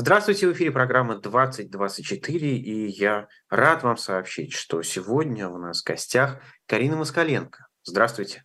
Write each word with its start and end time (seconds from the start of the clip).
Здравствуйте, 0.00 0.46
в 0.46 0.52
эфире 0.52 0.70
программа 0.70 1.18
2024, 1.18 2.56
и 2.56 2.86
я 2.86 3.26
рад 3.50 3.82
вам 3.82 3.96
сообщить, 3.96 4.52
что 4.52 4.80
сегодня 4.82 5.48
у 5.48 5.58
нас 5.58 5.82
в 5.82 5.84
гостях 5.84 6.40
Карина 6.66 6.94
Москаленко. 6.94 7.66
Здравствуйте. 7.82 8.44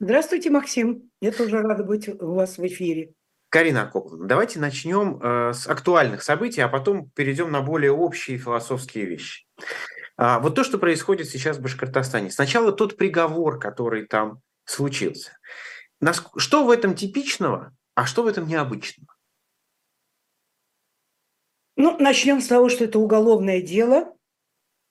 Здравствуйте, 0.00 0.48
Максим. 0.48 1.10
Я 1.20 1.32
тоже 1.32 1.60
рада 1.60 1.84
быть 1.84 2.08
у 2.08 2.32
вас 2.32 2.56
в 2.56 2.66
эфире. 2.66 3.12
Карина 3.50 3.82
Акоповна, 3.82 4.26
давайте 4.26 4.58
начнем 4.58 5.20
э, 5.20 5.52
с 5.52 5.66
актуальных 5.66 6.22
событий, 6.22 6.62
а 6.62 6.68
потом 6.68 7.10
перейдем 7.10 7.52
на 7.52 7.60
более 7.60 7.92
общие 7.92 8.38
философские 8.38 9.04
вещи. 9.04 9.44
А, 10.16 10.40
вот 10.40 10.54
то, 10.54 10.64
что 10.64 10.78
происходит 10.78 11.28
сейчас 11.28 11.58
в 11.58 11.60
Башкортостане. 11.60 12.30
Сначала 12.30 12.72
тот 12.72 12.96
приговор, 12.96 13.58
который 13.58 14.06
там 14.06 14.40
случился. 14.64 15.32
Что 16.38 16.64
в 16.64 16.70
этом 16.70 16.94
типичного, 16.94 17.76
а 17.94 18.06
что 18.06 18.22
в 18.22 18.26
этом 18.26 18.46
необычного? 18.46 19.17
Ну, 21.78 21.96
начнем 21.96 22.40
с 22.40 22.48
того, 22.48 22.68
что 22.68 22.84
это 22.84 22.98
уголовное 22.98 23.62
дело, 23.62 24.12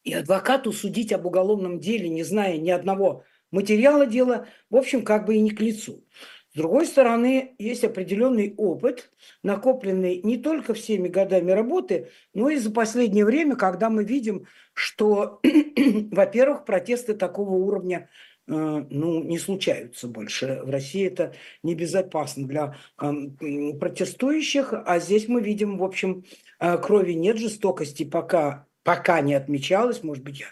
и 0.05 0.13
адвокату 0.13 0.71
судить 0.71 1.11
об 1.11 1.25
уголовном 1.25 1.81
деле, 1.81 2.07
не 2.07 2.23
зная 2.23 2.57
ни 2.57 2.69
одного 2.69 3.25
материала 3.51 4.05
дела, 4.05 4.47
в 4.69 4.77
общем, 4.77 5.03
как 5.03 5.25
бы 5.25 5.35
и 5.35 5.41
не 5.41 5.49
к 5.49 5.59
лицу. 5.59 6.05
С 6.53 6.57
другой 6.57 6.85
стороны, 6.85 7.55
есть 7.59 7.83
определенный 7.83 8.53
опыт, 8.55 9.11
накопленный 9.43 10.21
не 10.23 10.37
только 10.37 10.73
всеми 10.73 11.09
годами 11.09 11.51
работы, 11.51 12.09
но 12.33 12.49
и 12.49 12.55
за 12.55 12.71
последнее 12.71 13.25
время, 13.25 13.57
когда 13.57 13.89
мы 13.89 14.05
видим, 14.05 14.47
что, 14.71 15.41
во-первых, 16.11 16.63
протесты 16.63 17.15
такого 17.15 17.55
уровня 17.55 18.09
ну, 18.47 19.23
не 19.23 19.37
случаются 19.39 20.07
больше. 20.07 20.61
В 20.63 20.69
России 20.69 21.05
это 21.05 21.33
небезопасно 21.63 22.47
для 22.47 22.75
протестующих, 22.97 24.73
а 24.73 24.99
здесь 24.99 25.27
мы 25.27 25.41
видим, 25.41 25.77
в 25.77 25.83
общем, 25.83 26.23
э, 26.59 26.77
крови 26.77 27.13
нет, 27.13 27.37
жестокости 27.37 28.03
пока, 28.03 28.67
пока 28.83 29.21
не 29.21 29.33
отмечалось, 29.33 30.03
может 30.03 30.23
быть, 30.23 30.39
я 30.39 30.47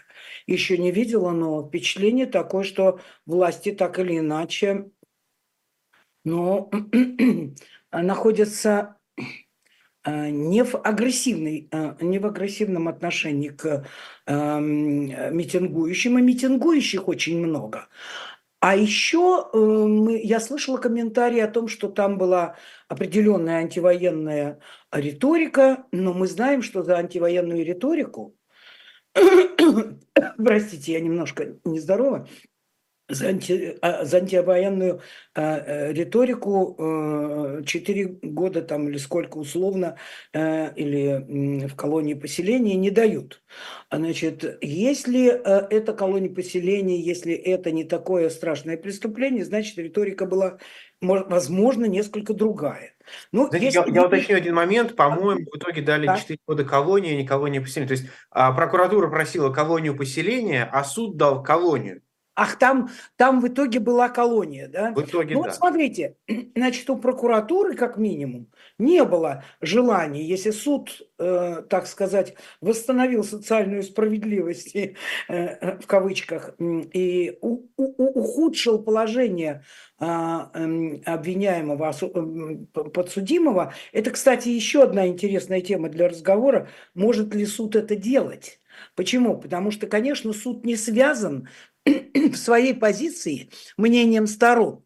еще 0.46 0.78
не 0.78 0.92
видела, 0.92 1.30
но 1.30 1.66
впечатление 1.66 2.26
такое, 2.26 2.64
что 2.64 3.00
власти 3.24 3.72
так 3.72 3.98
или 3.98 4.18
иначе 4.18 4.90
но 6.24 6.70
находятся 7.92 8.95
Э, 8.95 8.95
не 10.10 10.62
в, 10.64 10.76
агрессивной, 10.76 11.68
э, 11.70 11.94
не 12.00 12.18
в 12.18 12.26
агрессивном 12.26 12.88
отношении 12.88 13.48
к 13.48 13.86
эм, 14.26 15.36
митингующим, 15.36 16.18
и 16.18 16.22
митингующих 16.22 17.08
очень 17.08 17.38
много. 17.38 17.88
А 18.60 18.74
еще 18.74 19.48
э, 19.52 19.58
мы, 19.58 20.20
я 20.22 20.40
слышала 20.40 20.78
комментарии 20.78 21.40
о 21.40 21.48
том, 21.48 21.68
что 21.68 21.88
там 21.88 22.18
была 22.18 22.56
определенная 22.88 23.58
антивоенная 23.58 24.60
риторика, 24.92 25.84
но 25.92 26.12
мы 26.14 26.26
знаем, 26.26 26.62
что 26.62 26.82
за 26.82 26.96
антивоенную 26.96 27.64
риторику, 27.64 28.36
простите, 30.36 30.92
я 30.92 31.00
немножко 31.00 31.56
нездорова, 31.64 32.28
за, 33.08 33.28
анти, 33.28 33.76
а, 33.82 34.04
за 34.04 34.18
антивоенную 34.18 35.00
а, 35.34 35.58
э, 35.58 35.92
риторику 35.92 36.76
э, 36.78 37.62
четыре 37.64 38.18
года 38.22 38.62
там 38.62 38.88
или 38.88 38.98
сколько 38.98 39.38
условно 39.38 39.96
э, 40.32 40.74
или 40.74 41.66
в 41.66 41.76
колонии 41.76 42.14
поселения 42.14 42.74
не 42.74 42.90
дают. 42.90 43.42
Значит, 43.90 44.58
если 44.60 45.28
э, 45.28 45.66
это 45.70 45.92
колония 45.92 46.34
поселения, 46.34 47.00
если 47.00 47.34
это 47.34 47.70
не 47.70 47.84
такое 47.84 48.28
страшное 48.28 48.76
преступление, 48.76 49.44
значит 49.44 49.78
риторика 49.78 50.26
была, 50.26 50.58
возможно, 51.00 51.84
несколько 51.84 52.34
другая. 52.34 52.94
Ну, 53.30 53.46
Знаете, 53.48 53.66
если... 53.66 53.90
я, 53.90 53.94
я 53.94 54.06
уточню 54.06 54.36
один 54.36 54.54
момент. 54.54 54.96
По-моему, 54.96 55.46
в 55.52 55.56
итоге 55.56 55.82
дали 55.82 56.06
да. 56.06 56.16
4 56.16 56.38
года 56.46 56.64
колонии, 56.64 57.12
а 57.12 57.16
не 57.16 57.26
колонии 57.26 57.60
поселения. 57.60 57.88
То 57.88 57.94
есть 57.94 58.06
а, 58.30 58.52
прокуратура 58.52 59.08
просила 59.08 59.50
колонию 59.50 59.96
поселения, 59.96 60.68
а 60.72 60.82
суд 60.82 61.16
дал 61.16 61.42
колонию. 61.42 62.02
Ах, 62.38 62.58
там, 62.58 62.90
там 63.16 63.40
в 63.40 63.48
итоге 63.48 63.80
была 63.80 64.10
колония, 64.10 64.68
да? 64.68 64.92
В 64.92 65.02
итоге, 65.02 65.34
ну, 65.34 65.42
да. 65.42 65.48
Вот 65.48 65.56
смотрите, 65.56 66.16
значит, 66.54 66.88
у 66.90 66.96
прокуратуры, 66.96 67.74
как 67.74 67.96
минимум, 67.96 68.48
не 68.78 69.02
было 69.04 69.42
желания, 69.62 70.22
если 70.22 70.50
суд, 70.50 71.02
э, 71.18 71.62
так 71.70 71.86
сказать, 71.86 72.34
восстановил 72.60 73.24
социальную 73.24 73.82
справедливость, 73.82 74.76
э, 74.76 74.94
э, 75.28 75.78
в 75.78 75.86
кавычках, 75.86 76.54
и 76.58 77.38
у, 77.40 77.62
у, 77.78 78.20
ухудшил 78.20 78.82
положение 78.82 79.64
э, 79.98 80.04
обвиняемого, 80.04 81.94
э, 81.98 82.80
подсудимого. 82.90 83.72
Это, 83.92 84.10
кстати, 84.10 84.50
еще 84.50 84.82
одна 84.82 85.06
интересная 85.06 85.62
тема 85.62 85.88
для 85.88 86.08
разговора. 86.08 86.68
Может 86.94 87.34
ли 87.34 87.46
суд 87.46 87.76
это 87.76 87.96
делать? 87.96 88.60
Почему? 88.94 89.38
Потому 89.38 89.70
что, 89.70 89.86
конечно, 89.86 90.34
суд 90.34 90.66
не 90.66 90.76
связан 90.76 91.48
в 92.14 92.36
своей 92.36 92.74
позиции 92.74 93.50
мнением 93.76 94.26
сторон. 94.26 94.84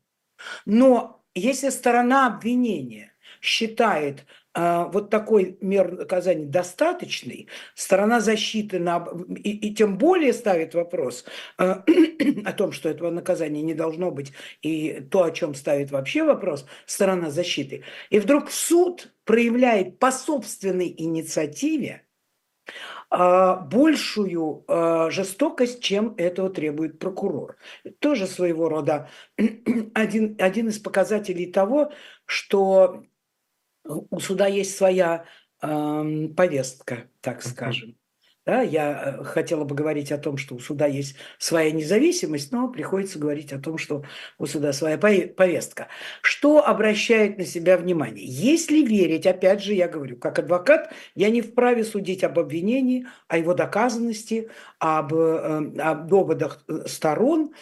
Но 0.66 1.24
если 1.34 1.70
сторона 1.70 2.26
обвинения 2.26 3.12
считает 3.40 4.26
э, 4.54 4.84
вот 4.92 5.10
такой 5.10 5.56
мер 5.60 5.92
наказания 5.92 6.46
достаточный, 6.46 7.48
сторона 7.74 8.20
защиты 8.20 8.78
на, 8.78 9.06
и, 9.36 9.68
и 9.68 9.74
тем 9.74 9.96
более 9.96 10.32
ставит 10.32 10.74
вопрос 10.74 11.24
э, 11.58 11.64
о 12.44 12.52
том, 12.52 12.72
что 12.72 12.88
этого 12.88 13.10
наказания 13.10 13.62
не 13.62 13.74
должно 13.74 14.10
быть, 14.10 14.32
и 14.62 15.00
то, 15.10 15.24
о 15.24 15.30
чем 15.30 15.54
ставит 15.54 15.90
вообще 15.90 16.24
вопрос 16.24 16.66
сторона 16.86 17.30
защиты, 17.30 17.84
и 18.10 18.18
вдруг 18.18 18.50
суд 18.50 19.12
проявляет 19.24 19.98
по 19.98 20.10
собственной 20.10 20.92
инициативе 20.96 22.02
а, 22.66 22.99
большую 23.10 24.64
а, 24.68 25.10
жестокость, 25.10 25.82
чем 25.82 26.14
этого 26.16 26.48
требует 26.48 26.98
прокурор. 26.98 27.56
Тоже 27.98 28.26
своего 28.26 28.68
рода 28.68 29.08
один, 29.94 30.36
один 30.38 30.68
из 30.68 30.78
показателей 30.78 31.50
того, 31.50 31.92
что 32.24 33.04
у 33.84 34.20
суда 34.20 34.46
есть 34.46 34.76
своя 34.76 35.24
повестка, 35.60 37.10
так 37.20 37.42
скажем. 37.42 37.99
Да, 38.50 38.62
я 38.62 39.16
э, 39.20 39.22
хотела 39.22 39.62
бы 39.62 39.76
говорить 39.76 40.10
о 40.10 40.18
том, 40.18 40.36
что 40.36 40.56
у 40.56 40.58
суда 40.58 40.86
есть 40.86 41.14
своя 41.38 41.70
независимость, 41.70 42.50
но 42.50 42.66
приходится 42.66 43.16
говорить 43.16 43.52
о 43.52 43.60
том, 43.60 43.78
что 43.78 44.02
у 44.38 44.46
суда 44.46 44.72
своя 44.72 44.98
повестка. 44.98 45.86
Что 46.20 46.66
обращает 46.66 47.38
на 47.38 47.44
себя 47.44 47.76
внимание? 47.76 48.24
Если 48.26 48.84
верить, 48.84 49.24
опять 49.24 49.62
же, 49.62 49.72
я 49.74 49.86
говорю, 49.86 50.16
как 50.16 50.40
адвокат, 50.40 50.92
я 51.14 51.30
не 51.30 51.42
вправе 51.42 51.84
судить 51.84 52.24
об 52.24 52.40
обвинении, 52.40 53.06
о 53.28 53.38
его 53.38 53.54
доказанности, 53.54 54.48
об, 54.80 55.14
э, 55.14 55.78
об 55.78 56.08
доводах 56.08 56.64
э, 56.66 56.88
сторон, 56.88 57.54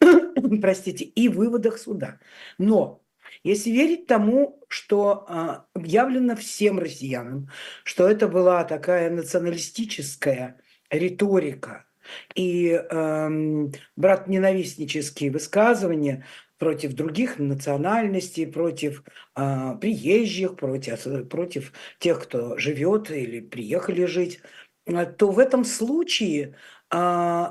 простите, 0.60 1.06
и 1.06 1.30
выводах 1.30 1.78
суда. 1.78 2.18
Но 2.58 3.05
если 3.46 3.70
верить 3.70 4.06
тому, 4.06 4.60
что 4.68 5.24
а, 5.28 5.66
объявлено 5.72 6.34
всем 6.36 6.78
россиянам, 6.78 7.48
что 7.84 8.08
это 8.08 8.28
была 8.28 8.64
такая 8.64 9.08
националистическая 9.10 10.60
риторика 10.90 11.86
и 12.34 12.68
эм, 12.70 13.72
брат-ненавистнические 13.96 15.30
высказывания 15.30 16.24
против 16.58 16.94
других 16.94 17.38
национальностей, 17.38 18.46
против 18.46 19.02
э, 19.34 19.74
приезжих, 19.80 20.56
против, 20.56 21.28
против 21.28 21.72
тех, 21.98 22.22
кто 22.22 22.56
живет 22.56 23.10
или 23.10 23.40
приехали 23.40 24.06
жить, 24.06 24.40
э, 24.86 25.04
то 25.06 25.30
в 25.30 25.38
этом 25.38 25.64
случае 25.64 26.56
э, 26.90 27.46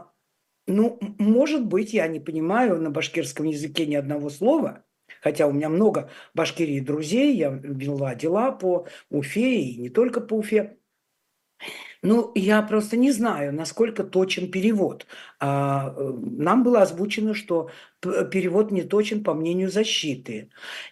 ну, 0.68 1.00
может 1.20 1.66
быть, 1.66 1.94
я 1.94 2.08
не 2.08 2.20
понимаю 2.20 2.82
на 2.82 2.90
башкирском 2.90 3.46
языке 3.46 3.86
ни 3.86 3.96
одного 3.96 4.30
слова, 4.30 4.84
хотя 5.26 5.48
у 5.48 5.52
меня 5.52 5.70
много 5.70 6.12
Башкирии 6.36 6.80
друзей, 6.80 7.36
я 7.36 7.50
вела 7.50 8.14
дела 8.14 8.52
по 8.52 8.86
Уфе 9.10 9.60
и 9.60 9.78
не 9.82 9.90
только 9.90 10.22
по 10.22 10.36
Уфе. 10.36 10.78
Ну, 12.04 12.32
я 12.36 12.62
просто 12.62 12.96
не 12.96 13.12
знаю, 13.12 13.52
насколько 13.52 14.04
точен 14.04 14.52
перевод. 14.52 15.08
А, 15.40 15.96
э, 15.98 16.14
нам 16.22 16.64
было 16.64 16.84
озвучено, 16.84 17.34
что 17.34 17.72
перевод 18.02 18.70
не 18.70 18.84
точен 18.84 19.24
по 19.24 19.34
мнению 19.34 19.72
защиты. 19.72 20.52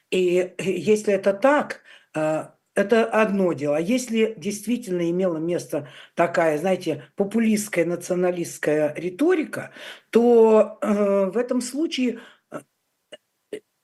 И 0.09 0.39
э, 0.39 0.53
если 0.63 1.13
это 1.13 1.33
так, 1.33 1.81
э, 2.15 2.45
это 2.73 3.05
одно 3.05 3.53
дело. 3.53 3.77
А 3.77 3.81
если 3.81 4.33
действительно 4.35 5.11
имела 5.11 5.37
место 5.37 5.89
такая, 6.15 6.57
знаете, 6.57 7.03
популистская, 7.15 7.85
националистская 7.85 8.95
риторика, 8.95 9.69
то 10.09 10.79
в 10.81 11.37
этом 11.37 11.61
случае 11.61 12.19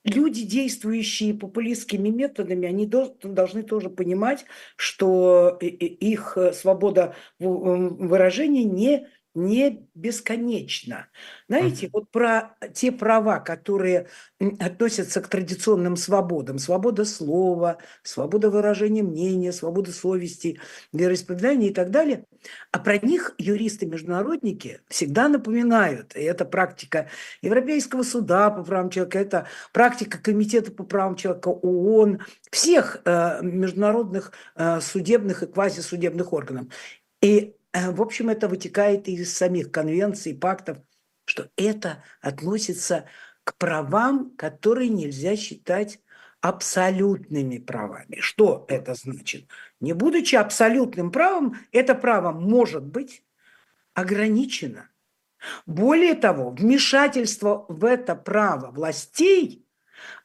люди, 0.04 0.44
действующие 0.44 1.34
популистскими 1.34 2.08
методами, 2.08 2.68
они 2.68 2.86
должны 2.86 3.62
тоже 3.62 3.90
понимать, 3.90 4.44
что 4.76 5.58
их 5.60 6.36
свобода 6.52 7.14
выражения 7.38 8.64
не 8.64 9.06
не 9.34 9.86
бесконечна. 9.94 11.08
Знаете, 11.48 11.88
вот 11.92 12.10
про 12.10 12.56
те 12.74 12.90
права, 12.90 13.38
которые 13.38 14.08
относятся 14.58 15.20
к 15.20 15.28
традиционным 15.28 15.96
свободам, 15.96 16.58
свобода 16.58 17.04
слова, 17.04 17.78
свобода 18.02 18.50
выражения 18.50 19.02
мнения, 19.02 19.52
свобода 19.52 19.92
совести, 19.92 20.58
вероисповедания 20.92 21.70
и 21.70 21.72
так 21.72 21.90
далее, 21.90 22.24
а 22.72 22.78
про 22.80 22.98
них 22.98 23.34
юристы-международники 23.38 24.80
всегда 24.88 25.28
напоминают. 25.28 26.16
И 26.16 26.20
это 26.20 26.44
практика 26.44 27.08
Европейского 27.42 28.02
суда 28.02 28.50
по 28.50 28.64
правам 28.64 28.90
человека, 28.90 29.18
это 29.18 29.46
практика 29.72 30.18
Комитета 30.18 30.72
по 30.72 30.84
правам 30.84 31.14
человека 31.14 31.48
ООН, 31.48 32.20
всех 32.50 33.00
э, 33.04 33.42
международных 33.42 34.32
э, 34.56 34.80
судебных 34.80 35.42
и 35.42 35.46
квазисудебных 35.46 36.32
органов. 36.32 36.66
И 37.20 37.54
в 37.72 38.02
общем, 38.02 38.28
это 38.28 38.48
вытекает 38.48 39.08
из 39.08 39.34
самих 39.36 39.70
конвенций, 39.70 40.34
пактов, 40.34 40.78
что 41.24 41.48
это 41.56 42.02
относится 42.20 43.06
к 43.44 43.56
правам, 43.56 44.34
которые 44.36 44.88
нельзя 44.88 45.36
считать 45.36 46.00
абсолютными 46.40 47.58
правами. 47.58 48.18
Что 48.20 48.64
это 48.68 48.94
значит? 48.94 49.48
Не 49.80 49.92
будучи 49.92 50.34
абсолютным 50.34 51.12
правом, 51.12 51.56
это 51.70 51.94
право 51.94 52.32
может 52.32 52.84
быть 52.84 53.24
ограничено. 53.94 54.90
Более 55.66 56.14
того, 56.14 56.50
вмешательство 56.50 57.66
в 57.68 57.84
это 57.84 58.14
право 58.14 58.70
властей, 58.70 59.66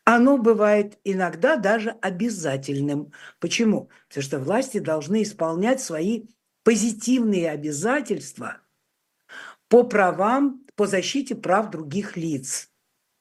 оно 0.03 0.38
бывает 0.38 1.00
иногда 1.03 1.57
даже 1.57 1.92
обязательным. 2.01 3.12
Почему? 3.39 3.89
Потому 4.07 4.24
что 4.24 4.39
власти 4.39 4.77
должны 4.80 5.24
исполнять 5.24 5.81
свои 5.81 6.27
позитивные 6.66 7.52
обязательства 7.52 8.58
по 9.70 9.84
правам, 9.84 10.66
по 10.76 10.88
защите 10.88 11.36
прав 11.36 11.70
других 11.70 12.18
лиц. 12.18 12.70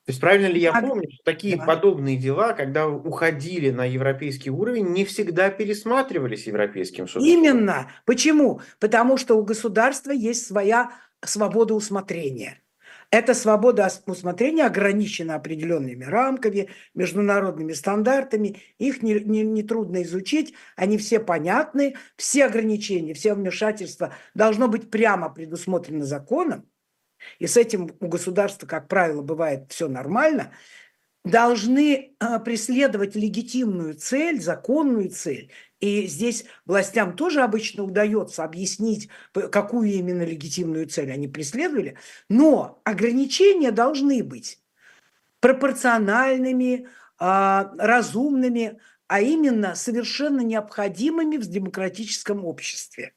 То 0.06 0.10
есть 0.10 0.20
правильно 0.20 0.46
ли 0.46 0.60
я 0.60 0.72
а, 0.72 0.80
помню, 0.80 1.08
что 1.10 1.24
такие 1.24 1.56
да. 1.56 1.64
подобные 1.64 2.16
дела, 2.16 2.54
когда 2.54 2.88
уходили 2.88 3.70
на 3.70 3.84
европейский 3.84 4.50
уровень, 4.50 4.88
не 4.88 5.04
всегда 5.04 5.50
пересматривались 5.50 6.46
европейским 6.46 7.06
судом? 7.06 7.26
Именно. 7.26 7.90
Почему? 8.06 8.60
Потому 8.80 9.16
что 9.18 9.36
у 9.36 9.44
государства 9.44 10.10
есть 10.10 10.46
своя 10.46 10.90
свобода 11.22 11.74
усмотрения. 11.74 12.63
Эта 13.10 13.34
свобода 13.34 13.88
усмотрения 14.06 14.66
ограничена 14.66 15.36
определенными 15.36 16.04
рамками, 16.04 16.68
международными 16.94 17.72
стандартами. 17.72 18.60
Их 18.78 19.02
нетрудно 19.02 19.30
не, 19.30 19.42
не, 19.42 19.62
трудно 19.62 20.02
изучить, 20.02 20.54
они 20.76 20.98
все 20.98 21.20
понятны. 21.20 21.96
Все 22.16 22.46
ограничения, 22.46 23.14
все 23.14 23.34
вмешательства 23.34 24.14
должно 24.34 24.68
быть 24.68 24.90
прямо 24.90 25.28
предусмотрено 25.28 26.04
законом. 26.04 26.68
И 27.38 27.46
с 27.46 27.56
этим 27.56 27.90
у 28.00 28.08
государства, 28.08 28.66
как 28.66 28.88
правило, 28.88 29.22
бывает 29.22 29.70
все 29.70 29.88
нормально 29.88 30.52
должны 31.24 32.14
а, 32.20 32.38
преследовать 32.38 33.16
легитимную 33.16 33.94
цель, 33.94 34.40
законную 34.40 35.08
цель. 35.08 35.50
И 35.84 36.06
здесь 36.06 36.46
властям 36.64 37.14
тоже 37.14 37.42
обычно 37.42 37.84
удается 37.84 38.42
объяснить, 38.42 39.10
какую 39.34 39.90
именно 39.90 40.22
легитимную 40.22 40.86
цель 40.88 41.12
они 41.12 41.28
преследовали. 41.28 41.98
Но 42.30 42.80
ограничения 42.84 43.70
должны 43.70 44.24
быть 44.24 44.62
пропорциональными, 45.40 46.88
а, 47.18 47.70
разумными, 47.76 48.80
а 49.08 49.20
именно 49.20 49.74
совершенно 49.74 50.40
необходимыми 50.40 51.36
в 51.36 51.46
демократическом 51.48 52.46
обществе. 52.46 53.12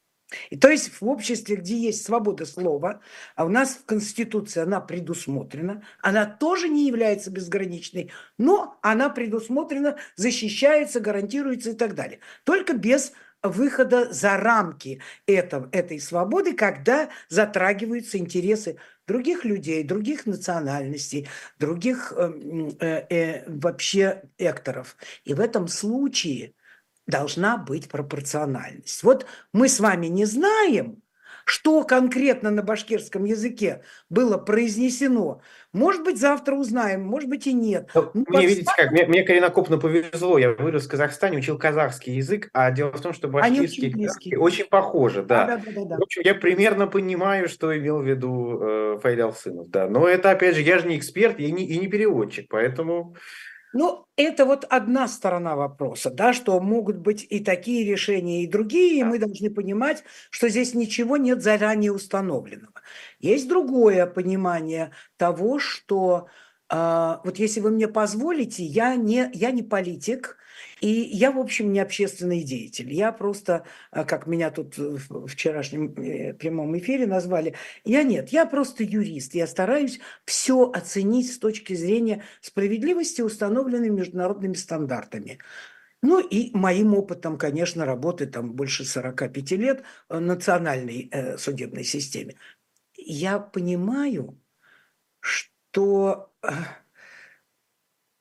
И 0.49 0.57
то 0.57 0.69
есть 0.69 0.99
в 0.99 1.07
обществе, 1.07 1.55
где 1.55 1.77
есть 1.77 2.05
свобода 2.05 2.45
слова, 2.45 3.01
а 3.35 3.45
у 3.45 3.49
нас 3.49 3.75
в 3.75 3.85
Конституции 3.85 4.61
она 4.61 4.81
предусмотрена, 4.81 5.83
она 6.01 6.25
тоже 6.25 6.67
не 6.67 6.85
является 6.87 7.31
безграничной, 7.31 8.11
но 8.37 8.77
она 8.81 9.09
предусмотрена, 9.09 9.97
защищается, 10.15 10.99
гарантируется 10.99 11.71
и 11.71 11.75
так 11.75 11.95
далее. 11.95 12.19
Только 12.43 12.73
без 12.73 13.13
выхода 13.41 14.11
за 14.11 14.37
рамки 14.37 15.01
этого, 15.25 15.69
этой 15.71 15.99
свободы, 15.99 16.53
когда 16.53 17.09
затрагиваются 17.29 18.17
интересы 18.17 18.77
других 19.07 19.45
людей, 19.45 19.83
других 19.83 20.25
национальностей, 20.25 21.27
других 21.59 22.13
э, 22.15 22.31
э, 22.79 23.05
э, 23.09 23.43
вообще 23.49 24.23
экторов. 24.37 24.97
И 25.23 25.33
в 25.33 25.39
этом 25.39 25.67
случае 25.67 26.53
должна 27.07 27.57
быть 27.57 27.89
пропорциональность. 27.89 29.03
Вот 29.03 29.25
мы 29.53 29.69
с 29.69 29.79
вами 29.79 30.07
не 30.07 30.25
знаем, 30.25 31.01
что 31.47 31.83
конкретно 31.85 32.51
на 32.51 32.61
башкирском 32.61 33.23
языке 33.23 33.81
было 34.09 34.37
произнесено. 34.37 35.41
Может 35.71 36.03
быть, 36.03 36.19
завтра 36.19 36.55
узнаем, 36.55 37.03
может 37.03 37.29
быть 37.29 37.47
и 37.47 37.53
нет. 37.53 37.89
Ну, 37.95 38.11
мне, 38.13 38.25
подстав... 38.25 38.43
видите 38.43 38.71
как, 38.75 38.91
мне, 38.91 39.05
мне 39.05 39.23
коренокопно 39.23 39.77
повезло, 39.77 40.37
я 40.37 40.51
вырос 40.51 40.87
в 40.87 40.89
Казахстане, 40.89 41.37
учил 41.37 41.57
казахский 41.57 42.15
язык, 42.15 42.49
а 42.51 42.69
дело 42.71 42.91
в 42.91 42.99
том, 42.99 43.13
что 43.13 43.29
башкирский 43.29 43.93
очень, 43.95 44.35
очень 44.35 44.65
похоже, 44.65 45.23
да. 45.23 45.45
Да, 45.45 45.57
да, 45.57 45.71
да, 45.71 45.85
да. 45.85 45.97
В 45.97 46.03
общем, 46.03 46.23
я 46.25 46.35
примерно 46.35 46.85
понимаю, 46.85 47.47
что 47.47 47.77
имел 47.77 48.01
в 48.01 48.05
виду 48.05 48.59
э, 48.61 48.99
Фаиль 49.01 49.21
Алсынов, 49.21 49.69
да. 49.69 49.87
Но 49.87 50.05
это, 50.05 50.31
опять 50.31 50.55
же, 50.55 50.61
я 50.63 50.79
же 50.79 50.87
не 50.87 50.97
эксперт, 50.97 51.39
я 51.39 51.49
не, 51.49 51.65
и 51.65 51.79
не 51.79 51.87
переводчик, 51.87 52.47
поэтому... 52.49 53.15
Ну, 53.73 54.05
это 54.15 54.45
вот 54.45 54.65
одна 54.69 55.07
сторона 55.07 55.55
вопроса, 55.55 56.09
да, 56.09 56.33
что 56.33 56.59
могут 56.59 56.97
быть 56.97 57.25
и 57.29 57.39
такие 57.43 57.85
решения, 57.85 58.43
и 58.43 58.47
другие, 58.47 58.99
и 58.99 59.03
мы 59.03 59.19
должны 59.19 59.49
понимать, 59.49 60.03
что 60.29 60.47
здесь 60.49 60.73
ничего 60.73 61.17
нет 61.17 61.43
заранее 61.43 61.91
установленного. 61.91 62.73
Есть 63.19 63.47
другое 63.47 64.05
понимание 64.05 64.91
того, 65.17 65.59
что 65.59 66.27
э, 66.69 67.17
вот 67.23 67.37
если 67.39 67.59
вы 67.59 67.71
мне 67.71 67.87
позволите, 67.89 68.63
я 68.63 68.95
не, 68.95 69.29
я 69.33 69.51
не 69.51 69.63
политик, 69.63 70.37
и 70.81 70.89
я, 70.89 71.31
в 71.31 71.39
общем, 71.39 71.71
не 71.71 71.79
общественный 71.79 72.43
деятель. 72.43 72.91
Я 72.93 73.11
просто, 73.11 73.65
а, 73.91 74.03
как 74.03 74.27
меня 74.27 74.51
тут 74.51 74.77
в 74.77 75.27
вчерашнем 75.27 75.93
э, 75.93 76.33
прямом 76.33 76.77
эфире 76.77 77.07
назвали, 77.07 77.55
я 77.83 78.03
нет, 78.03 78.29
я 78.29 78.45
просто 78.45 78.83
юрист. 78.83 79.33
Я 79.33 79.47
стараюсь 79.47 79.99
все 80.25 80.69
оценить 80.71 81.33
с 81.33 81.39
точки 81.39 81.73
зрения 81.73 82.23
справедливости, 82.41 83.21
установленной 83.21 83.89
международными 83.89 84.53
стандартами. 84.53 85.39
Ну 86.03 86.19
и 86.19 86.55
моим 86.55 86.93
опытом, 86.93 87.37
конечно, 87.37 87.85
работы 87.85 88.27
там 88.27 88.53
больше 88.53 88.85
45 88.85 89.51
лет 89.51 89.83
в 90.09 90.19
национальной 90.19 91.09
э, 91.11 91.37
судебной 91.37 91.83
системе. 91.83 92.35
Я 92.95 93.39
понимаю, 93.39 94.39
что 95.19 96.31
э, 96.43 96.49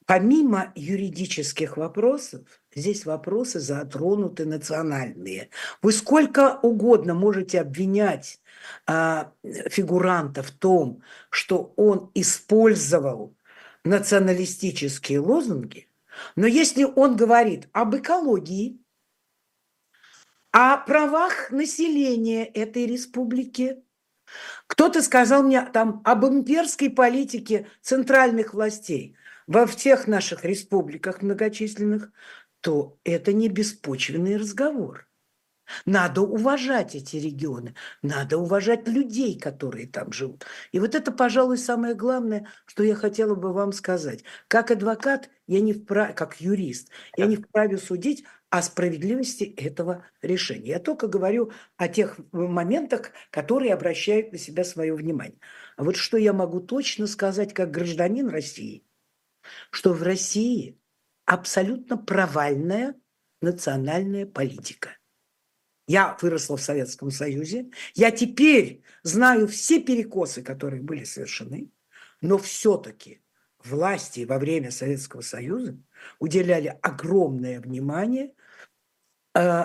Помимо 0.06 0.72
юридических 0.76 1.76
вопросов, 1.76 2.42
здесь 2.72 3.04
вопросы 3.04 3.58
затронуты 3.58 4.44
национальные. 4.44 5.50
Вы 5.82 5.92
сколько 5.92 6.60
угодно 6.62 7.12
можете 7.12 7.60
обвинять 7.60 8.40
а, 8.86 9.32
фигуранта 9.42 10.44
в 10.44 10.52
том, 10.52 11.02
что 11.28 11.72
он 11.76 12.12
использовал 12.14 13.34
националистические 13.82 15.18
лозунги, 15.18 15.88
но 16.36 16.46
если 16.46 16.84
он 16.84 17.16
говорит 17.16 17.68
об 17.72 17.96
экологии, 17.96 18.78
о 20.52 20.76
правах 20.78 21.50
населения 21.50 22.44
этой 22.46 22.86
республики, 22.86 23.82
кто-то 24.68 25.02
сказал 25.02 25.42
мне 25.42 25.62
там 25.62 26.00
об 26.04 26.24
имперской 26.24 26.90
политике 26.90 27.66
центральных 27.82 28.54
властей– 28.54 29.16
во 29.46 29.66
всех 29.66 30.06
наших 30.06 30.44
республиках 30.44 31.22
многочисленных, 31.22 32.10
то 32.60 32.98
это 33.04 33.32
не 33.32 33.48
беспочвенный 33.48 34.36
разговор. 34.36 35.06
Надо 35.84 36.22
уважать 36.22 36.94
эти 36.94 37.16
регионы, 37.16 37.74
надо 38.02 38.38
уважать 38.38 38.86
людей, 38.86 39.38
которые 39.38 39.88
там 39.88 40.12
живут. 40.12 40.46
И 40.72 40.78
вот 40.78 40.94
это, 40.94 41.10
пожалуй, 41.10 41.58
самое 41.58 41.94
главное, 41.94 42.48
что 42.66 42.84
я 42.84 42.94
хотела 42.94 43.34
бы 43.34 43.52
вам 43.52 43.72
сказать. 43.72 44.22
Как 44.48 44.70
адвокат, 44.70 45.28
я 45.48 45.60
не 45.60 45.72
вправе, 45.72 46.14
как 46.14 46.40
юрист, 46.40 46.90
я 47.16 47.26
не 47.26 47.36
вправе 47.36 47.78
судить 47.78 48.24
о 48.50 48.62
справедливости 48.62 49.44
этого 49.44 50.04
решения. 50.22 50.70
Я 50.70 50.78
только 50.78 51.08
говорю 51.08 51.50
о 51.76 51.88
тех 51.88 52.16
моментах, 52.32 53.10
которые 53.30 53.74
обращают 53.74 54.32
на 54.32 54.38
себя 54.38 54.62
свое 54.64 54.94
внимание. 54.94 55.40
А 55.76 55.82
вот 55.82 55.96
что 55.96 56.16
я 56.16 56.32
могу 56.32 56.60
точно 56.60 57.08
сказать 57.08 57.52
как 57.54 57.72
гражданин 57.72 58.28
России, 58.28 58.85
что 59.70 59.92
в 59.92 60.02
России 60.02 60.78
абсолютно 61.24 61.96
провальная 61.96 62.94
национальная 63.42 64.26
политика. 64.26 64.96
Я 65.88 66.16
выросла 66.20 66.56
в 66.56 66.62
Советском 66.62 67.10
Союзе, 67.10 67.70
я 67.94 68.10
теперь 68.10 68.82
знаю 69.02 69.46
все 69.46 69.80
перекосы, 69.80 70.42
которые 70.42 70.82
были 70.82 71.04
совершены, 71.04 71.70
но 72.20 72.38
все-таки 72.38 73.22
власти 73.62 74.24
во 74.24 74.38
время 74.38 74.70
Советского 74.70 75.20
Союза 75.20 75.78
уделяли 76.18 76.76
огромное 76.82 77.60
внимание 77.60 78.32
э, 79.34 79.64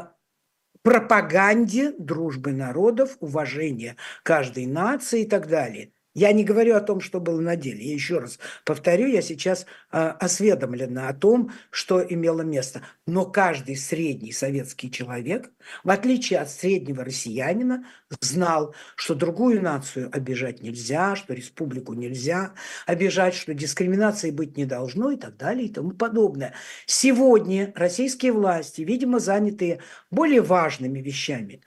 пропаганде 0.83 1.93
дружбы 1.93 2.51
народов, 2.51 3.17
уважения 3.19 3.95
каждой 4.23 4.67
нации 4.67 5.23
и 5.23 5.27
так 5.27 5.47
далее– 5.47 5.93
я 6.13 6.31
не 6.33 6.43
говорю 6.43 6.75
о 6.75 6.81
том, 6.81 6.99
что 6.99 7.19
было 7.19 7.39
на 7.39 7.55
деле. 7.55 7.85
Я 7.85 7.93
еще 7.93 8.19
раз 8.19 8.39
повторю, 8.65 9.07
я 9.07 9.21
сейчас 9.21 9.65
э, 9.91 9.97
осведомлена 9.97 11.07
о 11.07 11.13
том, 11.13 11.51
что 11.69 12.01
имело 12.01 12.41
место. 12.41 12.81
Но 13.07 13.25
каждый 13.25 13.77
средний 13.77 14.31
советский 14.31 14.91
человек, 14.91 15.51
в 15.83 15.89
отличие 15.89 16.39
от 16.39 16.49
среднего 16.49 17.05
россиянина, 17.05 17.85
знал, 18.19 18.75
что 18.95 19.15
другую 19.15 19.61
нацию 19.61 20.09
обижать 20.11 20.61
нельзя, 20.61 21.15
что 21.15 21.33
республику 21.33 21.93
нельзя 21.93 22.53
обижать, 22.85 23.33
что 23.33 23.53
дискриминации 23.53 24.31
быть 24.31 24.57
не 24.57 24.65
должно 24.65 25.11
и 25.11 25.17
так 25.17 25.37
далее 25.37 25.67
и 25.67 25.73
тому 25.73 25.91
подобное. 25.91 26.53
Сегодня 26.85 27.71
российские 27.75 28.33
власти, 28.33 28.81
видимо, 28.81 29.19
занятые 29.19 29.79
более 30.09 30.41
важными 30.41 30.99
вещами, 30.99 31.61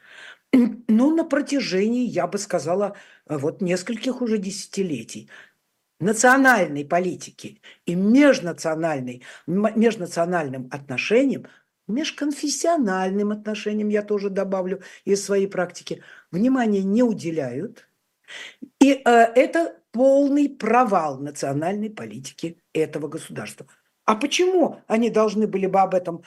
ну, 0.89 1.15
на 1.15 1.25
протяжении, 1.25 2.07
я 2.07 2.27
бы 2.27 2.39
сказала, 2.39 2.97
вот 3.27 3.61
нескольких 3.61 4.23
уже 4.23 4.39
десятилетий 4.39 5.29
национальной 6.01 6.85
политики 6.85 7.61
и 7.87 7.95
межнациональной, 7.95 9.23
межнациональным 9.47 10.69
отношениям, 10.71 11.47
межконфессиональным 11.87 13.31
отношениям, 13.31 13.89
я 13.89 14.03
тоже 14.03 14.31
добавлю 14.31 14.83
из 15.05 15.25
своей 15.25 15.47
практики, 15.47 16.03
внимания 16.31 16.83
не 16.83 17.03
уделяют. 17.03 17.89
И 18.81 18.93
э, 18.93 19.01
это 19.05 19.77
полный 19.93 20.49
провал 20.49 21.19
национальной 21.19 21.91
политики 21.91 22.59
этого 22.73 23.09
государства. 23.09 23.67
А 24.07 24.17
почему 24.17 24.81
они 24.87 25.09
должны 25.09 25.47
были 25.47 25.67
бы 25.67 25.81
об 25.81 25.95
этом 25.95 26.23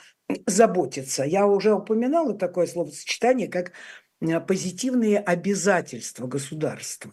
заботиться? 0.46 1.24
Я 1.24 1.46
уже 1.46 1.74
упоминала 1.74 2.34
такое 2.34 2.66
словосочетание, 2.66 3.48
как 3.48 3.72
Э, 3.72 4.07
позитивные 4.40 5.18
обязательства 5.18 6.26
государства. 6.26 7.12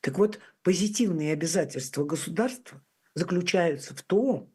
Так 0.00 0.18
вот, 0.18 0.40
позитивные 0.62 1.32
обязательства 1.32 2.04
государства 2.04 2.82
заключаются 3.14 3.94
в 3.94 4.02
том, 4.02 4.52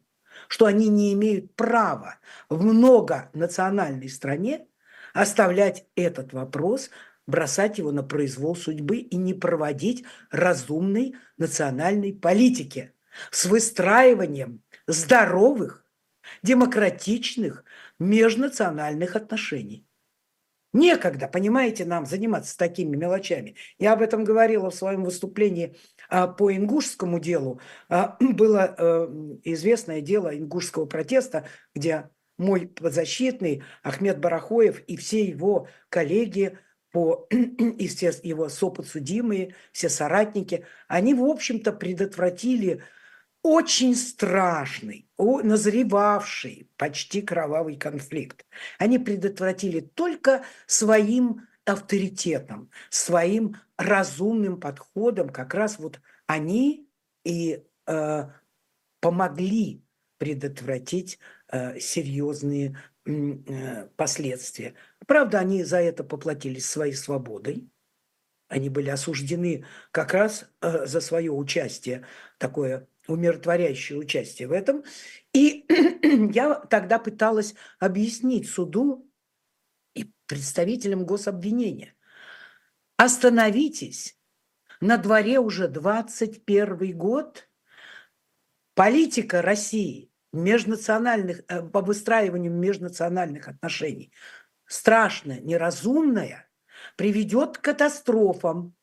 что 0.48 0.66
они 0.66 0.88
не 0.88 1.12
имеют 1.12 1.54
права 1.54 2.18
в 2.48 2.62
многонациональной 2.62 4.08
стране 4.08 4.66
оставлять 5.14 5.86
этот 5.94 6.32
вопрос, 6.32 6.90
бросать 7.26 7.78
его 7.78 7.92
на 7.92 8.02
произвол 8.02 8.56
судьбы 8.56 8.98
и 8.98 9.16
не 9.16 9.34
проводить 9.34 10.04
разумной 10.30 11.14
национальной 11.36 12.12
политики 12.12 12.94
с 13.30 13.44
выстраиванием 13.44 14.62
здоровых, 14.86 15.84
демократичных 16.42 17.64
межнациональных 17.98 19.16
отношений. 19.16 19.86
Некогда, 20.72 21.28
понимаете, 21.28 21.84
нам 21.84 22.06
заниматься 22.06 22.56
такими 22.56 22.96
мелочами. 22.96 23.56
Я 23.78 23.92
об 23.92 24.00
этом 24.00 24.24
говорила 24.24 24.70
в 24.70 24.74
своем 24.74 25.04
выступлении 25.04 25.76
а, 26.08 26.28
по 26.28 26.54
ингушскому 26.54 27.20
делу. 27.20 27.60
А, 27.90 28.16
было 28.20 28.74
э, 28.76 29.08
известное 29.44 30.00
дело 30.00 30.36
ингушского 30.36 30.86
протеста, 30.86 31.46
где 31.74 32.08
мой 32.38 32.68
подзащитный 32.68 33.62
Ахмед 33.82 34.18
Барахоев 34.18 34.80
и 34.86 34.96
все 34.96 35.24
его 35.24 35.68
коллеги 35.90 36.58
по, 36.90 37.26
и 37.30 37.86
все 37.88 38.12
его 38.22 38.48
соподсудимые, 38.48 39.54
все 39.72 39.90
соратники, 39.90 40.64
они, 40.88 41.12
в 41.12 41.24
общем-то, 41.24 41.72
предотвратили 41.72 42.82
очень 43.42 43.94
страшный, 43.94 45.08
назревавший 45.42 46.68
почти 46.76 47.22
кровавый 47.22 47.76
конфликт. 47.76 48.44
Они 48.78 48.98
предотвратили 48.98 49.80
только 49.80 50.44
своим 50.66 51.46
авторитетом, 51.64 52.70
своим 52.90 53.56
разумным 53.76 54.58
подходом. 54.58 55.28
Как 55.28 55.54
раз 55.54 55.78
вот 55.78 56.00
они 56.26 56.88
и 57.24 57.64
э, 57.86 58.28
помогли 59.00 59.84
предотвратить 60.18 61.18
э, 61.48 61.78
серьезные 61.78 62.76
э, 63.04 63.88
последствия. 63.96 64.74
Правда, 65.06 65.38
они 65.40 65.62
за 65.62 65.78
это 65.78 66.04
поплатились 66.04 66.66
своей 66.66 66.94
свободой. 66.94 67.68
Они 68.48 68.68
были 68.68 68.90
осуждены 68.90 69.64
как 69.92 70.14
раз 70.14 70.50
э, 70.60 70.86
за 70.86 71.00
свое 71.00 71.30
участие 71.30 72.04
такое 72.38 72.86
умиротворяющее 73.08 73.98
участие 73.98 74.48
в 74.48 74.52
этом. 74.52 74.84
И 75.32 75.66
я 76.32 76.54
тогда 76.54 76.98
пыталась 76.98 77.54
объяснить 77.78 78.48
суду 78.48 79.08
и 79.94 80.12
представителям 80.26 81.04
гособвинения. 81.04 81.94
Остановитесь, 82.96 84.16
на 84.80 84.96
дворе 84.96 85.38
уже 85.38 85.68
21 85.68 86.96
год. 86.96 87.48
Политика 88.74 89.42
России 89.42 90.10
межнациональных, 90.32 91.42
э, 91.48 91.62
по 91.62 91.82
выстраиванию 91.82 92.52
межнациональных 92.52 93.48
отношений 93.48 94.12
страшная, 94.72 95.40
неразумная, 95.40 96.48
приведет 96.96 97.58
к 97.58 97.62
катастрофам 97.62 98.74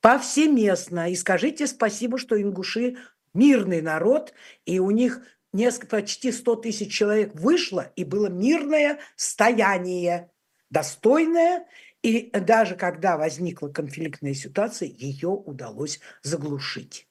повсеместно. 0.00 1.10
И 1.10 1.16
скажите 1.16 1.66
спасибо, 1.66 2.18
что 2.18 2.40
ингуши 2.40 2.98
мирный 3.34 3.82
народ, 3.82 4.32
и 4.64 4.78
у 4.78 4.90
них 4.90 5.22
несколько, 5.52 5.86
почти 5.86 6.32
100 6.32 6.56
тысяч 6.56 6.92
человек 6.92 7.34
вышло, 7.34 7.92
и 7.96 8.04
было 8.04 8.28
мирное 8.28 9.00
стояние, 9.16 10.30
достойное, 10.70 11.66
и 12.02 12.30
даже 12.30 12.74
когда 12.74 13.16
возникла 13.16 13.68
конфликтная 13.68 14.34
ситуация, 14.34 14.88
ее 14.88 15.28
удалось 15.28 16.00
заглушить. 16.22 17.08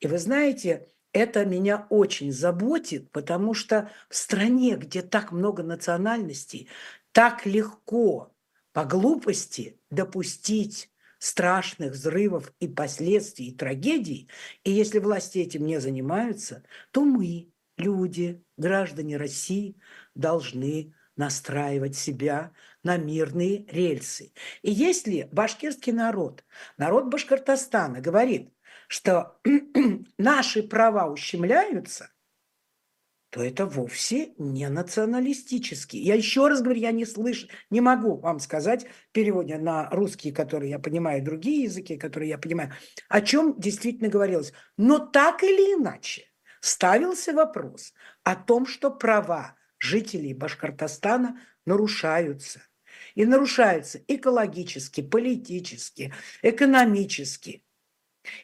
И 0.00 0.06
вы 0.06 0.18
знаете, 0.18 0.88
это 1.12 1.44
меня 1.44 1.86
очень 1.90 2.32
заботит, 2.32 3.10
потому 3.10 3.54
что 3.54 3.90
в 4.08 4.16
стране, 4.16 4.76
где 4.76 5.02
так 5.02 5.32
много 5.32 5.62
национальностей, 5.62 6.68
так 7.12 7.46
легко 7.46 8.32
по 8.72 8.84
глупости 8.84 9.78
допустить 9.90 10.90
страшных 11.20 11.92
взрывов 11.92 12.52
и 12.58 12.66
последствий, 12.66 13.48
и 13.48 13.56
трагедий. 13.56 14.28
И 14.64 14.72
если 14.72 14.98
власти 14.98 15.38
этим 15.38 15.64
не 15.64 15.78
занимаются, 15.78 16.64
то 16.90 17.04
мы, 17.04 17.52
люди, 17.76 18.42
граждане 18.56 19.16
России, 19.16 19.76
должны 20.16 20.94
настраивать 21.16 21.96
себя 21.96 22.52
на 22.82 22.96
мирные 22.96 23.66
рельсы. 23.66 24.32
И 24.62 24.72
если 24.72 25.28
башкирский 25.30 25.92
народ, 25.92 26.42
народ 26.78 27.04
Башкортостана 27.06 28.00
говорит, 28.00 28.52
что 28.88 29.38
наши 30.18 30.62
права 30.62 31.06
ущемляются– 31.06 32.10
то 33.30 33.42
это 33.42 33.64
вовсе 33.64 34.32
не 34.38 34.68
националистический. 34.68 36.00
Я 36.00 36.16
еще 36.16 36.48
раз 36.48 36.62
говорю, 36.62 36.80
я 36.80 36.90
не 36.90 37.04
слышу, 37.04 37.46
не 37.70 37.80
могу 37.80 38.16
вам 38.16 38.40
сказать 38.40 38.86
в 39.08 39.12
переводе 39.12 39.56
на 39.56 39.88
русский, 39.90 40.32
который 40.32 40.68
я 40.68 40.80
понимаю, 40.80 41.22
другие 41.22 41.62
языки, 41.62 41.96
которые 41.96 42.30
я 42.30 42.38
понимаю, 42.38 42.72
о 43.08 43.20
чем 43.20 43.54
действительно 43.58 44.08
говорилось. 44.08 44.52
Но 44.76 44.98
так 44.98 45.44
или 45.44 45.74
иначе 45.78 46.24
ставился 46.60 47.32
вопрос 47.32 47.92
о 48.24 48.34
том, 48.34 48.66
что 48.66 48.90
права 48.90 49.56
жителей 49.78 50.34
Башкортостана 50.34 51.40
нарушаются. 51.64 52.60
И 53.14 53.24
нарушаются 53.24 54.00
экологически, 54.08 55.00
политически, 55.00 56.12
экономически. 56.42 57.62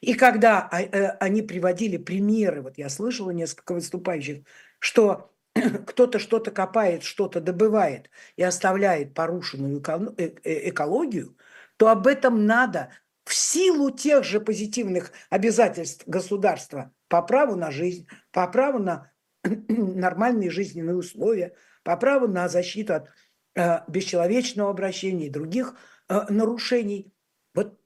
И 0.00 0.14
когда 0.14 0.66
а, 0.70 0.80
э, 0.80 1.08
они 1.20 1.42
приводили 1.42 1.96
примеры, 1.98 2.62
вот 2.62 2.78
я 2.78 2.88
слышала 2.88 3.30
несколько 3.30 3.74
выступающих, 3.74 4.44
что 4.86 5.32
кто-то 5.86 6.20
что-то 6.20 6.52
копает, 6.52 7.02
что-то 7.02 7.40
добывает 7.40 8.08
и 8.36 8.44
оставляет 8.44 9.14
порушенную 9.14 9.82
э, 10.16 10.30
э, 10.44 10.68
экологию, 10.70 11.36
то 11.76 11.88
об 11.88 12.06
этом 12.06 12.46
надо 12.46 12.90
в 13.24 13.34
силу 13.34 13.90
тех 13.90 14.22
же 14.22 14.40
позитивных 14.40 15.10
обязательств 15.28 16.06
государства 16.06 16.92
по 17.08 17.20
праву 17.20 17.56
на 17.56 17.72
жизнь, 17.72 18.06
по 18.30 18.46
праву 18.46 18.78
на 18.78 19.10
нормальные 19.42 20.50
жизненные 20.50 20.94
условия, 20.94 21.56
по 21.82 21.96
праву 21.96 22.28
на 22.28 22.48
защиту 22.48 22.94
от 22.94 23.08
э, 23.56 23.80
бесчеловечного 23.88 24.70
обращения 24.70 25.26
и 25.26 25.30
других 25.30 25.74
э, 26.08 26.26
нарушений. 26.28 27.12
Вот 27.54 27.76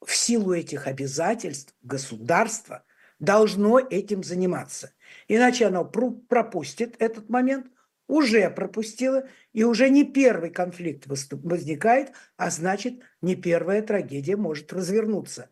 в 0.00 0.14
силу 0.14 0.54
этих 0.54 0.86
обязательств 0.86 1.74
государство 1.82 2.84
должно 3.18 3.80
этим 3.80 4.22
заниматься. 4.22 4.92
Иначе 5.28 5.66
оно 5.66 5.84
пропустит 5.84 6.96
этот 6.98 7.28
момент, 7.28 7.66
уже 8.10 8.50
пропустило, 8.50 9.28
и 9.52 9.62
уже 9.62 9.88
не 9.88 10.04
первый 10.04 10.50
конфликт 10.50 11.06
возникает, 11.06 12.12
а 12.36 12.50
значит, 12.50 12.94
не 13.22 13.36
первая 13.36 13.82
трагедия 13.82 14.36
может 14.36 14.72
развернуться. 14.72 15.48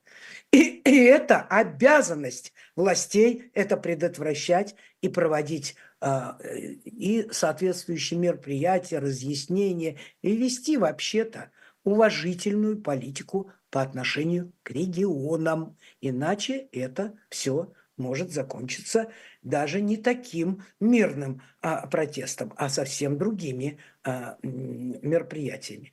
И, 0.51 0.81
и 0.81 1.05
это 1.05 1.41
обязанность 1.43 2.53
властей, 2.75 3.53
это 3.55 3.77
предотвращать 3.77 4.75
и 5.03 5.09
проводить 5.09 5.77
а, 6.01 6.37
и 6.43 7.29
соответствующие 7.31 8.19
мероприятия, 8.19 8.99
разъяснения, 8.99 9.99
и 10.23 10.37
вести 10.37 10.77
вообще-то 10.77 11.53
уважительную 11.85 12.83
политику 12.83 13.53
по 13.71 13.83
отношению 13.83 14.53
к 14.65 14.73
регионам. 14.73 15.77
Иначе 16.01 16.69
это 16.73 17.17
все 17.31 17.73
может 17.99 18.33
закончиться 18.33 19.11
даже 19.43 19.81
не 19.81 19.97
таким 19.97 20.63
мирным 20.81 21.43
а, 21.61 21.87
протестом, 21.87 22.53
а 22.57 22.69
совсем 22.69 23.19
другими 23.19 23.79
а, 24.05 24.37
мероприятиями. 24.43 25.93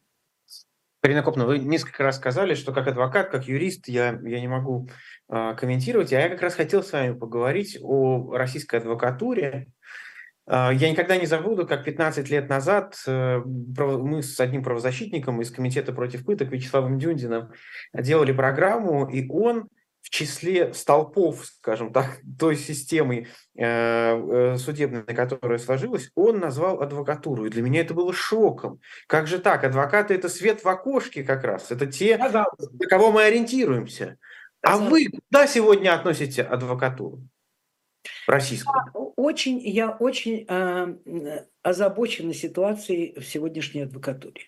Карина 1.05 1.21
Копна, 1.21 1.45
вы 1.45 1.59
несколько 1.59 2.03
раз 2.03 2.15
сказали, 2.15 2.55
что 2.55 2.73
как 2.73 2.87
адвокат, 2.87 3.29
как 3.29 3.47
юрист 3.47 3.87
я, 3.87 4.19
я 4.23 4.39
не 4.39 4.47
могу 4.47 4.89
а, 5.29 5.53
комментировать, 5.53 6.11
а 6.13 6.19
я 6.19 6.29
как 6.29 6.41
раз 6.41 6.55
хотел 6.55 6.81
с 6.81 6.91
вами 6.91 7.13
поговорить 7.13 7.77
о 7.79 8.35
российской 8.35 8.77
адвокатуре. 8.77 9.67
А, 10.47 10.71
я 10.73 10.89
никогда 10.89 11.17
не 11.17 11.27
забуду, 11.27 11.67
как 11.67 11.83
15 11.83 12.27
лет 12.31 12.49
назад 12.49 12.95
э, 13.05 13.37
мы 13.37 14.23
с 14.23 14.39
одним 14.39 14.63
правозащитником 14.63 15.41
из 15.41 15.51
Комитета 15.51 15.93
против 15.93 16.25
пыток 16.25 16.51
Вячеславом 16.51 16.97
Дюндиным 16.97 17.51
делали 17.93 18.31
программу, 18.31 19.07
и 19.07 19.27
он 19.29 19.67
в 20.05 20.11
числе 20.11 20.71
столпов, 20.75 21.47
скажем 21.47 21.91
так, 21.91 22.19
той 22.39 22.55
системы 22.55 23.27
э, 23.55 23.65
э, 23.65 24.57
судебной, 24.57 25.03
которая 25.03 25.57
сложилась, 25.57 26.11
он 26.13 26.39
назвал 26.39 26.81
адвокатуру. 26.81 27.45
И 27.45 27.49
для 27.49 27.63
меня 27.63 27.81
это 27.81 27.95
было 27.95 28.13
шоком. 28.13 28.79
Как 29.07 29.25
же 29.25 29.39
так? 29.39 29.63
Адвокаты– 29.63 30.13
это 30.15 30.29
свет 30.29 30.63
в 30.63 30.67
окошке 30.67 31.23
как 31.23 31.43
раз. 31.43 31.71
Это 31.71 31.87
те, 31.87 32.17
на 32.17 32.45
кого 32.87 33.11
мы 33.11 33.23
ориентируемся. 33.23 34.17
А 34.61 34.77
вы 34.77 35.07
куда 35.09 35.47
сегодня 35.47 35.95
относите 35.95 36.43
адвокатуру? 36.43 37.27
Российскую? 38.27 38.83
Очень, 39.15 39.59
я 39.59 39.89
очень 39.89 40.45
э, 40.47 41.45
озабочена 41.63 42.33
ситуацией 42.33 43.19
в 43.19 43.25
сегодняшней 43.25 43.81
адвокатуре. 43.81 44.41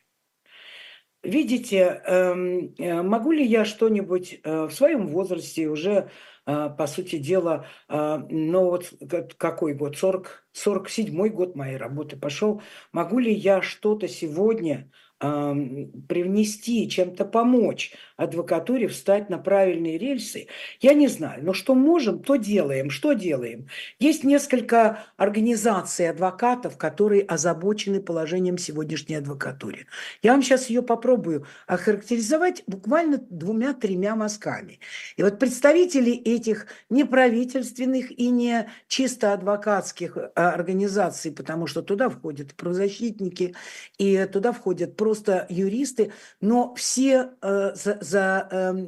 Видите, 1.27 2.01
эм, 2.05 2.73
э, 2.79 3.01
могу 3.01 3.33
ли 3.33 3.45
я 3.45 3.65
что-нибудь 3.65 4.39
э, 4.45 4.63
в 4.67 4.71
своем 4.71 5.07
возрасте 5.07 5.67
уже, 5.67 6.09
э, 6.45 6.69
по 6.77 6.87
сути 6.87 7.17
дела, 7.17 7.65
ну 7.89 8.69
вот 8.69 8.93
какой 9.37 9.73
год, 9.73 9.97
40, 9.97 10.47
47 10.53 11.27
год 11.27 11.57
моей 11.57 11.75
работы 11.75 12.15
пошел, 12.15 12.61
могу 12.93 13.19
ли 13.19 13.33
я 13.33 13.61
что-то 13.61 14.07
сегодня 14.07 14.89
привнести, 15.19 16.89
чем-то 16.89 17.25
помочь 17.25 17.93
адвокатуре 18.17 18.87
встать 18.87 19.29
на 19.29 19.37
правильные 19.37 19.97
рельсы, 19.97 20.47
я 20.79 20.93
не 20.93 21.07
знаю. 21.07 21.43
Но 21.43 21.53
что 21.53 21.75
можем, 21.75 22.21
то 22.21 22.35
делаем. 22.35 22.89
Что 22.89 23.13
делаем? 23.13 23.67
Есть 23.99 24.23
несколько 24.23 25.05
организаций 25.17 26.09
адвокатов, 26.09 26.77
которые 26.77 27.23
озабочены 27.23 27.99
положением 27.99 28.57
сегодняшней 28.57 29.15
адвокатуре. 29.15 29.87
Я 30.21 30.33
вам 30.33 30.43
сейчас 30.43 30.69
ее 30.69 30.81
попробую 30.81 31.45
охарактеризовать 31.65 32.63
буквально 32.67 33.17
двумя-тремя 33.17 34.15
мазками. 34.15 34.79
И 35.15 35.23
вот 35.23 35.39
представители 35.39 36.11
этих 36.11 36.67
неправительственных 36.89 38.11
и 38.11 38.29
не 38.29 38.69
чисто 38.87 39.33
адвокатских 39.33 40.17
а, 40.17 40.51
организаций, 40.51 41.31
потому 41.31 41.67
что 41.67 41.81
туда 41.81 42.09
входят 42.09 42.55
правозащитники, 42.55 43.55
и 43.97 44.25
туда 44.25 44.51
входят 44.51 44.95
просто 45.07 45.45
юристы, 45.47 46.11
но 46.41 46.75
все 46.75 47.29
э, 47.41 47.71
за, 47.75 47.97
за, 48.01 48.49
э, 48.51 48.87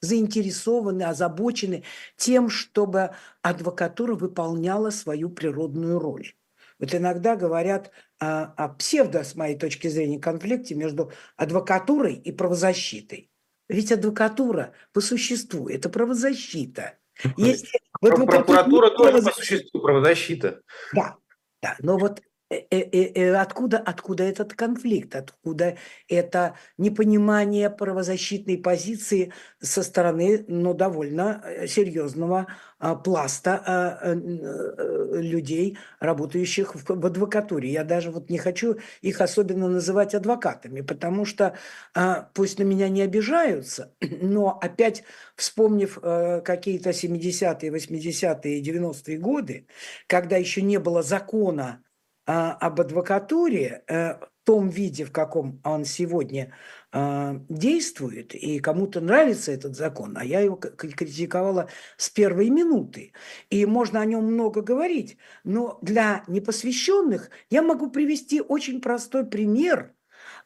заинтересованы, 0.00 1.02
озабочены 1.02 1.82
тем, 2.16 2.48
чтобы 2.48 3.10
адвокатура 3.42 4.14
выполняла 4.14 4.90
свою 4.90 5.30
природную 5.30 5.98
роль. 5.98 6.34
Вот 6.78 6.94
иногда 6.94 7.34
говорят 7.34 7.90
о, 8.20 8.44
о 8.44 8.68
псевдо, 8.68 9.24
с 9.24 9.34
моей 9.34 9.58
точки 9.58 9.88
зрения, 9.88 10.20
конфликте 10.20 10.76
между 10.76 11.10
адвокатурой 11.36 12.14
и 12.14 12.30
правозащитой. 12.30 13.28
Ведь 13.68 13.90
адвокатура 13.90 14.74
по 14.92 15.00
существу– 15.00 15.68
это 15.68 15.88
правозащита. 15.88 16.98
Если, 17.36 17.80
вот 18.00 18.14
Прокуратура 18.14 18.90
тоже 18.90 19.22
по 19.22 19.32
существу 19.32 19.80
правозащита. 19.80 20.60
Да, 20.92 21.16
да, 21.60 21.74
но 21.80 21.98
вот 21.98 22.20
Э, 22.20 22.20
э, 22.20 22.22
э, 22.22 22.37
откуда, 22.50 23.78
откуда 23.78 24.24
этот 24.24 24.54
конфликт, 24.54 25.14
откуда 25.14 25.76
это 26.08 26.54
непонимание 26.78 27.68
правозащитной 27.68 28.56
позиции 28.58 29.32
со 29.60 29.82
стороны 29.82 30.44
ну, 30.48 30.72
довольно 30.72 31.44
серьезного 31.66 32.46
а, 32.78 32.94
пласта 32.94 33.62
а, 33.66 34.14
людей, 34.14 35.76
работающих 35.98 36.74
в 36.74 37.06
адвокатуре. 37.06 37.70
Я 37.70 37.82
даже 37.82 38.10
вот 38.12 38.30
не 38.30 38.38
хочу 38.38 38.78
их 39.02 39.20
особенно 39.20 39.68
называть 39.68 40.14
адвокатами, 40.14 40.80
потому 40.80 41.24
что 41.24 41.54
а, 41.92 42.30
пусть 42.34 42.58
на 42.58 42.62
меня 42.62 42.88
не 42.88 43.02
обижаются, 43.02 43.92
но 44.00 44.58
опять 44.60 45.02
вспомнив 45.34 45.98
какие-то 46.00 46.90
70-е, 46.90 47.70
80-е, 47.70 48.62
90-е 48.62 49.18
годы, 49.18 49.66
когда 50.06 50.36
еще 50.36 50.62
не 50.62 50.78
было 50.78 51.02
закона 51.02 51.82
об 52.28 52.80
адвокатуре 52.80 53.84
э, 53.86 54.14
в 54.14 54.28
том 54.44 54.68
виде, 54.68 55.04
в 55.04 55.12
каком 55.12 55.60
он 55.64 55.84
сегодня 55.84 56.54
а, 56.90 57.36
действует, 57.50 58.34
и 58.34 58.60
кому-то 58.60 59.02
нравится 59.02 59.52
этот 59.52 59.76
закон, 59.76 60.16
а 60.16 60.24
я 60.24 60.40
его 60.40 60.56
критиковала 60.56 61.68
с 61.98 62.08
первой 62.08 62.48
минуты. 62.48 63.12
И 63.50 63.66
можно 63.66 64.00
о 64.00 64.06
нем 64.06 64.24
много 64.24 64.62
говорить, 64.62 65.18
но 65.44 65.78
для 65.82 66.24
непосвященных 66.28 67.30
я 67.50 67.60
могу 67.60 67.90
привести 67.90 68.40
очень 68.40 68.80
простой 68.80 69.26
пример, 69.26 69.94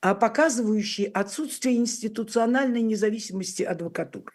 а, 0.00 0.16
показывающий 0.16 1.04
отсутствие 1.04 1.76
институциональной 1.76 2.82
независимости 2.82 3.62
адвокатуры. 3.62 4.32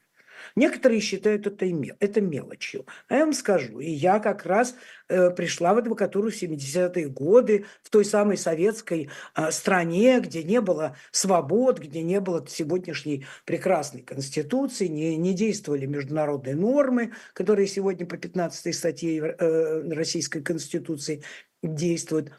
Некоторые 0.57 1.01
считают 1.01 1.45
это, 1.45 1.67
это 1.99 2.19
мелочью. 2.19 2.87
А 3.09 3.17
я 3.17 3.25
вам 3.25 3.33
скажу, 3.33 3.79
и 3.79 3.91
я 3.91 4.17
как 4.17 4.43
раз 4.43 4.73
э, 5.07 5.29
пришла 5.29 5.75
в 5.75 5.77
адвокатуру 5.77 6.31
в 6.31 6.33
70-е 6.33 7.09
годы, 7.09 7.67
в 7.83 7.91
той 7.91 8.03
самой 8.03 8.37
советской 8.37 9.11
э, 9.35 9.51
стране, 9.51 10.19
где 10.19 10.43
не 10.43 10.59
было 10.59 10.97
свобод, 11.11 11.77
где 11.77 12.01
не 12.01 12.19
было 12.19 12.43
сегодняшней 12.47 13.27
прекрасной 13.45 14.01
конституции, 14.01 14.87
не, 14.87 15.15
не 15.15 15.35
действовали 15.35 15.85
международные 15.85 16.55
нормы, 16.55 17.13
которые 17.33 17.67
сегодня 17.67 18.07
по 18.07 18.17
15 18.17 18.75
статье 18.75 19.35
э, 19.37 19.93
Российской 19.93 20.41
Конституции 20.41 21.21
действуют. 21.61 22.31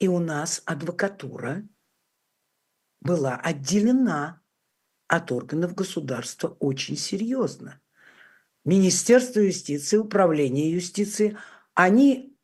И 0.00 0.08
у 0.08 0.18
нас 0.18 0.62
адвокатура 0.64 1.62
была 3.02 3.36
отделена 3.36 4.40
от 5.08 5.32
органов 5.32 5.74
государства 5.74 6.56
очень 6.60 6.96
серьезно. 6.96 7.80
Министерство 8.64 9.40
юстиции, 9.40 9.96
управление 9.96 10.72
юстиции, 10.72 11.36
они 11.74 12.36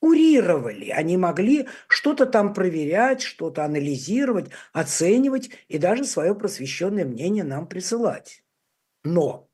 урировали, 0.00 0.88
они 0.90 1.16
могли 1.16 1.68
что-то 1.86 2.26
там 2.26 2.54
проверять, 2.54 3.22
что-то 3.22 3.64
анализировать, 3.64 4.50
оценивать 4.72 5.50
и 5.68 5.78
даже 5.78 6.04
свое 6.04 6.34
просвещенное 6.34 7.04
мнение 7.04 7.44
нам 7.44 7.68
присылать. 7.68 8.42
Но 9.04 9.48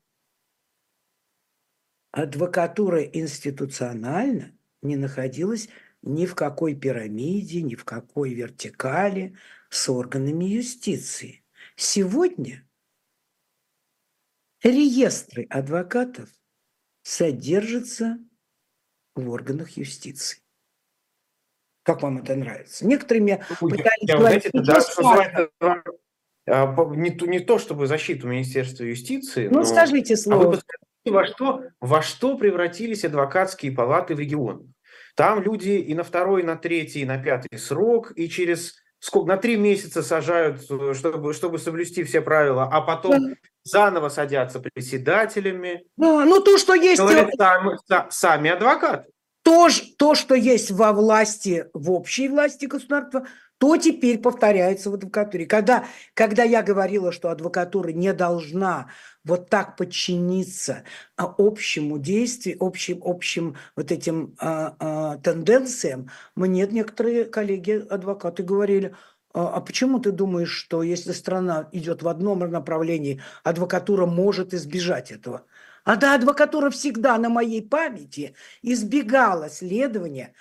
адвокатура 2.11 3.03
институционально 3.03 4.57
не 4.81 4.95
находилась 4.95 5.69
ни 6.01 6.25
в 6.25 6.33
какой 6.33 6.75
пирамиде, 6.75 7.61
ни 7.61 7.75
в 7.75 7.83
какой 7.83 8.33
вертикали 8.33 9.35
с 9.69 9.89
органами 9.89 10.45
юстиции. 10.45 11.43
Сегодня 11.81 12.67
реестры 14.61 15.47
адвокатов 15.49 16.27
содержатся 17.03 18.19
в 19.15 19.29
органах 19.29 19.77
юстиции. 19.77 20.41
Как 21.83 22.01
вам 22.01 22.17
это 22.17 22.35
нравится? 22.35 22.85
Ну, 22.85 23.69
пытались 23.69 24.09
говорить, 24.09 24.49
знаете, 24.53 24.91
что 24.91 25.81
а, 26.47 26.95
не, 26.97 27.11
то, 27.11 27.25
не 27.27 27.39
то, 27.39 27.57
чтобы 27.57 27.87
защиту 27.87 28.27
Министерства 28.27 28.83
юстиции. 28.83 29.47
Ну, 29.47 29.59
но... 29.59 29.63
скажите 29.63 30.17
слово. 30.17 30.47
А 30.47 30.49
вы 31.05 31.11
во 31.13 31.25
что, 31.25 31.63
во 31.79 32.01
что 32.01 32.37
превратились 32.37 33.05
адвокатские 33.05 33.71
палаты 33.71 34.15
в 34.15 34.19
регионах? 34.19 34.67
Там 35.15 35.41
люди 35.41 35.69
и 35.69 35.93
на 35.93 36.03
второй, 36.03 36.41
и 36.41 36.45
на 36.45 36.57
третий, 36.57 37.03
и 37.03 37.05
на 37.05 37.23
пятый 37.23 37.57
срок, 37.57 38.11
и 38.17 38.27
через 38.27 38.75
сколько, 38.99 39.27
на 39.27 39.37
три 39.37 39.57
месяца 39.57 40.03
сажают, 40.03 40.61
э, 40.69 40.93
чтобы, 40.93 41.33
чтобы 41.33 41.57
соблюсти 41.59 42.03
все 42.03 42.21
правила, 42.21 42.69
а 42.71 42.81
потом 42.81 43.29
да. 43.29 43.35
заново 43.63 44.09
садятся 44.09 44.59
председателями. 44.59 45.85
Да, 45.97 46.25
ну 46.25 46.39
то, 46.41 46.57
что 46.57 46.73
есть... 46.73 46.99
Говорят, 46.99 47.29
сами, 47.37 47.77
сами 48.09 48.49
адвокаты. 48.51 49.09
то, 49.43 49.69
то, 49.97 50.15
что 50.15 50.35
есть 50.35 50.71
во 50.71 50.93
власти, 50.93 51.65
в 51.73 51.91
общей 51.91 52.27
власти 52.27 52.65
государства, 52.65 53.25
то 53.59 53.75
теперь 53.75 54.19
повторяется 54.19 54.89
в 54.89 54.95
адвокатуре. 54.95 55.45
Когда, 55.45 55.85
когда 56.13 56.43
я 56.43 56.63
говорила, 56.63 57.11
что 57.11 57.29
адвокатура 57.29 57.89
не 57.89 58.13
должна 58.13 58.89
вот 59.25 59.49
так 59.49 59.75
подчиниться 59.75 60.83
а, 61.17 61.35
общему 61.37 61.99
действию, 61.99 62.57
общим, 62.61 63.01
общим 63.03 63.57
вот 63.75 63.91
этим 63.91 64.35
а, 64.39 64.75
а, 64.79 65.17
тенденциям, 65.17 66.09
мне 66.35 66.65
некоторые 66.67 67.25
коллеги-адвокаты 67.25 68.43
говорили, 68.43 68.95
а, 69.33 69.49
а 69.49 69.61
почему 69.61 69.99
ты 69.99 70.13
думаешь, 70.13 70.51
что 70.51 70.81
если 70.81 71.11
страна 71.11 71.67
идет 71.73 72.01
в 72.01 72.07
одном 72.07 72.39
направлении, 72.39 73.21
адвокатура 73.43 74.05
может 74.05 74.53
избежать 74.53 75.11
этого? 75.11 75.45
А 75.83 75.97
да, 75.97 76.15
адвокатура 76.15 76.69
всегда 76.69 77.17
на 77.17 77.27
моей 77.27 77.61
памяти 77.61 78.35
избегала 78.61 79.49
следования 79.49 80.33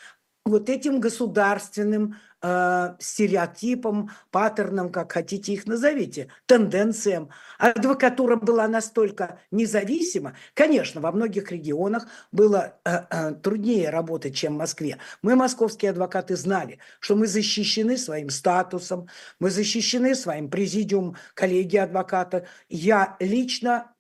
вот 0.45 0.69
этим 0.71 1.01
государственным 1.01 2.17
э, 2.43 2.95
стереотипам, 2.99 4.11
паттернам, 4.31 4.91
как 4.91 5.13
хотите 5.13 5.53
их 5.53 5.67
назовите, 5.67 6.29
тенденциям. 6.47 7.31
Адвокатура 7.59 8.37
была 8.37 8.69
настолько 8.69 9.41
независима. 9.51 10.37
Конечно, 10.55 11.01
во 11.01 11.13
многих 11.13 11.51
регионах 11.51 12.07
было 12.33 12.79
э, 12.85 12.91
э, 13.11 13.35
труднее 13.35 13.91
работать, 13.91 14.35
чем 14.35 14.55
в 14.55 14.59
Москве. 14.59 14.99
Мы, 15.23 15.37
московские 15.37 15.91
адвокаты, 15.91 16.37
знали, 16.37 16.79
что 17.01 17.17
мы 17.17 17.27
защищены 17.27 17.97
своим 17.97 18.31
статусом, 18.31 19.09
мы 19.41 19.51
защищены 19.51 20.15
своим 20.15 20.51
президиумом, 20.51 21.17
коллеги 21.35 21.77
адвоката. 21.77 22.47
Я 22.69 23.17
лично 23.21 23.93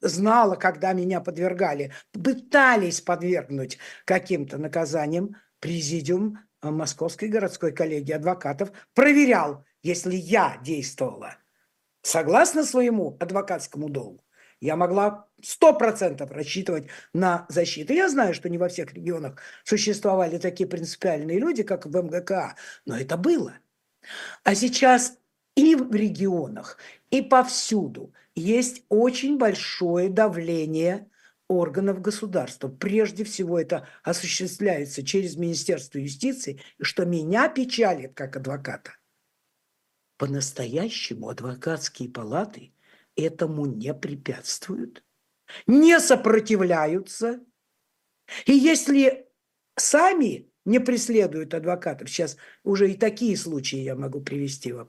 знала, 0.00 0.56
когда 0.56 0.92
меня 0.92 1.20
подвергали, 1.20 1.92
пытались 2.12 3.00
подвергнуть 3.00 3.78
каким-то 4.04 4.58
наказаниям, 4.58 5.36
президиум 5.60 6.38
Московской 6.70 7.28
городской 7.28 7.72
коллегии 7.72 8.12
адвокатов 8.12 8.70
проверял, 8.94 9.64
если 9.82 10.14
я 10.14 10.58
действовала 10.64 11.36
согласно 12.02 12.64
своему 12.64 13.16
адвокатскому 13.20 13.88
долгу, 13.88 14.24
я 14.60 14.76
могла 14.76 15.26
сто 15.42 15.74
процентов 15.74 16.30
рассчитывать 16.30 16.86
на 17.12 17.46
защиту. 17.48 17.92
Я 17.92 18.08
знаю, 18.08 18.32
что 18.32 18.48
не 18.48 18.58
во 18.58 18.68
всех 18.68 18.92
регионах 18.94 19.40
существовали 19.64 20.38
такие 20.38 20.68
принципиальные 20.68 21.40
люди, 21.40 21.64
как 21.64 21.84
в 21.84 21.96
МГК, 21.96 22.54
но 22.86 22.96
это 22.96 23.16
было. 23.16 23.54
А 24.44 24.54
сейчас 24.54 25.18
и 25.56 25.74
в 25.74 25.92
регионах, 25.92 26.78
и 27.10 27.22
повсюду 27.22 28.14
есть 28.36 28.84
очень 28.88 29.36
большое 29.36 30.08
давление 30.08 31.08
органов 31.52 32.00
государства. 32.00 32.68
Прежде 32.68 33.24
всего 33.24 33.58
это 33.58 33.86
осуществляется 34.02 35.04
через 35.04 35.36
Министерство 35.36 35.98
юстиции, 35.98 36.60
что 36.80 37.04
меня 37.04 37.48
печалит 37.48 38.14
как 38.14 38.36
адвоката. 38.36 38.96
По-настоящему 40.18 41.28
адвокатские 41.28 42.08
палаты 42.08 42.72
этому 43.16 43.66
не 43.66 43.92
препятствуют, 43.94 45.04
не 45.66 45.98
сопротивляются. 46.00 47.40
И 48.46 48.52
если 48.52 49.28
сами 49.76 50.50
не 50.64 50.78
преследуют 50.78 51.54
адвокатов, 51.54 52.08
сейчас 52.08 52.36
уже 52.62 52.90
и 52.90 52.96
такие 52.96 53.36
случаи 53.36 53.78
я 53.78 53.96
могу 53.96 54.20
привести 54.20 54.72
вам, 54.72 54.88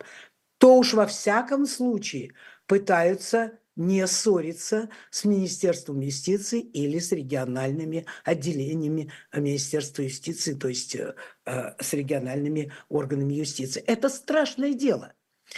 то 0.60 0.78
уж 0.78 0.94
во 0.94 1.08
всяком 1.08 1.66
случае 1.66 2.34
пытаются 2.68 3.60
не 3.76 4.06
ссориться 4.08 4.90
с 5.10 5.26
Министерством 5.26 6.00
юстиции 6.00 6.60
или 6.60 7.00
с 7.00 7.12
региональными 7.12 8.06
отделениями 8.24 9.12
Министерства 9.34 10.04
юстиции, 10.04 10.54
то 10.54 10.68
есть 10.68 10.96
э, 10.96 11.16
э 11.46 11.74
с 11.80 11.94
региональными 11.94 12.72
органами 12.90 13.34
юстиции. 13.34 13.82
Это 13.82 14.10
страшное 14.10 14.74
дело. 14.74 15.14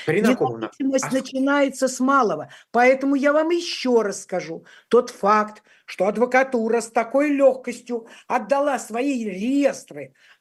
Независимость 0.08 1.06
а... 1.06 1.14
начинается 1.14 1.88
с 1.88 2.00
малого. 2.00 2.50
Поэтому 2.72 3.16
я 3.16 3.34
вам 3.34 3.50
еще 3.50 4.02
раз 4.02 4.24
скажу. 4.24 4.66
Тот 4.88 5.10
факт, 5.10 5.64
что 5.86 6.08
адвокатура 6.08 6.82
с 6.82 6.90
такой 6.90 7.30
легкостью 7.30 8.08
отдала 8.28 8.80
свои 8.80 9.26
реестры 9.26 10.14
Э, 10.14 10.35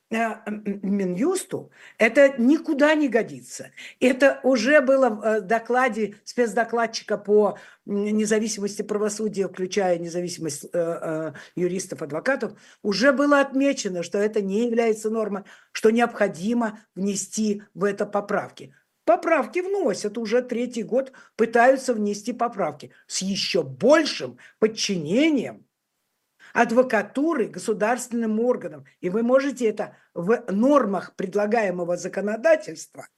Минюсту, 0.47 1.71
это 1.99 2.35
никуда 2.39 2.95
не 2.95 3.09
годится. 3.09 3.71
Это 4.01 4.41
уже 4.43 4.81
было 4.81 5.11
в 5.11 5.23
э, 5.23 5.41
докладе 5.41 6.17
спецдокладчика 6.25 7.19
по 7.19 7.59
независимости 7.85 8.83
правосудия, 8.83 9.49
включая 9.49 9.99
независимость 9.99 10.67
э, 10.73 11.33
юристов, 11.57 12.03
адвокатов, 12.03 12.53
уже 12.83 13.13
было 13.13 13.41
отмечено, 13.41 14.03
что 14.03 14.19
это 14.19 14.41
не 14.41 14.67
является 14.67 15.11
нормой, 15.11 15.43
что 15.73 15.91
необходимо 15.91 16.79
внести 16.95 17.63
в 17.75 17.85
это 17.85 18.07
поправки. 18.07 18.75
Поправки 19.05 19.59
вносят, 19.59 20.17
уже 20.17 20.41
третий 20.41 20.83
год 20.83 21.13
пытаются 21.37 21.93
внести 21.93 22.33
поправки 22.33 22.91
с 23.07 23.21
еще 23.21 23.63
большим 23.63 24.39
подчинением 24.59 25.67
адвокатуры 26.55 27.49
государственным 27.49 28.41
органам. 28.41 28.87
И 29.01 29.11
вы 29.11 29.23
можете 29.23 29.69
это 29.69 29.97
в 30.15 30.45
нормах 30.51 31.15
предлагаемого 31.17 31.97
законодательства 31.97 33.09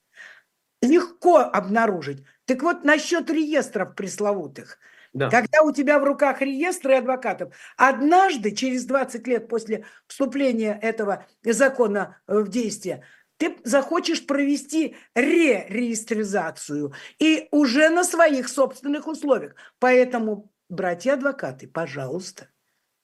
легко 0.82 1.38
обнаружить. 1.38 2.24
Так 2.46 2.62
вот, 2.62 2.85
насчет 2.85 3.30
реестров 3.30 3.94
пресловутых. 3.94 4.78
Да. 5.12 5.30
Когда 5.30 5.62
у 5.62 5.72
тебя 5.72 5.98
в 5.98 6.04
руках 6.04 6.42
реестры 6.42 6.96
адвокатов, 6.96 7.54
однажды, 7.76 8.50
через 8.50 8.85
20 8.85 9.26
лет 9.26 9.48
после 9.48 9.85
вступления 10.06 10.78
этого 10.82 11.26
закона 11.42 12.20
в 12.26 12.48
действие, 12.48 13.02
ты 13.38 13.56
захочешь 13.64 14.26
провести 14.26 14.96
ре-реестризацию 15.14 16.92
и 17.18 17.48
уже 17.50 17.88
на 17.88 18.04
своих 18.04 18.48
собственных 18.48 19.06
условиях. 19.06 19.54
Поэтому, 19.78 20.50
братья-адвокаты, 20.68 21.66
пожалуйста, 21.68 22.48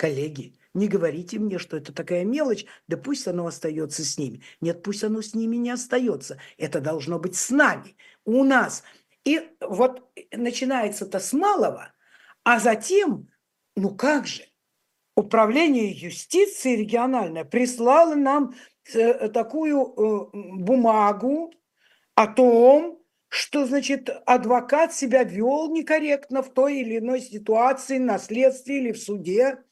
коллеги, 0.03 0.59
не 0.75 0.89
говорите 0.89 1.39
мне, 1.39 1.59
что 1.59 1.77
это 1.77 1.93
такая 1.93 2.25
мелочь, 2.25 2.67
да 2.89 2.97
пусть 2.97 3.29
оно 3.29 3.47
остается 3.47 4.05
с 4.05 4.19
ними. 4.19 4.43
Нет, 4.61 4.83
пусть 4.83 5.05
оно 5.05 5.23
с 5.23 5.33
ними 5.33 5.55
не 5.55 5.71
остается. 5.71 6.39
Это 6.59 6.81
должно 6.81 7.21
быть 7.21 7.37
с 7.37 7.51
нами, 7.51 7.95
у 8.25 8.43
нас. 8.43 8.83
И 9.25 9.49
вот 9.61 10.11
начинается 10.33 11.05
это 11.05 11.21
с 11.21 11.33
малого, 11.33 11.93
а 12.43 12.59
затем, 12.59 13.29
ну 13.77 13.95
как 13.95 14.27
же, 14.27 14.43
управление 15.15 15.93
юстиции 15.93 16.75
региональное 16.75 17.45
прислало 17.45 18.17
нам 18.17 18.57
э, 18.93 19.29
такую 19.29 19.87
э, 19.87 20.31
бумагу 20.33 21.53
о 22.17 22.27
том, 22.27 22.99
что, 23.29 23.67
значит, 23.67 24.11
адвокат 24.27 24.93
себя 24.93 25.23
вел 25.23 25.71
некорректно 25.71 26.43
в 26.43 26.53
той 26.53 26.81
или 26.81 26.99
иной 26.99 27.21
ситуации, 27.21 27.99
на 27.99 28.19
следствии 28.19 28.79
или 28.79 28.91
в 28.91 28.99
суде, 28.99 29.63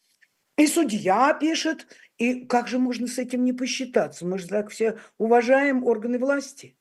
и 0.60 0.66
судья 0.66 1.32
пишет, 1.32 1.86
и 2.18 2.44
как 2.44 2.68
же 2.68 2.78
можно 2.78 3.06
с 3.06 3.16
этим 3.16 3.44
не 3.44 3.54
посчитаться? 3.54 4.26
Мы 4.26 4.38
же 4.38 4.46
так 4.46 4.68
все 4.68 4.98
уважаем 5.16 5.84
органы 5.84 6.18
власти. 6.18 6.76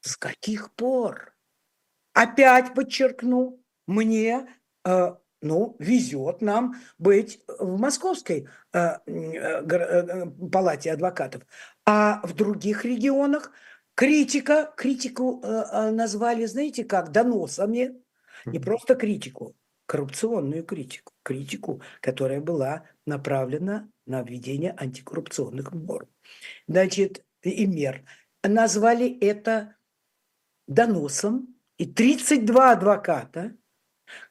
С 0.00 0.16
каких 0.16 0.72
пор? 0.72 1.32
Опять 2.14 2.74
подчеркну, 2.74 3.62
мне, 3.86 4.48
э, 4.84 5.14
ну, 5.40 5.76
везет 5.78 6.42
нам 6.42 6.74
быть 6.98 7.44
в 7.46 7.78
Московской 7.78 8.48
э, 8.72 8.96
э, 9.06 10.26
палате 10.50 10.90
адвокатов. 10.90 11.44
А 11.86 12.26
в 12.26 12.34
других 12.34 12.84
регионах 12.84 13.52
критика, 13.94 14.74
критику 14.76 15.40
э, 15.44 15.46
э 15.46 15.90
назвали, 15.92 16.44
знаете 16.46 16.82
как, 16.82 17.12
доносами. 17.12 18.02
Не 18.46 18.58
просто 18.58 18.96
критику, 18.96 19.54
коррупционную 19.92 20.64
критику, 20.64 21.12
критику, 21.22 21.82
которая 22.00 22.40
была 22.40 22.84
направлена 23.04 23.90
на 24.06 24.22
введение 24.22 24.74
антикоррупционных 24.78 25.72
норм. 25.72 26.08
Значит, 26.66 27.26
и 27.42 27.66
мер. 27.66 28.02
Назвали 28.42 29.18
это 29.20 29.76
доносом, 30.66 31.54
и 31.76 31.84
32 31.84 32.72
адвоката, 32.72 33.54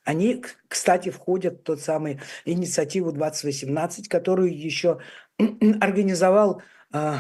они, 0.04 0.44
кстати, 0.68 1.12
входят 1.12 1.60
в 1.60 1.64
тот 1.64 1.80
самый 1.80 2.20
инициативу 2.44 3.12
2018, 3.12 4.08
которую 4.08 4.60
еще 4.60 5.00
организовал 5.80 6.64
э, 6.92 7.18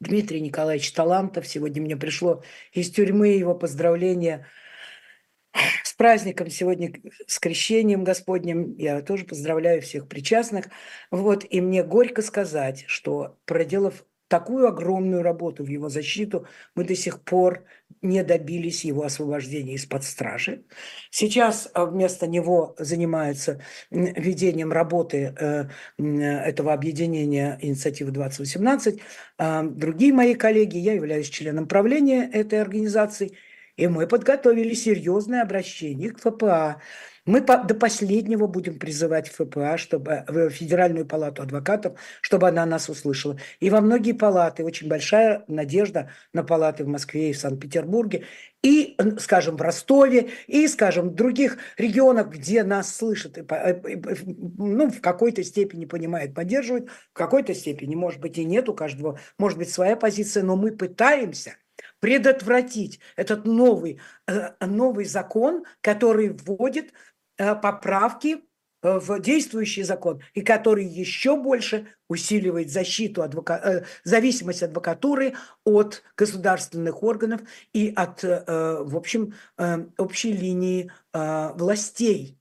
Дмитрий 0.00 0.40
Николаевич 0.40 0.90
Талантов. 0.92 1.46
Сегодня 1.46 1.82
мне 1.82 1.98
пришло 1.98 2.42
из 2.72 2.90
тюрьмы 2.90 3.28
его 3.28 3.54
поздравление– 3.54 4.46
с 5.92 5.94
праздником 5.94 6.48
сегодня, 6.48 6.90
с 7.26 7.38
крещением 7.38 8.02
Господним. 8.02 8.74
Я 8.78 9.02
тоже 9.02 9.26
поздравляю 9.26 9.82
всех 9.82 10.08
причастных. 10.08 10.68
Вот, 11.10 11.44
и 11.48 11.60
мне 11.60 11.84
горько 11.84 12.22
сказать, 12.22 12.84
что 12.86 13.36
проделав 13.44 14.02
такую 14.28 14.66
огромную 14.68 15.22
работу 15.22 15.64
в 15.64 15.66
его 15.66 15.90
защиту, 15.90 16.46
мы 16.74 16.84
до 16.84 16.96
сих 16.96 17.22
пор 17.22 17.66
не 18.00 18.24
добились 18.24 18.86
его 18.86 19.04
освобождения 19.04 19.74
из-под 19.74 20.04
стражи. 20.04 20.64
Сейчас 21.10 21.68
э, 21.74 21.84
вместо 21.84 22.26
него 22.26 22.74
занимается 22.78 23.60
ведением 23.90 24.72
работы 24.72 25.34
э, 25.38 25.66
этого 25.98 26.72
объединения 26.72 27.58
инициативы 27.60 28.12
2018 28.12 28.98
а, 29.36 29.62
другие 29.64 30.14
мои 30.14 30.34
коллеги. 30.34 30.78
Я 30.78 30.94
являюсь 30.94 31.28
членом 31.28 31.68
правления 31.68 32.26
этой 32.32 32.62
организации. 32.62 33.36
И 33.82 33.88
мы 33.88 34.06
подготовили 34.06 34.74
серьезное 34.74 35.42
обращение 35.42 36.12
к 36.12 36.20
ФПА 36.20 36.80
мы 37.24 37.40
до 37.40 37.74
последнего 37.74 38.48
будем 38.48 38.78
призывать 38.78 39.28
ФПА, 39.28 39.78
чтобы, 39.78 40.24
в 40.26 40.50
Федеральную 40.50 41.06
палату 41.06 41.42
адвокатов, 41.42 41.98
чтобы 42.20 42.48
она 42.48 42.66
нас 42.66 42.88
услышала. 42.88 43.38
И 43.60 43.70
во 43.70 43.80
многие 43.80 44.12
палаты, 44.12 44.64
очень 44.64 44.88
большая 44.88 45.44
надежда 45.46 46.10
на 46.32 46.42
палаты 46.42 46.84
в 46.84 46.88
Москве 46.88 47.30
и 47.30 47.32
в 47.32 47.38
Санкт-Петербурге, 47.38 48.24
и, 48.62 48.96
скажем, 49.18 49.56
в 49.56 49.62
Ростове, 49.62 50.30
и, 50.48 50.66
скажем, 50.66 51.10
в 51.10 51.14
других 51.14 51.58
регионах, 51.78 52.28
где 52.28 52.64
нас 52.64 52.94
слышат, 52.94 53.38
и, 53.38 53.44
ну, 54.58 54.90
в 54.90 55.00
какой-то 55.00 55.44
степени 55.44 55.84
понимают, 55.84 56.34
поддерживают, 56.34 56.88
в 57.12 57.16
какой-то 57.16 57.54
степени, 57.54 57.94
может 57.94 58.20
быть, 58.20 58.36
и 58.38 58.44
нет 58.44 58.68
у 58.68 58.74
каждого, 58.74 59.20
может 59.38 59.58
быть, 59.58 59.70
своя 59.70 59.96
позиция, 59.96 60.42
но 60.42 60.56
мы 60.56 60.72
пытаемся 60.72 61.54
предотвратить 62.02 62.98
этот 63.14 63.46
новый, 63.46 64.00
э, 64.26 64.50
новый 64.60 65.04
закон, 65.04 65.64
который 65.80 66.30
вводит 66.30 66.92
Э, 67.38 67.54
поправки 67.54 68.44
э, 68.82 68.98
в 68.98 69.18
действующий 69.18 69.84
закон, 69.84 70.20
и 70.34 70.42
который 70.42 70.84
еще 70.84 71.36
больше 71.36 71.88
усиливает 72.08 72.70
защиту, 72.70 73.22
адвока... 73.22 73.84
Зависимость 74.04 74.62
адвокатуры 74.62 75.34
от 75.64 76.02
государственных 76.16 77.02
органов 77.02 77.40
и 77.72 77.92
от, 77.94 78.22
в 78.22 78.96
общем, 78.96 79.34
общей 79.96 80.32
линии 80.32 80.90
властей, 81.12 82.38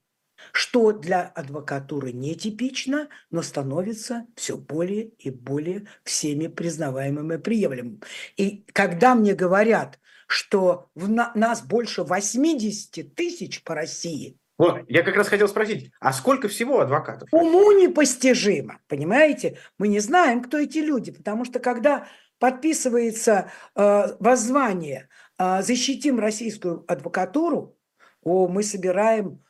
что 0.53 0.91
для 0.91 1.23
адвокатуры 1.23 2.11
нетипично, 2.11 3.09
но 3.29 3.41
становится 3.41 4.25
все 4.35 4.57
более 4.57 5.09
и 5.19 5.29
более 5.29 5.87
всеми 6.03 6.47
признаваемым 6.47 7.33
и 7.33 7.37
приемлемым. 7.37 8.01
И 8.37 8.65
когда 8.73 9.15
мне 9.15 9.33
говорят, 9.33 9.99
что 10.27 10.89
в 10.95 11.09
нас 11.09 11.61
больше 11.61 12.03
80 12.03 13.15
тысяч 13.15 13.63
по 13.63 13.75
России– 13.75 14.37
вот, 14.61 14.83
я 14.87 15.01
как 15.01 15.15
раз 15.15 15.27
хотел 15.27 15.47
спросить, 15.47 15.91
а 15.99 16.13
сколько 16.13 16.47
всего 16.47 16.81
адвокатов? 16.81 17.27
Уму 17.31 17.71
непостижимо, 17.71 18.79
понимаете? 18.87 19.57
Мы 19.79 19.87
не 19.87 19.99
знаем, 19.99 20.43
кто 20.43 20.59
эти 20.59 20.77
люди, 20.77 21.11
потому 21.11 21.45
что 21.45 21.59
когда 21.59 22.05
подписывается 22.37 23.49
э, 23.75 24.15
воззвание 24.19 25.09
э, 25.39 25.63
«Защитим 25.63 26.19
российскую 26.19 26.85
адвокатуру», 26.87 27.75
о, 28.21 28.47
мы 28.47 28.61
собираем 28.61 29.43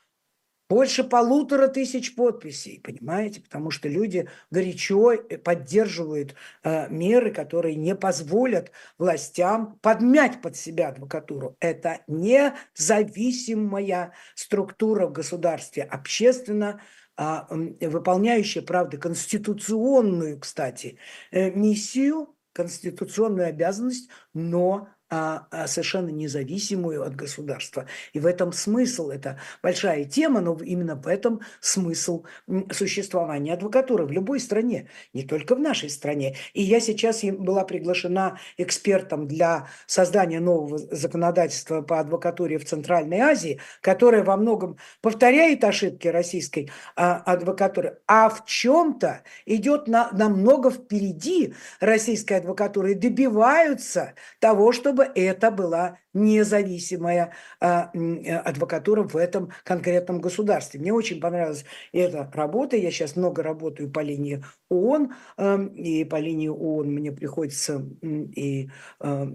больше 0.71 1.03
полутора 1.03 1.67
тысяч 1.67 2.15
подписей, 2.15 2.79
понимаете? 2.81 3.41
Потому 3.41 3.71
что 3.71 3.89
люди 3.89 4.29
горячо 4.51 5.11
э, 5.11 5.37
поддерживают 5.37 6.33
э, 6.63 6.87
меры, 6.89 7.31
которые 7.31 7.75
не 7.75 7.93
позволят 7.93 8.71
властям 8.97 9.77
подмять 9.81 10.41
под 10.41 10.55
себя 10.55 10.87
адвокатуру. 10.87 11.57
Это 11.59 11.99
независимая 12.07 14.13
структура 14.33 15.07
в 15.07 15.11
государстве, 15.11 15.83
общественно 15.83 16.79
э, 17.17 17.41
выполняющая, 17.81 18.61
правда, 18.61 18.97
конституционную, 18.97 20.39
кстати, 20.39 20.97
э, 21.31 21.51
миссию, 21.51 22.33
конституционную 22.53 23.49
обязанность, 23.49 24.09
но 24.33 24.87
совершенно 25.11 26.09
независимую 26.09 27.03
от 27.03 27.15
государства. 27.15 27.85
И 28.13 28.19
в 28.19 28.25
этом 28.25 28.53
смысл, 28.53 29.09
это 29.09 29.39
большая 29.61 30.05
тема, 30.05 30.39
но 30.41 30.57
именно 30.63 30.95
в 30.95 31.07
этом 31.07 31.41
смысл 31.59 32.23
существования 32.71 33.53
адвокатуры 33.53 34.05
в 34.05 34.11
любой 34.11 34.39
стране, 34.39 34.89
не 35.13 35.23
только 35.23 35.55
в 35.55 35.59
нашей 35.59 35.89
стране. 35.89 36.37
И 36.53 36.61
я 36.61 36.79
сейчас 36.79 37.23
была 37.23 37.65
приглашена 37.65 38.39
экспертом 38.57 39.27
для 39.27 39.67
создания 39.85 40.39
нового 40.39 40.77
законодательства 40.77 41.81
по 41.81 41.99
адвокатуре 41.99 42.57
в 42.57 42.65
Центральной 42.65 43.19
Азии, 43.19 43.59
которое 43.81 44.23
во 44.23 44.37
многом 44.37 44.77
повторяет 45.01 45.63
ошибки 45.63 46.07
российской 46.07 46.71
а, 46.95 47.17
адвокатуры, 47.17 47.99
а 48.07 48.29
в 48.29 48.45
чем-то 48.45 49.23
идет 49.45 49.87
на, 49.87 50.09
намного 50.11 50.71
впереди 50.71 51.53
российской 51.79 52.33
адвокатуры 52.33 52.91
и 52.91 52.95
добиваются 52.95 54.13
того, 54.39 54.71
чтобы 54.71 55.00
чтобы 55.01 55.11
это 55.15 55.51
была 55.51 55.97
независимая 56.13 57.33
а, 57.59 57.91
адвокатура 58.45 59.03
в 59.03 59.15
этом 59.15 59.51
конкретном 59.63 60.19
государстве. 60.21 60.79
Мне 60.79 60.93
очень 60.93 61.19
понравилась 61.19 61.65
эта 61.93 62.29
работа. 62.33 62.75
Я 62.75 62.91
сейчас 62.91 63.15
много 63.15 63.43
работаю 63.43 63.89
по 63.89 64.01
линии 64.01 64.43
ООН, 64.69 65.13
э, 65.37 65.65
и 65.75 66.03
по 66.05 66.17
линии 66.17 66.49
ООН 66.49 66.87
мне 66.87 67.11
приходится 67.11 67.85
и 68.01 68.69
э, 68.99 69.25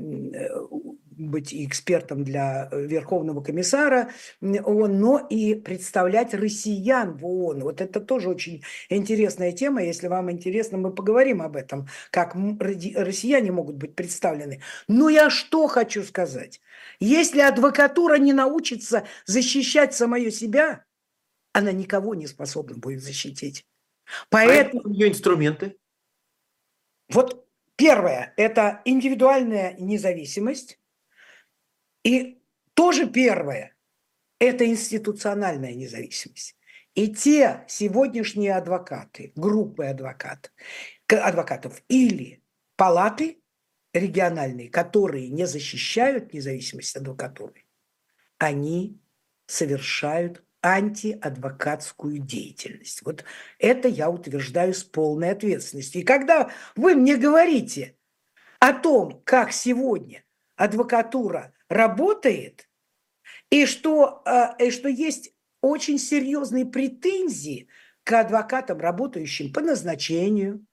быть 1.17 1.53
и 1.53 1.65
экспертом 1.65 2.25
для 2.25 2.69
э, 2.71 2.87
Верховного 2.87 3.43
комиссара 3.43 4.11
ООН, 4.41 5.01
но 5.01 5.19
и 5.19 5.55
представлять 5.55 6.35
россиян 6.35 7.17
в 7.17 7.27
ООН. 7.27 7.61
Вот 7.63 7.81
это 7.81 8.01
тоже 8.01 8.29
очень 8.29 8.63
интересная 8.89 9.53
тема. 9.53 9.83
Если 9.83 10.09
вам 10.09 10.31
интересно, 10.31 10.79
мы 10.79 10.93
поговорим 10.93 11.43
об 11.43 11.57
этом, 11.57 11.89
как 12.11 12.35
россияне 12.35 13.51
могут 13.51 13.77
быть 13.77 13.95
представлены. 13.95 14.63
Но 14.89 15.09
я 15.09 15.31
что 15.31 15.67
хочу 15.67 16.03
сказать? 16.03 16.61
Если 17.01 17.41
адвокатура 17.41 18.17
не 18.19 18.33
научится 18.33 19.05
защищать 19.25 19.95
самое 19.95 20.31
себя, 20.31 20.85
она 21.53 21.73
никого 21.73 22.15
не 22.15 22.27
способна 22.27 22.77
будет 22.77 23.03
защитить. 23.03 23.65
Поэтому 24.29 24.83
а 24.85 24.91
ее 24.91 25.09
инструменты. 25.09 25.77
Вот 27.09 27.47
первое– 27.77 28.35
это 28.37 28.83
индивидуальная 28.85 29.75
независимость. 29.79 30.79
И 32.07 32.41
тоже 32.75 33.09
первое– 33.09 33.75
это 34.39 34.65
институциональная 34.65 35.75
независимость. 35.75 36.57
И 36.95 37.13
те 37.13 37.65
сегодняшние 37.67 38.55
адвокаты, 38.55 39.33
группы 39.35 39.87
адвокатов, 39.87 40.53
адвокатов 41.09 41.83
или 41.89 42.45
палаты 42.77 43.43
региональные, 43.93 44.71
которые 44.71 45.31
не 45.31 45.49
защищают 45.49 46.33
независимость 46.33 46.95
адвокатуры, 46.95 47.65
они 48.39 49.01
совершают 49.47 50.45
антиадвокатскую 50.63 52.19
деятельность. 52.19 53.03
Вот 53.03 53.25
это 53.59 53.89
я 53.89 54.11
утверждаю 54.11 54.75
с 54.75 54.85
полной 54.85 55.33
ответственностью. 55.33 56.03
И 56.03 56.05
когда 56.05 56.53
вы 56.77 56.95
мне 56.95 57.17
говорите 57.17 57.97
о 58.61 58.73
том, 58.75 59.23
как 59.25 59.51
сегодня 59.51 60.23
адвокатура 60.55 61.53
работает, 61.69 62.69
и 63.51 63.67
что, 63.67 64.23
а, 64.25 64.57
и 64.59 64.71
что 64.71 64.89
есть 64.89 65.33
очень 65.61 65.99
серьезные 65.99 66.67
претензии 66.67 67.69
к 68.05 68.13
адвокатам, 68.13 68.79
работающим 68.79 69.53
по 69.53 69.61
назначению, 69.61 70.65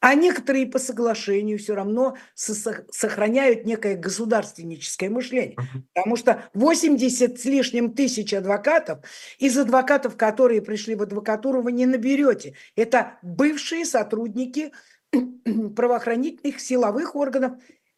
а 0.00 0.14
некоторые 0.14 0.66
по 0.66 0.78
соглашению 0.78 1.58
все 1.58 1.74
равно 1.74 2.16
сохраняют 2.34 3.66
некое 3.66 3.96
государственническое 3.96 5.10
мышление. 5.10 5.56
Потому 5.94 6.16
что 6.16 6.44
80 6.54 7.38
с 7.38 7.44
лишним 7.44 7.92
тысяч 7.92 8.32
адвокатов, 8.32 9.04
из 9.38 9.56
адвокатов, 9.58 10.16
которые 10.16 10.62
пришли 10.62 10.94
в 10.94 11.02
адвокатуру, 11.02 11.62
вы 11.62 11.72
не 11.72 11.86
наберете. 11.86 12.56
Это 12.76 13.18
бывшие 13.22 13.84
сотрудники 13.84 14.72
правоохранительных 15.76 16.60
силовых 16.60 17.14
органов, 17.14 17.52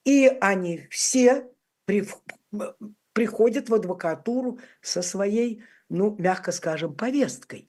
и 0.05 0.27
они 0.41 0.87
все 0.91 1.52
при, 1.85 2.07
приходят 3.13 3.69
в 3.69 3.75
адвокатуру 3.75 4.59
со 4.81 5.03
своей, 5.03 5.63
ну, 5.89 6.17
мягко 6.19 6.53
скажем, 6.53 6.95
повесткой. 6.95 7.69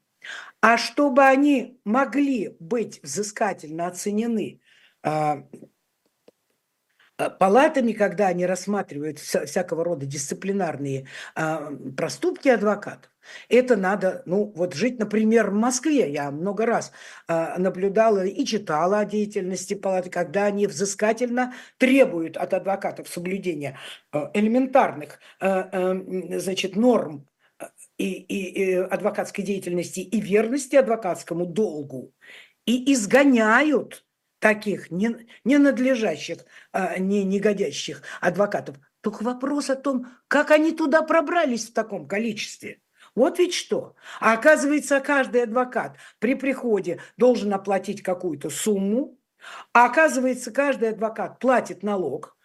А 0.62 0.78
чтобы 0.78 1.24
они 1.24 1.80
могли 1.84 2.56
быть 2.60 3.02
взыскательно 3.04 3.88
оценены 3.88 4.62
а, 5.02 5.46
палатами, 7.30 7.94
когда 7.94 8.28
они 8.28 8.46
рассматривают 8.46 9.20
всякого 9.20 9.84
рода 9.84 10.06
дисциплинарные 10.06 11.08
а, 11.36 11.72
проступки 11.96 12.50
адвокатов, 12.50 13.10
это 13.50 13.76
надо, 13.76 14.24
ну, 14.26 14.52
вот 14.56 14.74
жить, 14.74 15.00
например, 15.00 15.50
в 15.50 15.54
Москве. 15.54 16.12
Я 16.12 16.32
много 16.32 16.66
раз 16.66 16.92
э, 17.28 17.58
наблюдала 17.58 18.26
и 18.26 18.46
читала 18.46 19.00
о 19.00 19.06
деятельности 19.06 19.74
палаты, 19.74 20.10
когда 20.10 20.46
они 20.46 20.68
взыскательно 20.68 21.54
требуют 21.78 22.38
от 22.38 22.54
адвокатов 22.54 23.08
соблюдения 23.08 23.78
э, 24.12 24.30
элементарных, 24.34 25.20
э, 25.40 25.48
э, 25.48 26.40
значит, 26.40 26.76
норм 26.76 27.28
и, 27.98 28.12
и, 28.12 28.62
и 28.62 28.74
адвокатской 28.76 29.44
деятельности 29.44 30.00
и 30.02 30.20
верности 30.20 30.76
адвокатскому 30.76 31.46
долгу 31.46 32.14
и 32.66 32.94
изгоняют 32.94 34.04
таких 34.44 34.92
не, 34.92 35.26
ненадлежащих, 35.46 36.40
а, 36.74 37.00
не 37.00 37.24
негодящих 37.24 38.02
адвокатов 38.20 38.76
Только 39.00 39.24
вопрос 39.24 39.70
о 39.70 39.78
том, 39.78 40.08
как 40.28 40.52
они 40.52 40.74
туда 40.74 41.02
пробрались 41.02 41.70
в 41.70 41.74
таком 41.74 42.10
количестве. 42.10 42.82
Вот 43.16 43.40
ведь 43.40 43.54
что. 43.54 43.96
А 44.20 44.34
оказывается, 44.34 45.00
каждый 45.00 45.44
адвокат 45.44 45.96
при 46.20 46.36
приходе 46.36 47.00
должен 47.16 47.54
оплатить 47.54 48.04
какую-то 48.04 48.50
сумму, 48.50 49.18
а 49.72 49.86
оказывается, 49.86 50.52
каждый 50.52 50.90
адвокат 50.90 51.40
платит 51.40 51.82
налог. 51.82 52.36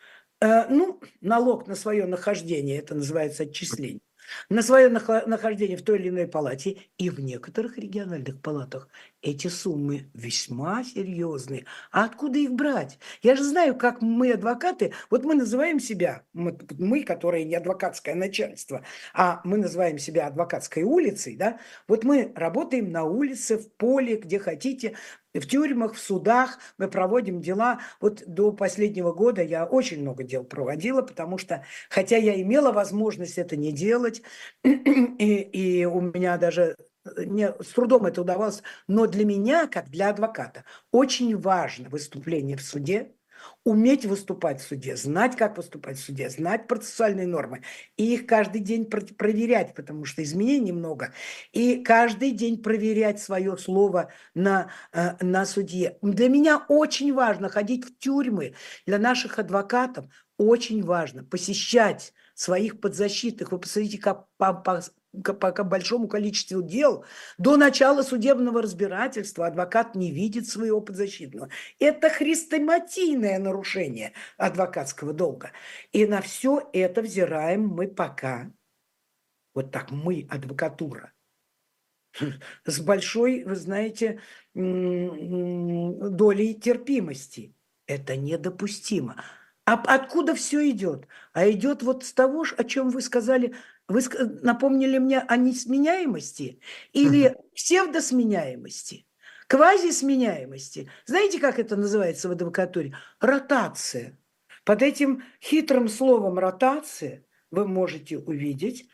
Э, 0.41 0.69
ну, 0.69 1.01
налог 1.21 1.67
на 1.67 1.75
свое 1.75 2.07
нахождение, 2.07 2.79
это 2.79 2.95
называется 2.95 3.43
отчисление 3.43 4.08
на 4.49 4.62
свое 4.62 4.88
нахождение 4.88 5.77
в 5.77 5.83
той 5.83 5.99
или 5.99 6.09
иной 6.09 6.27
палате, 6.27 6.79
и 6.97 7.11
в 7.11 7.21
некоторых 7.21 7.79
региональных 7.79 8.41
палатах 8.41 8.88
эти 9.23 9.49
суммы 9.49 10.09
весьма 10.14 10.85
серьезные. 10.85 11.64
А 11.91 12.05
откуда 12.05 12.38
их 12.38 12.53
брать? 12.53 12.99
Я 13.23 13.37
же 13.37 13.45
знаю, 13.45 13.77
как 13.77 14.01
мы, 14.01 14.33
адвокаты, 14.33 14.93
вот 15.11 15.25
мы 15.25 15.35
называем 15.35 15.81
себя, 15.81 16.23
мы, 16.33 16.59
мы 16.79 17.03
которые 17.03 17.45
не 17.45 17.57
адвокатское 17.57 18.14
начальство, 18.14 18.85
а 19.14 19.41
мы 19.45 19.59
называем 19.59 19.99
себя 19.99 20.27
адвокатской 20.27 20.83
улицей, 20.83 21.37
да, 21.37 21.59
вот 21.87 22.05
мы 22.05 22.33
работаем 22.35 22.91
на 22.91 23.05
улице, 23.05 23.59
в 23.59 23.71
поле, 23.73 24.17
где 24.17 24.38
хотите, 24.38 24.97
в 25.40 25.46
тюрьмах, 25.46 25.94
в 25.94 25.98
судах 25.98 26.59
мы 26.79 26.88
проводим 26.88 27.40
дела. 27.40 27.81
Вот 28.01 28.22
до 28.27 28.53
последнего 28.53 29.12
года 29.12 29.42
я 29.42 29.64
очень 29.64 30.01
много 30.01 30.24
дел 30.24 30.44
проводила, 30.44 31.03
потому 31.03 31.38
что, 31.38 31.64
хотя 31.88 32.16
я 32.16 32.40
имела 32.40 32.72
возможность 32.72 33.38
это 33.38 33.57
не 33.57 33.72
делать, 33.72 34.22
и, 34.64 34.68
и 34.68 35.85
у 35.85 36.01
меня 36.01 36.38
даже 36.38 36.77
мне 37.16 37.55
с 37.61 37.68
трудом 37.68 38.07
это 38.07 38.20
удавалось, 38.20 38.62
но 38.87 39.07
для 39.07 39.24
меня, 39.24 39.66
как 39.66 39.88
для 39.88 40.11
адвоката, 40.11 40.64
очень 40.90 41.37
важно 41.37 41.88
выступление 41.88 42.57
в 42.57 42.62
суде, 42.62 43.12
уметь 43.68 44.07
выступать 44.07 44.62
в 44.62 44.66
суде, 44.66 44.96
знать, 44.96 45.37
как 45.37 45.59
выступать 45.59 45.98
в 45.98 46.02
суде, 46.02 46.31
знать 46.31 46.66
процессуальные 46.66 47.26
нормы, 47.26 47.62
и 47.98 48.14
их 48.14 48.26
каждый 48.26 48.62
день 48.62 48.87
проверять, 48.87 49.74
потому 49.74 50.07
что 50.07 50.22
изменений 50.22 50.72
много, 50.72 51.12
и 51.52 51.85
каждый 51.85 52.31
день 52.31 52.62
проверять 52.62 53.20
свое 53.20 53.59
слово 53.59 54.11
на, 54.35 54.70
э, 54.92 55.22
на 55.22 55.44
суде. 55.44 55.98
Для 56.00 56.31
меня 56.31 56.64
очень 56.68 57.12
важно 57.12 57.50
ходить 57.50 57.85
в 57.85 57.98
тюрьмы, 57.98 58.54
для 58.87 58.98
наших 58.98 59.38
адвокатов 59.38 60.07
очень 60.38 60.83
важно 60.83 61.22
посещать 61.22 62.14
своих 62.35 62.81
подзащитных. 62.81 63.52
Вы 63.52 63.59
посмотрите, 63.59 63.98
как 63.98 64.28
по, 65.12 65.64
большому 65.64 66.09
количеству 66.09 66.62
дел 66.62 67.05
до 67.38 67.57
начала 67.57 68.03
судебного 68.03 68.62
разбирательства 68.62 69.47
адвокат 69.47 69.94
не 69.94 70.11
видит 70.11 70.49
своего 70.49 70.81
подзащитного. 70.81 71.49
Это 71.79 72.11
хрестоматийное 72.11 73.38
нарушение 73.38 74.12
адвокатского 74.37 75.12
долга. 75.12 75.53
И 75.92 76.07
на 76.07 76.21
все 76.21 76.68
это 76.73 77.03
взираем 77.03 77.66
мы 77.66 77.88
пока, 77.88 78.51
вот 79.55 79.71
так 79.71 79.90
мы, 79.90 80.27
адвокатура, 80.31 81.12
с 82.64 82.81
большой, 82.81 83.44
вы 83.44 83.57
знаете, 83.57 84.21
долей 84.55 86.55
терпимости. 86.55 87.55
Это 87.87 88.16
недопустимо. 88.16 89.23
А 89.64 89.75
откуда 89.75 90.35
все 90.35 90.68
идет? 90.71 91.07
А 91.33 91.49
идет 91.51 91.83
вот 91.83 92.05
с 92.05 92.12
того, 92.12 92.44
о 92.57 92.64
чем 92.64 92.90
вы 92.90 93.03
сказали 93.03 93.55
вы 93.88 94.03
напомнили 94.42 94.98
мне 94.98 95.20
о 95.20 95.37
несменяемости 95.37 96.61
или 96.92 97.37
псевдосменяемости, 97.55 99.07
квазисменяемости. 99.46 100.90
Знаете, 101.07 101.40
как 101.40 101.59
это 101.59 101.77
называется 101.77 102.29
в 102.29 102.33
адвокатуре? 102.33 102.94
Ротация. 103.18 104.18
Под 104.64 104.83
этим 104.83 105.24
хитрым 105.42 105.88
словом 105.88 106.38
ротация 106.38 107.24
вы 107.51 107.66
можете 107.66 108.18
увидеть 108.18 108.88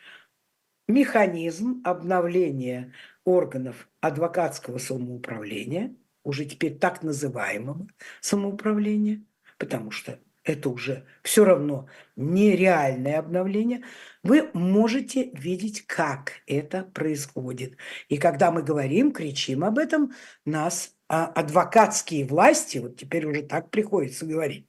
механизм 0.86 1.82
обновления 1.84 2.92
органов 3.24 3.88
адвокатского 4.00 4.78
самоуправления, 4.78 5.96
уже 6.22 6.44
теперь 6.44 6.78
так 6.78 7.02
называемого 7.02 7.88
самоуправления, 8.20 9.24
потому 9.58 9.90
что 9.90 10.20
это 10.44 10.68
уже 10.68 11.06
все 11.22 11.44
равно 11.44 11.88
нереальное 12.16 13.18
обновление, 13.18 13.82
вы 14.22 14.50
можете 14.52 15.30
видеть, 15.32 15.86
как 15.86 16.42
это 16.46 16.84
происходит. 16.84 17.76
И 18.08 18.18
когда 18.18 18.50
мы 18.50 18.62
говорим, 18.62 19.12
кричим 19.12 19.64
об 19.64 19.78
этом, 19.78 20.12
нас 20.44 20.94
а, 21.08 21.26
адвокатские 21.26 22.26
власти, 22.26 22.78
вот 22.78 22.96
теперь 22.96 23.26
уже 23.26 23.42
так 23.42 23.70
приходится 23.70 24.26
говорить, 24.26 24.68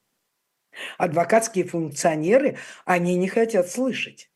адвокатские 0.98 1.66
функционеры, 1.66 2.58
они 2.86 3.16
не 3.16 3.28
хотят 3.28 3.70
слышать. 3.70 4.32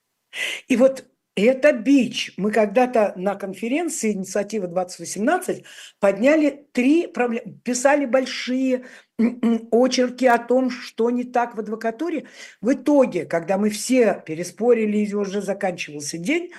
И 0.67 0.75
вот 0.75 1.08
это 1.41 1.73
бич. 1.73 2.33
Мы 2.37 2.51
когда-то 2.51 3.13
на 3.15 3.35
конференции 3.35 4.13
«Инициатива 4.13 4.67
2018» 4.67 5.63
подняли 5.99 6.67
три 6.71 7.07
проблемы, 7.07 7.59
писали 7.63 8.05
большие 8.05 8.85
очерки 9.71 10.25
о 10.25 10.37
том, 10.37 10.69
что 10.69 11.09
не 11.09 11.23
так 11.23 11.55
в 11.55 11.59
адвокатуре. 11.59 12.25
В 12.61 12.73
итоге, 12.73 13.25
когда 13.25 13.57
мы 13.57 13.69
все 13.69 14.23
переспорили, 14.25 14.97
и 14.97 15.13
уже 15.13 15.41
заканчивался 15.41 16.17
день, 16.17 16.51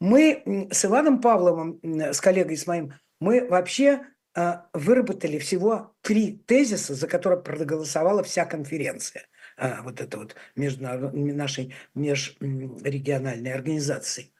мы 0.00 0.68
с 0.70 0.84
Иваном 0.84 1.20
Павловым, 1.20 1.80
с 1.82 2.20
коллегой 2.20 2.56
с 2.56 2.66
моим, 2.66 2.92
мы 3.20 3.46
вообще 3.48 4.00
а, 4.34 4.66
выработали 4.72 5.38
всего 5.38 5.94
три 6.00 6.32
тезиса, 6.46 6.94
за 6.94 7.06
которые 7.06 7.42
проголосовала 7.42 8.22
вся 8.22 8.44
конференция 8.44 9.26
вот 9.56 10.00
это 10.00 10.18
вот 10.18 10.34
международ... 10.54 11.12
нашей 11.14 11.74
межрегиональной 11.94 13.52
организации. 13.52 14.34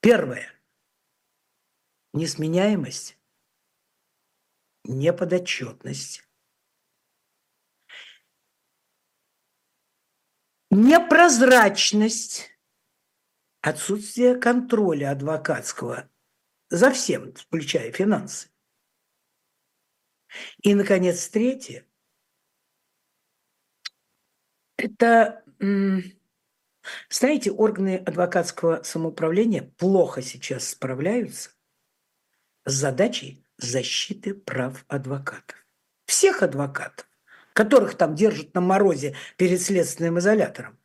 Первое. 0.00 0.52
Несменяемость, 2.12 3.18
неподотчетность, 4.84 6.22
непрозрачность, 10.70 12.50
отсутствие 13.60 14.36
контроля 14.36 15.10
адвокатского 15.10 16.10
за 16.70 16.90
всем, 16.90 17.34
включая 17.34 17.92
финансы. 17.92 18.50
И, 20.62 20.74
наконец, 20.74 21.28
третье– 21.28 21.86
это, 24.76 25.42
знаете, 27.08 27.50
органы 27.50 27.96
адвокатского 27.96 28.82
самоуправления 28.82 29.70
плохо 29.78 30.22
сейчас 30.22 30.68
справляются 30.68 31.50
с 32.64 32.72
задачей 32.72 33.44
защиты 33.58 34.34
прав 34.34 34.84
адвокатов. 34.88 35.64
Всех 36.06 36.42
адвокатов 36.42 37.06
которых 37.56 37.94
там 37.94 38.14
держат 38.14 38.54
на 38.54 38.60
морозе 38.60 39.16
перед 39.38 39.62
следственным 39.62 40.18
изолятором. 40.18 40.78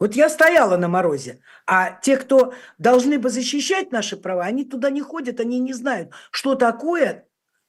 Вот 0.00 0.14
я 0.14 0.28
стояла 0.28 0.76
на 0.76 0.88
морозе, 0.88 1.40
а 1.66 1.92
те, 1.92 2.16
кто 2.16 2.52
должны 2.78 3.18
бы 3.18 3.30
защищать 3.30 3.92
наши 3.92 4.16
права, 4.16 4.44
они 4.44 4.64
туда 4.64 4.90
не 4.90 5.02
ходят, 5.02 5.38
они 5.38 5.60
не 5.60 5.72
знают, 5.72 6.10
что 6.32 6.56
такое 6.56 7.27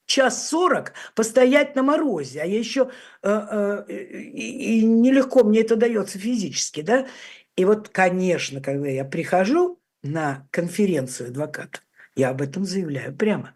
час 0.10 0.50
сорок 0.50 0.94
постоять 1.16 1.76
на 1.76 1.84
морозе, 1.84 2.42
а 2.42 2.46
я 2.46 2.58
еще 2.58 2.90
э, 3.22 3.30
э, 3.30 3.86
и, 3.88 4.80
и 4.80 4.84
нелегко 4.84 5.44
мне 5.44 5.62
это 5.62 5.76
дается 5.76 6.20
физически, 6.20 6.82
да. 6.82 7.08
И 7.56 7.64
вот, 7.64 7.90
конечно, 7.90 8.60
когда 8.60 8.88
я 8.88 9.06
прихожу 9.06 9.80
на 10.02 10.48
конференцию 10.52 11.30
адвокатов, 11.30 11.84
я 12.16 12.30
об 12.30 12.42
этом 12.42 12.66
заявляю 12.66 13.16
прямо. 13.16 13.54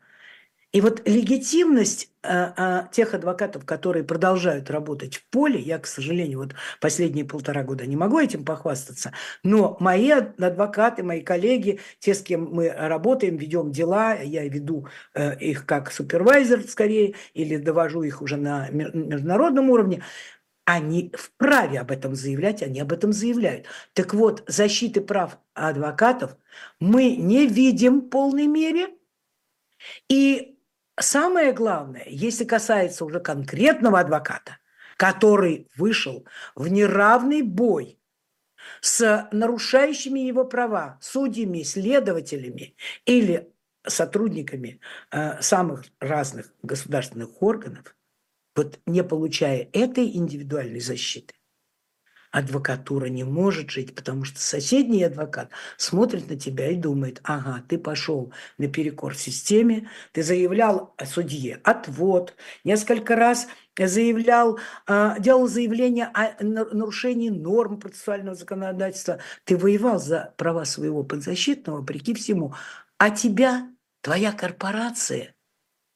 И 0.74 0.82
вот 0.82 1.08
легитимность 1.08 2.10
а, 2.24 2.54
а, 2.58 2.88
тех 2.92 3.14
адвокатов, 3.14 3.64
которые 3.64 4.04
продолжают 4.04 4.72
работать 4.72 5.18
в 5.18 5.30
поле, 5.30 5.60
я, 5.60 5.78
к 5.78 5.86
сожалению, 5.86 6.40
вот 6.40 6.56
последние 6.82 7.26
полтора 7.26 7.64
года 7.64 7.86
не 7.86 7.96
могу 7.96 8.20
этим 8.20 8.44
похвастаться, 8.44 9.14
но 9.44 9.78
мои 9.80 10.10
адвокаты, 10.10 11.04
мои 11.04 11.22
коллеги, 11.22 11.80
те, 12.00 12.16
с 12.16 12.24
кем 12.24 12.50
мы 12.52 12.70
работаем, 12.70 13.38
ведем 13.38 13.72
дела, 13.72 14.16
я 14.16 14.48
веду 14.48 14.88
э, 15.14 15.38
их 15.38 15.68
как 15.68 15.92
супервайзер 15.92 16.64
скорее, 16.68 17.14
или 17.36 17.58
довожу 17.58 18.02
их 18.02 18.24
уже 18.24 18.38
на 18.38 18.68
международном 18.70 19.70
уровне, 19.70 20.04
они 20.66 21.12
вправе 21.16 21.82
об 21.82 21.92
этом 21.92 22.16
заявлять, 22.16 22.64
они 22.64 22.80
об 22.80 22.92
этом 22.92 23.14
заявляют. 23.14 23.68
Так 23.94 24.16
вот, 24.16 24.44
защиты 24.48 25.02
прав 25.02 25.38
адвокатов 25.54 26.36
мы 26.80 27.16
не 27.16 27.46
видим 27.46 28.00
в 28.02 28.10
полной 28.10 28.48
мере, 28.48 28.88
и 30.10 30.53
Самое 31.00 31.54
главное, 31.54 32.06
если 32.08 32.46
касается 32.46 33.04
уже 33.06 33.20
конкретного 33.20 34.00
адвоката, 34.00 34.60
который 34.98 35.68
вышел 35.76 36.26
в 36.56 36.68
неравный 36.68 37.42
бой 37.42 38.00
с 38.80 39.28
нарушающими 39.32 40.20
его 40.20 40.46
права 40.46 41.00
судьями, 41.02 41.64
следователями 41.64 42.76
или 43.06 43.52
сотрудниками 43.86 44.80
э, 45.12 45.42
самых 45.42 45.86
разных 46.00 46.54
государственных 46.62 47.42
органов, 47.42 47.96
вот 48.56 48.80
не 48.86 49.04
получая 49.04 49.68
этой 49.74 50.16
индивидуальной 50.16 50.80
защиты, 50.80 51.34
адвокатура 52.34 53.06
не 53.06 53.24
может 53.24 53.70
жить, 53.70 53.94
потому 53.94 54.26
что 54.26 54.42
соседний 54.42 55.04
адвокат 55.04 55.52
смотрит 55.78 56.30
на 56.30 56.36
тебя 56.36 56.72
и 56.72 56.76
думает, 56.76 57.22
ага, 57.24 57.64
ты 57.70 57.78
пошел 57.78 58.34
наперекор 58.58 59.16
системе, 59.16 59.88
ты 60.14 60.24
заявлял 60.24 60.96
о 60.98 61.06
судье 61.06 61.62
отвод, 61.64 62.34
несколько 62.64 63.16
раз 63.16 63.48
заявлял, 63.78 64.60
а, 64.88 65.20
делал 65.20 65.48
заявление 65.48 66.10
о 66.12 66.44
нарушении 66.44 67.30
норм 67.30 67.80
процессуального 67.80 68.36
законодательства, 68.36 69.20
ты 69.44 69.56
воевал 69.56 70.00
за 70.00 70.34
права 70.36 70.66
своего 70.66 71.04
подзащитного, 71.04 71.82
вопреки 71.82 72.16
всему, 72.16 72.56
а 72.98 73.12
тебя 73.12 73.70
твоя 74.02 74.32
корпорация 74.32 75.36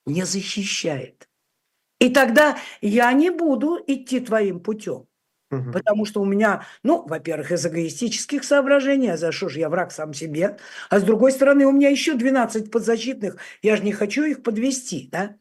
не 0.05 0.23
защищает. 0.23 1.27
И 1.99 2.09
тогда 2.09 2.59
я 2.81 3.11
не 3.13 3.31
буду 3.31 3.79
идти 3.87 4.19
твоим 4.19 4.59
путем. 4.59 5.07
Угу. 5.49 5.71
Потому 5.71 6.05
что 6.05 6.21
у 6.21 6.25
меня, 6.25 6.65
ну, 6.83 7.05
во-первых, 7.07 7.51
из 7.51 7.65
эгоистических 7.65 8.43
соображений, 8.43 9.09
а 9.09 9.17
за 9.17 9.31
что 9.31 9.47
же 9.47 9.59
я 9.59 9.69
враг 9.69 9.91
сам 9.91 10.13
себе, 10.13 10.57
а 10.89 10.99
с 10.99 11.03
другой 11.03 11.31
стороны, 11.31 11.65
у 11.65 11.71
меня 11.71 11.89
еще 11.89 12.15
12 12.15 12.69
подзащитных, 12.69 13.37
я 13.61 13.77
же 13.77 13.83
не 13.83 13.93
хочу 13.93 14.23
их 14.23 14.43
подвести, 14.43 15.07
да? 15.11 15.37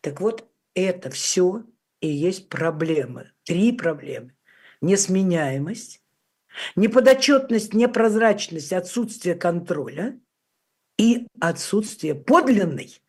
Так 0.00 0.20
вот, 0.20 0.48
это 0.74 1.10
все 1.10 1.64
и 2.00 2.08
есть 2.08 2.48
проблемы, 2.48 3.32
три 3.44 3.72
проблемы. 3.72 4.34
Несменяемость, 4.80 6.00
неподотчетность, 6.74 7.74
непрозрачность, 7.74 8.72
отсутствие 8.72 9.34
контроля 9.34 10.18
и 10.96 11.26
отсутствие 11.38 12.14
подлинной 12.14 13.02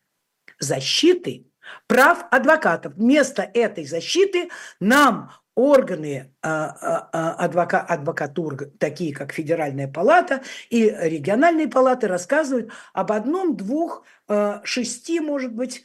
защиты 0.58 1.46
прав 1.86 2.26
адвокатов. 2.30 2.94
Вместо 2.94 3.42
этой 3.42 3.86
защиты 3.86 4.50
нам 4.80 5.32
органы 5.54 6.32
а, 6.42 6.76
а, 6.80 7.08
а, 7.12 7.44
адвока, 7.44 7.80
адвокатур, 7.80 8.56
такие 8.78 9.14
как 9.14 9.32
Федеральная 9.32 9.88
палата 9.88 10.42
и 10.70 10.94
региональные 10.98 11.68
палаты, 11.68 12.08
рассказывают 12.08 12.70
об 12.92 13.12
одном, 13.12 13.56
двух, 13.56 14.04
шести, 14.64 15.20
может 15.20 15.52
быть, 15.52 15.84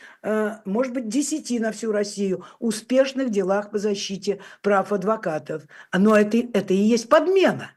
может 0.64 0.94
быть, 0.94 1.10
десяти 1.10 1.60
на 1.60 1.74
всю 1.74 1.92
Россию 1.92 2.46
успешных 2.60 3.30
делах 3.30 3.72
по 3.72 3.78
защите 3.78 4.40
прав 4.62 4.94
адвокатов. 4.94 5.64
Но 5.92 6.16
это, 6.16 6.38
это 6.54 6.74
и 6.74 6.78
есть 6.78 7.10
подмена 7.10 7.72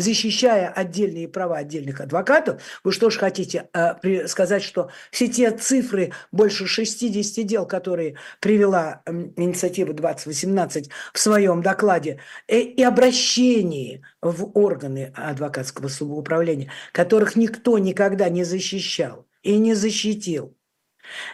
защищая 0.00 0.68
отдельные 0.68 1.28
права 1.28 1.58
отдельных 1.58 2.00
адвокатов, 2.00 2.62
вы 2.84 2.92
что 2.92 3.10
ж 3.10 3.18
хотите 3.18 3.68
э, 3.72 4.26
сказать, 4.26 4.62
что 4.62 4.90
все 5.10 5.28
те 5.28 5.50
цифры, 5.50 6.12
больше 6.32 6.66
60 6.66 7.46
дел, 7.46 7.66
которые 7.66 8.16
привела 8.40 9.02
э, 9.04 9.12
инициатива 9.36 9.92
2018 9.92 10.90
в 11.12 11.18
своем 11.18 11.62
докладе, 11.62 12.20
э, 12.46 12.60
и 12.60 12.82
обращении 12.82 14.02
в 14.20 14.50
органы 14.58 15.12
адвокатского 15.14 15.88
самоуправления, 15.88 16.70
которых 16.92 17.36
никто 17.36 17.78
никогда 17.78 18.28
не 18.28 18.44
защищал 18.44 19.26
и 19.42 19.56
не 19.58 19.74
защитил, 19.74 20.56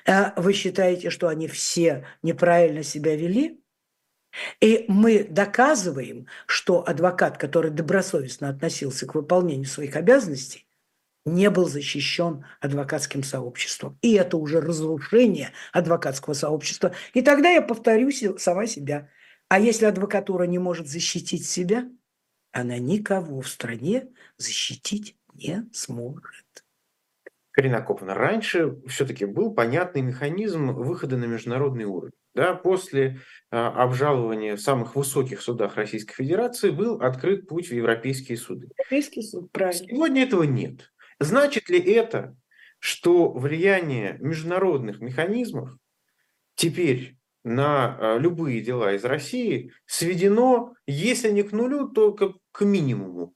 э, 0.07 0.33
вы 0.37 0.53
считаете, 0.53 1.11
что 1.11 1.29
они 1.29 1.49
все 1.49 2.07
неправильно 2.23 2.83
себя 2.83 3.17
вели? 3.17 3.64
И 4.61 4.85
мы 4.89 5.25
доказываем, 5.25 6.27
что 6.47 6.87
адвокат, 6.87 7.39
который 7.39 7.71
добросовестно 7.71 8.49
относился 8.49 9.07
к 9.07 9.15
выполнению 9.15 9.67
своих 9.67 9.97
обязанностей, 9.97 10.67
не 11.25 11.49
был 11.51 11.69
защищен 11.69 12.45
адвокатским 12.61 13.23
сообществом. 13.23 13.99
И 14.03 14.13
это 14.15 14.37
уже 14.37 14.61
разрушение 14.61 15.53
адвокатского 15.73 16.35
сообщества. 16.35 16.93
И 17.15 17.23
тогда 17.23 17.51
я 17.51 17.63
повторюсь 17.63 18.25
сама 18.39 18.67
себя. 18.67 19.09
А 19.49 19.59
если 19.59 19.87
адвокатура 19.87 20.45
не 20.45 20.59
может 20.59 20.89
защитить 20.89 21.47
себя, 21.47 21.89
она 22.53 22.79
никого 22.79 23.41
в 23.41 23.49
стране 23.49 24.09
защитить 24.37 25.17
не 25.33 25.69
сможет. 25.73 26.65
Карина 27.51 27.81
Коповна, 27.83 28.15
раньше 28.15 28.81
все-таки 28.89 29.25
был 29.25 29.55
понятный 29.55 30.03
механизм 30.03 30.73
выхода 30.73 31.17
на 31.17 31.25
международный 31.25 31.85
уровень. 31.85 32.13
Да, 32.35 32.55
после 32.55 33.21
а, 33.51 33.69
обжалования 33.85 34.57
в 34.57 34.61
самых 34.61 34.97
высоких 34.97 35.41
судах 35.41 35.77
Российской 35.77 36.15
Федерации 36.15 36.71
был 36.71 37.01
открыт 37.01 37.47
путь 37.47 37.69
в 37.69 37.73
европейские 37.73 38.39
суды. 38.39 38.69
Европейский 38.77 39.23
суд, 39.23 39.53
правильно. 39.53 39.87
Сегодня 39.89 40.23
этого 40.25 40.43
нет. 40.43 40.93
Значит 41.21 41.69
ли 41.69 41.79
это, 41.79 42.37
что 42.81 43.31
влияние 43.31 44.19
международных 44.21 45.01
механизмов 45.01 45.71
теперь 46.57 47.17
на 47.45 47.97
а, 48.15 48.19
любые 48.19 48.61
дела 48.63 48.95
из 48.95 49.05
России 49.05 49.73
сведено, 49.87 50.75
если 50.87 51.31
не 51.31 51.45
к 51.45 51.53
нулю, 51.53 51.89
то 51.89 52.13
к, 52.13 52.35
к 52.51 52.65
минимуму? 52.65 53.33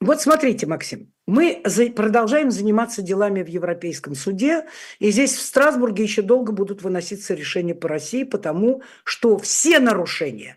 Вот 0.00 0.20
смотрите, 0.20 0.66
Максим, 0.66 1.11
мы 1.26 1.62
продолжаем 1.94 2.50
заниматься 2.50 3.00
делами 3.00 3.42
в 3.42 3.46
Европейском 3.46 4.14
суде, 4.14 4.66
и 4.98 5.10
здесь 5.10 5.34
в 5.34 5.42
Страсбурге 5.42 6.02
еще 6.02 6.22
долго 6.22 6.52
будут 6.52 6.82
выноситься 6.82 7.34
решения 7.34 7.74
по 7.74 7.88
России, 7.88 8.24
потому 8.24 8.82
что 9.04 9.38
все 9.38 9.78
нарушения, 9.78 10.56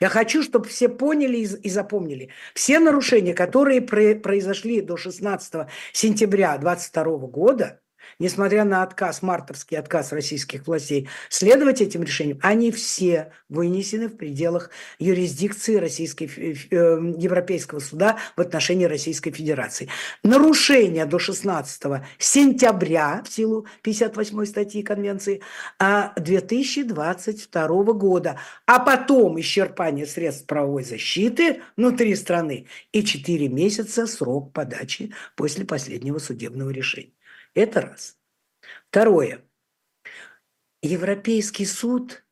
я 0.00 0.08
хочу, 0.08 0.42
чтобы 0.42 0.66
все 0.66 0.88
поняли 0.88 1.38
и 1.38 1.70
запомнили, 1.70 2.30
все 2.54 2.80
нарушения, 2.80 3.34
которые 3.34 3.82
произошли 3.82 4.80
до 4.80 4.96
16 4.96 5.66
сентября 5.92 6.56
2022 6.58 7.04
года, 7.28 7.80
несмотря 8.18 8.64
на 8.64 8.82
отказ, 8.82 9.22
мартовский 9.22 9.78
отказ 9.78 10.12
российских 10.12 10.66
властей 10.66 11.08
следовать 11.28 11.80
этим 11.80 12.02
решениям, 12.02 12.38
они 12.42 12.70
все 12.70 13.32
вынесены 13.48 14.08
в 14.08 14.16
пределах 14.16 14.70
юрисдикции 14.98 15.76
Российской, 15.76 16.26
э, 16.26 16.76
Европейского 17.18 17.80
суда 17.80 18.18
в 18.36 18.40
отношении 18.40 18.84
Российской 18.84 19.30
Федерации. 19.30 19.88
Нарушение 20.22 21.06
до 21.06 21.18
16 21.18 22.02
сентября 22.18 23.22
в 23.24 23.32
силу 23.32 23.66
58 23.82 24.44
статьи 24.46 24.82
Конвенции 24.82 25.40
2022 25.78 27.60
а 27.62 27.92
года, 27.92 28.38
а 28.66 28.78
потом 28.78 29.40
исчерпание 29.40 30.06
средств 30.06 30.46
правовой 30.46 30.84
защиты 30.84 31.62
внутри 31.76 32.14
страны 32.14 32.66
и 32.92 33.02
4 33.02 33.48
месяца 33.48 34.06
срок 34.06 34.52
подачи 34.52 35.12
после 35.36 35.64
последнего 35.64 36.18
судебного 36.18 36.70
решения. 36.70 37.12
Это 37.54 37.80
раз. 37.82 38.16
Второе. 38.88 39.44
Европейский 40.82 41.66
суд 41.66 42.24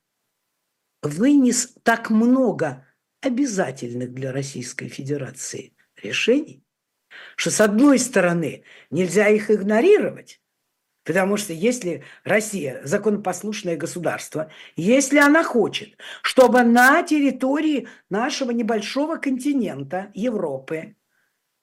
вынес 1.02 1.74
так 1.82 2.10
много 2.10 2.86
обязательных 3.20 4.12
для 4.12 4.32
Российской 4.32 4.88
Федерации 4.88 5.74
решений, 5.96 6.62
что 7.36 7.50
с 7.50 7.60
одной 7.60 7.98
стороны 7.98 8.64
нельзя 8.90 9.28
их 9.28 9.50
игнорировать, 9.50 10.40
потому 11.04 11.36
что 11.36 11.52
если 11.52 12.04
Россия 12.24 12.80
законопослушное 12.84 13.76
государство, 13.76 14.50
если 14.76 15.18
она 15.18 15.42
хочет, 15.42 15.98
чтобы 16.22 16.62
на 16.62 17.02
территории 17.02 17.88
нашего 18.08 18.50
небольшого 18.52 19.16
континента 19.16 20.10
Европы 20.14 20.96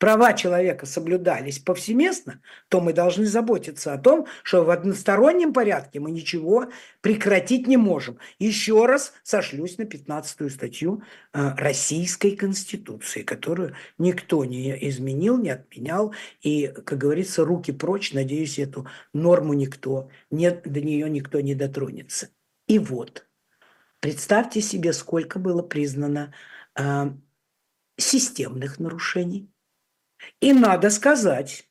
права 0.05 0.33
человека 0.33 0.85
соблюдались 0.85 1.57
повсеместно, 1.57 2.39
то 2.69 2.79
мы 2.79 2.93
должны 2.93 3.25
заботиться 3.25 3.91
о 3.91 3.97
том, 3.97 4.27
что 4.43 4.63
в 4.63 4.69
одностороннем 4.69 5.51
порядке 5.51 5.99
мы 5.99 6.11
ничего 6.11 6.67
прекратить 7.01 7.65
не 7.65 7.75
можем. 7.75 8.19
Еще 8.37 8.85
раз 8.85 9.13
сошлюсь 9.23 9.79
на 9.79 9.81
15-ю 9.81 10.49
статью 10.51 11.01
э, 11.33 11.55
Российской 11.57 12.35
Конституции, 12.35 13.23
которую 13.23 13.73
никто 13.97 14.45
не 14.45 14.77
изменил, 14.89 15.39
не 15.39 15.49
отменял. 15.49 16.13
И, 16.43 16.67
как 16.67 16.99
говорится, 16.99 17.43
руки 17.43 17.71
прочь, 17.71 18.13
надеюсь, 18.13 18.59
эту 18.59 18.87
норму 19.11 19.53
никто, 19.53 20.11
не, 20.29 20.51
до 20.51 20.81
нее 20.81 21.09
никто 21.09 21.41
не 21.41 21.55
дотронется. 21.55 22.29
И 22.67 22.77
вот, 22.77 23.25
представьте 24.01 24.61
себе, 24.61 24.93
сколько 24.93 25.39
было 25.39 25.63
признано 25.63 26.31
э, 26.77 27.09
системных 27.97 28.77
нарушений 28.77 29.49
и 30.41 30.53
надо 30.53 30.89
сказать, 30.89 31.65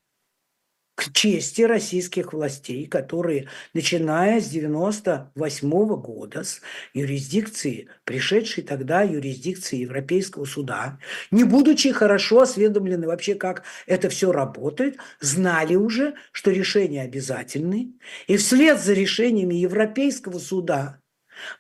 к 0.95 1.13
чести 1.13 1.63
российских 1.63 2.33
властей, 2.33 2.87
которые, 2.87 3.49
начиная 3.73 4.41
с 4.41 4.49
98 4.49 5.69
-го 5.69 5.97
года, 5.97 6.45
с 6.45 6.61
юрисдикции, 6.93 7.89
пришедшей 8.05 8.63
тогда 8.63 9.03
юрисдикции 9.03 9.79
Европейского 9.79 10.45
суда, 10.45 10.99
не 11.33 11.43
будучи 11.43 11.91
хорошо 11.91 12.43
осведомлены 12.43 13.09
вообще, 13.09 13.35
как 13.35 13.65
это 13.87 14.09
все 14.09 14.31
работает, 14.31 14.97
знали 15.21 15.75
уже, 15.75 16.15
что 16.31 16.53
решения 16.53 17.03
обязательны, 17.03 17.95
и 18.29 18.37
вслед 18.37 18.81
за 18.81 18.93
решениями 18.93 19.55
Европейского 19.55 20.39
суда 20.39 21.01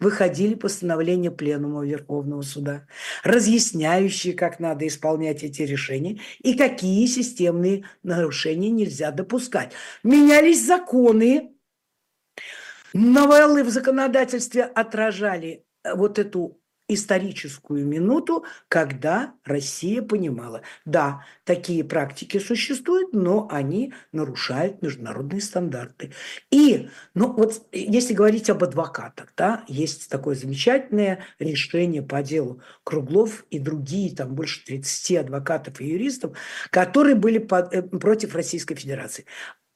выходили 0.00 0.54
постановления 0.54 1.30
Пленума 1.30 1.84
Верховного 1.84 2.42
Суда, 2.42 2.86
разъясняющие, 3.22 4.34
как 4.34 4.60
надо 4.60 4.86
исполнять 4.86 5.42
эти 5.42 5.62
решения 5.62 6.20
и 6.42 6.54
какие 6.54 7.06
системные 7.06 7.84
нарушения 8.02 8.70
нельзя 8.70 9.10
допускать. 9.10 9.72
Менялись 10.02 10.64
законы, 10.64 11.54
новеллы 12.92 13.64
в 13.64 13.70
законодательстве 13.70 14.64
отражали 14.64 15.64
э, 15.82 15.94
вот 15.94 16.18
эту 16.18 16.60
историческую 16.88 17.86
минуту, 17.86 18.44
когда 18.68 19.34
Россия 19.44 20.02
понимала, 20.02 20.62
да, 20.84 21.24
такие 21.44 21.82
практики 21.82 22.38
существуют, 22.38 23.12
но 23.14 23.48
они 23.50 23.94
нарушают 24.12 24.82
международные 24.82 25.40
стандарты. 25.40 26.12
И, 26.50 26.90
ну 27.14 27.32
вот, 27.32 27.66
если 27.72 28.12
говорить 28.12 28.50
об 28.50 28.62
адвокатах, 28.62 29.32
да, 29.36 29.64
есть 29.66 30.10
такое 30.10 30.34
замечательное 30.34 31.24
решение 31.38 32.02
по 32.02 32.22
делу 32.22 32.60
Круглов 32.84 33.46
и 33.50 33.58
другие, 33.58 34.14
там 34.14 34.34
больше 34.34 34.64
30 34.64 35.16
адвокатов 35.16 35.80
и 35.80 35.86
юристов, 35.86 36.36
которые 36.70 37.14
были 37.14 37.38
под, 37.38 37.72
э, 37.72 37.82
против 37.82 38.34
Российской 38.34 38.74
Федерации. 38.74 39.24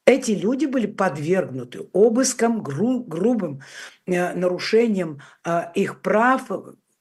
Эти 0.05 0.31
люди 0.31 0.65
были 0.65 0.87
подвергнуты 0.87 1.87
обыскам, 1.93 2.63
гру, 2.63 3.03
грубым 3.03 3.61
э, 4.07 4.33
нарушениям 4.33 5.21
э, 5.45 5.65
их 5.75 6.01
прав, 6.01 6.49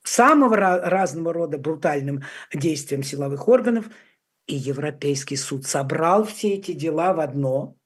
самого 0.09 0.57
разного 0.57 1.33
рода 1.33 1.59
брутальным 1.59 2.23
действиям 2.53 3.03
силовых 3.03 3.49
органов. 3.49 3.87
И 4.47 4.55
Европейский 4.55 5.37
суд 5.37 5.67
собрал 5.67 6.25
все 6.25 6.55
эти 6.55 6.73
дела 6.73 7.13
в 7.13 7.21
одно. 7.21 7.77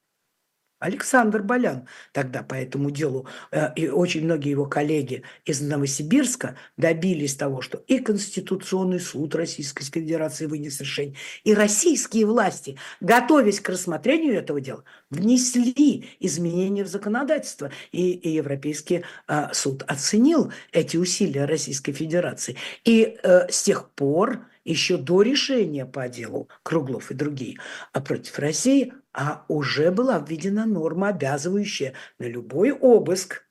Александр 0.83 1.43
Болян 1.43 1.87
тогда 2.12 2.43
по 2.43 2.55
этому 2.55 2.91
делу 2.91 3.26
э, 3.53 3.72
и 3.76 3.89
очень 3.89 4.24
многие 4.24 4.51
его 4.51 4.66
коллеги 4.66 5.22
из 5.45 5.61
Новосибирска 5.61 6.57
добились 6.76 7.37
того, 7.37 7.61
что 7.61 7.78
и 7.87 7.99
Конституционный 7.99 8.99
суд 8.99 9.35
Российской 9.35 9.85
Федерации 9.85 10.47
вынес 10.47 10.80
решение, 10.80 11.14
и 11.45 11.55
российские 11.55 12.26
власти, 12.26 12.76
готовясь 13.01 13.61
к 13.61 13.68
рассмотрению 13.68 14.35
этого 14.35 14.61
дела, 14.61 14.85
внесли 15.11 16.11
изменения 16.18 16.85
в 16.85 16.89
законодательство. 16.89 17.70
И, 17.93 18.12
и 18.12 18.30
Европейский 18.30 19.05
э, 19.28 19.49
суд 19.53 19.85
оценил 19.87 20.53
эти 20.72 20.97
усилия 20.97 21.45
Российской 21.45 21.93
Федерации. 21.93 22.57
И 22.85 23.18
э, 23.22 23.49
с 23.49 23.62
тех 23.62 23.91
пор 23.91 24.47
еще 24.64 24.96
до 24.96 25.22
решения 25.22 25.86
по 25.86 26.08
делу 26.08 26.48
Круглов 26.62 27.10
и 27.10 27.14
другие 27.14 27.58
а 27.92 28.00
против 28.00 28.38
России, 28.38 28.92
а 29.12 29.44
уже 29.48 29.90
была 29.90 30.18
введена 30.18 30.66
норма, 30.66 31.08
обязывающая 31.08 31.94
на 32.18 32.24
любой 32.24 32.72
обыск 32.72 33.44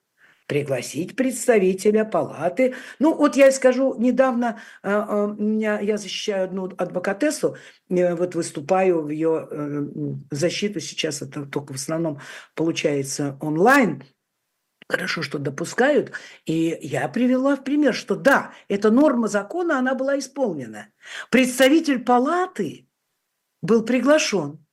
пригласить 0.51 1.15
представителя 1.15 2.03
палаты. 2.03 2.75
Ну, 2.99 3.15
вот 3.15 3.37
я 3.37 3.53
скажу, 3.53 3.95
недавно 3.97 4.59
э, 4.83 4.89
меня, 5.37 5.79
я 5.79 5.95
защищаю 5.95 6.43
одну 6.43 6.65
адвокатессу, 6.77 7.55
вот 7.87 8.35
выступаю 8.35 9.03
в 9.03 9.09
ее 9.09 9.47
э, 9.49 9.85
защиту, 10.29 10.81
сейчас 10.81 11.21
это 11.21 11.45
только 11.45 11.71
в 11.71 11.77
основном 11.77 12.19
получается 12.53 13.37
онлайн, 13.39 14.03
хорошо, 14.91 15.21
что 15.21 15.39
допускают. 15.39 16.11
И 16.45 16.77
я 16.81 17.07
привела 17.07 17.55
в 17.55 17.63
пример, 17.63 17.93
что 17.93 18.15
да, 18.15 18.53
эта 18.67 18.91
норма 18.91 19.27
закона, 19.27 19.79
она 19.79 19.95
была 19.95 20.19
исполнена. 20.19 20.89
Представитель 21.29 21.99
палаты 22.03 22.87
был 23.61 23.83
приглашен. 23.83 24.63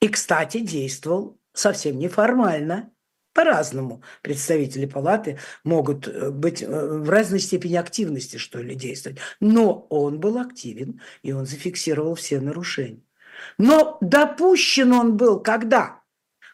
И, 0.00 0.08
кстати, 0.08 0.60
действовал 0.60 1.38
совсем 1.52 1.98
неформально. 1.98 2.90
По-разному 3.34 4.02
представители 4.20 4.84
палаты 4.84 5.38
могут 5.64 6.06
э, 6.06 6.30
быть 6.30 6.62
э, 6.62 6.66
в 6.66 7.08
разной 7.08 7.40
степени 7.40 7.76
активности, 7.76 8.36
что 8.36 8.60
ли, 8.60 8.74
действовать. 8.74 9.20
Но 9.40 9.86
он 9.88 10.20
был 10.20 10.38
активен, 10.38 11.00
и 11.22 11.32
он 11.32 11.46
зафиксировал 11.46 12.14
все 12.14 12.40
нарушения. 12.40 13.02
Но 13.56 13.96
допущен 14.02 14.92
он 14.92 15.16
был 15.16 15.40
когда? 15.40 16.02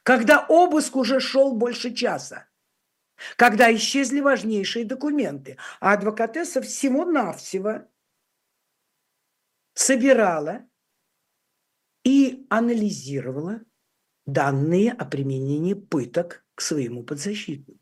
Когда 0.05 0.47
обыск 0.49 0.95
уже 0.95 1.18
шел 1.18 1.53
больше 1.53 1.93
часа 1.93 2.47
когда 3.37 3.75
исчезли 3.75 4.21
важнейшие 4.21 4.85
документы. 4.85 5.57
А 5.81 5.93
адвокатесса 5.93 6.62
всего-навсего 6.62 7.89
собирала 9.75 10.66
и 12.05 12.47
анализировала 12.51 13.62
данные 14.27 14.93
о 14.93 15.05
применении 15.05 15.75
пыток 15.75 16.45
к 16.55 16.61
своему 16.61 17.03
подзащитному. 17.03 17.81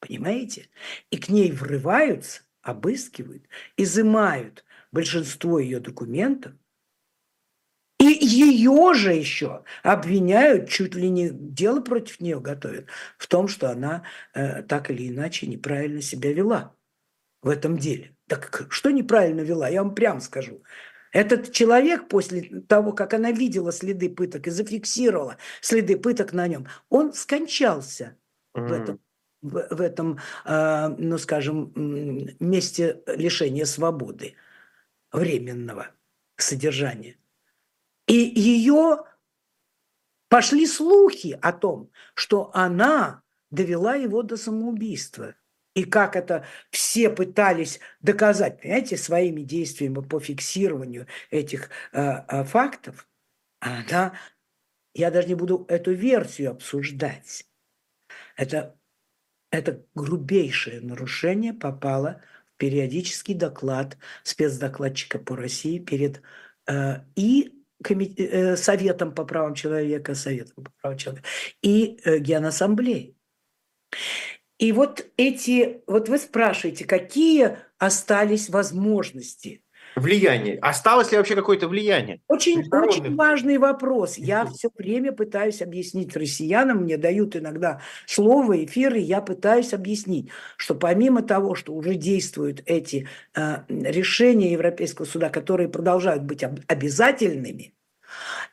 Понимаете? 0.00 0.68
И 1.10 1.18
к 1.18 1.28
ней 1.28 1.50
врываются, 1.50 2.42
обыскивают, 2.62 3.48
изымают 3.76 4.64
большинство 4.92 5.58
ее 5.58 5.80
документов– 5.80 6.54
ее 8.24 8.94
же 8.94 9.12
еще 9.12 9.64
обвиняют, 9.82 10.68
чуть 10.68 10.94
ли 10.94 11.08
не 11.08 11.30
дело 11.30 11.80
против 11.80 12.20
нее 12.20 12.40
готовят, 12.40 12.86
в 13.16 13.26
том, 13.26 13.48
что 13.48 13.70
она 13.70 14.04
э, 14.34 14.62
так 14.62 14.90
или 14.90 15.08
иначе 15.08 15.46
неправильно 15.46 16.02
себя 16.02 16.32
вела 16.32 16.74
в 17.42 17.48
этом 17.48 17.78
деле. 17.78 18.14
Так 18.26 18.66
что 18.70 18.90
неправильно 18.90 19.40
вела, 19.40 19.68
я 19.68 19.82
вам 19.82 19.94
прямо 19.94 20.20
скажу. 20.20 20.62
Этот 21.12 21.52
человек 21.52 22.08
после 22.08 22.42
того, 22.68 22.92
как 22.92 23.14
она 23.14 23.32
видела 23.32 23.72
следы 23.72 24.10
пыток 24.10 24.46
и 24.46 24.50
зафиксировала 24.50 25.38
следы 25.60 25.96
пыток 25.96 26.32
на 26.32 26.46
нем, 26.46 26.66
он 26.90 27.12
скончался 27.14 28.16
mm. 28.54 28.66
в 28.66 28.72
этом, 28.72 29.00
в, 29.40 29.68
в 29.70 29.80
этом 29.80 30.18
э, 30.44 30.88
ну 30.98 31.16
скажем, 31.18 31.72
месте 32.38 33.02
лишения 33.06 33.64
свободы 33.64 34.34
временного 35.12 35.88
содержания. 36.36 37.17
И 38.08 38.14
ее 38.14 39.04
пошли 40.28 40.66
слухи 40.66 41.38
о 41.40 41.52
том, 41.52 41.90
что 42.14 42.50
она 42.54 43.22
довела 43.50 43.94
его 43.94 44.22
до 44.22 44.36
самоубийства. 44.36 45.34
И 45.74 45.84
как 45.84 46.16
это 46.16 46.44
все 46.70 47.10
пытались 47.10 47.78
доказать, 48.00 48.60
понимаете, 48.60 48.96
своими 48.96 49.42
действиями 49.42 50.00
по 50.00 50.18
фиксированию 50.18 51.06
этих 51.30 51.70
э, 51.92 52.00
э, 52.00 52.44
фактов, 52.44 53.06
она, 53.60 54.14
я 54.94 55.10
даже 55.10 55.28
не 55.28 55.34
буду 55.34 55.66
эту 55.68 55.92
версию 55.92 56.52
обсуждать. 56.52 57.46
Это, 58.36 58.76
это 59.50 59.84
грубейшее 59.94 60.80
нарушение 60.80 61.52
попало 61.52 62.22
в 62.54 62.56
периодический 62.56 63.34
доклад 63.34 63.98
спецдокладчика 64.24 65.18
по 65.18 65.36
России 65.36 65.78
перед 65.78 66.22
э, 66.66 67.02
и 67.14 67.57
Советом 68.56 69.14
по 69.14 69.24
правам 69.24 69.54
человека, 69.54 70.14
Советом 70.14 70.64
по 70.64 70.72
правам 70.80 70.98
человека 70.98 71.26
и 71.62 71.98
э, 72.04 72.18
Генассамблеей. 72.18 73.16
И 74.58 74.72
вот 74.72 75.06
эти, 75.16 75.82
вот 75.86 76.08
вы 76.08 76.18
спрашиваете, 76.18 76.84
какие 76.84 77.58
остались 77.78 78.48
возможности 78.48 79.62
Влияние. 79.98 80.58
Осталось 80.58 81.10
ли 81.12 81.18
вообще 81.18 81.34
какое-то 81.34 81.68
влияние? 81.68 82.20
Очень, 82.28 82.64
очень 82.70 83.14
важный 83.16 83.58
вопрос. 83.58 84.18
Я 84.18 84.46
все 84.46 84.70
время 84.76 85.12
пытаюсь 85.12 85.62
объяснить 85.62 86.16
россиянам, 86.16 86.82
мне 86.82 86.96
дают 86.96 87.36
иногда 87.36 87.80
слово, 88.06 88.64
эфиры, 88.64 88.98
я 88.98 89.20
пытаюсь 89.20 89.72
объяснить, 89.72 90.30
что 90.56 90.74
помимо 90.74 91.22
того, 91.22 91.54
что 91.54 91.74
уже 91.74 91.94
действуют 91.94 92.62
эти 92.66 93.08
э, 93.34 93.58
решения 93.68 94.52
Европейского 94.52 95.06
суда, 95.06 95.28
которые 95.28 95.68
продолжают 95.68 96.22
быть 96.22 96.44
об, 96.44 96.60
обязательными, 96.66 97.74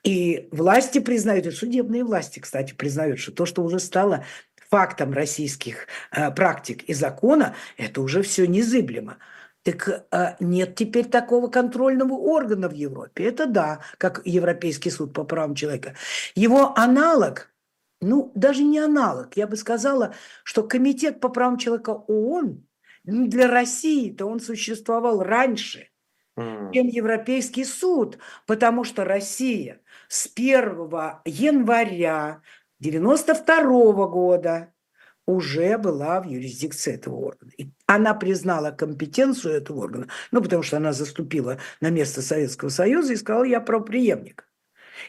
и 0.03 0.47
власти 0.51 0.99
признают, 0.99 1.45
и 1.45 1.51
судебные 1.51 2.03
власти, 2.03 2.39
кстати, 2.39 2.73
признают, 2.73 3.19
что 3.19 3.31
то, 3.31 3.45
что 3.45 3.63
уже 3.63 3.79
стало 3.79 4.25
фактом 4.69 5.13
российских 5.13 5.87
э, 6.11 6.31
практик 6.31 6.83
и 6.83 6.93
закона, 6.93 7.55
это 7.77 8.01
уже 8.01 8.21
все 8.21 8.45
незыблемо. 8.45 9.17
Так 9.65 10.05
а, 10.11 10.35
нет 10.39 10.75
теперь 10.75 11.07
такого 11.07 11.47
контрольного 11.47 12.13
органа 12.13 12.69
в 12.69 12.73
Европе. 12.73 13.23
Это 13.23 13.47
да, 13.47 13.81
как 13.97 14.21
Европейский 14.23 14.91
суд 14.91 15.11
по 15.11 15.23
правам 15.23 15.55
человека. 15.55 15.95
Его 16.35 16.77
аналог, 16.77 17.51
ну, 17.99 18.31
даже 18.35 18.61
не 18.61 18.77
аналог, 18.77 19.35
я 19.35 19.47
бы 19.47 19.57
сказала, 19.57 20.13
что 20.43 20.61
Комитет 20.61 21.19
по 21.19 21.29
правам 21.29 21.57
человека 21.57 21.89
ООН 21.89 22.63
для 23.05 23.47
России-то 23.47 24.27
он 24.27 24.39
существовал 24.39 25.23
раньше, 25.23 25.89
чем 26.37 26.87
Европейский 26.87 27.65
суд, 27.65 28.19
потому 28.45 28.83
что 28.83 29.03
Россия 29.03 29.81
с 30.09 30.29
1 30.35 30.91
января 31.25 32.43
1992 32.79 34.07
года 34.09 34.74
уже 35.25 35.77
была 35.77 36.21
в 36.21 36.27
юрисдикции 36.27 36.93
этого 36.93 37.15
органа. 37.15 37.51
И 37.57 37.69
она 37.87 38.13
признала 38.13 38.71
компетенцию 38.71 39.55
этого 39.55 39.79
органа, 39.79 40.07
ну, 40.31 40.41
потому 40.41 40.63
что 40.63 40.77
она 40.77 40.93
заступила 40.93 41.59
на 41.81 41.89
место 41.89 42.21
Советского 42.21 42.69
Союза 42.69 43.13
и 43.13 43.17
сказала, 43.17 43.43
я 43.43 43.59
правоприемник. 43.59 44.47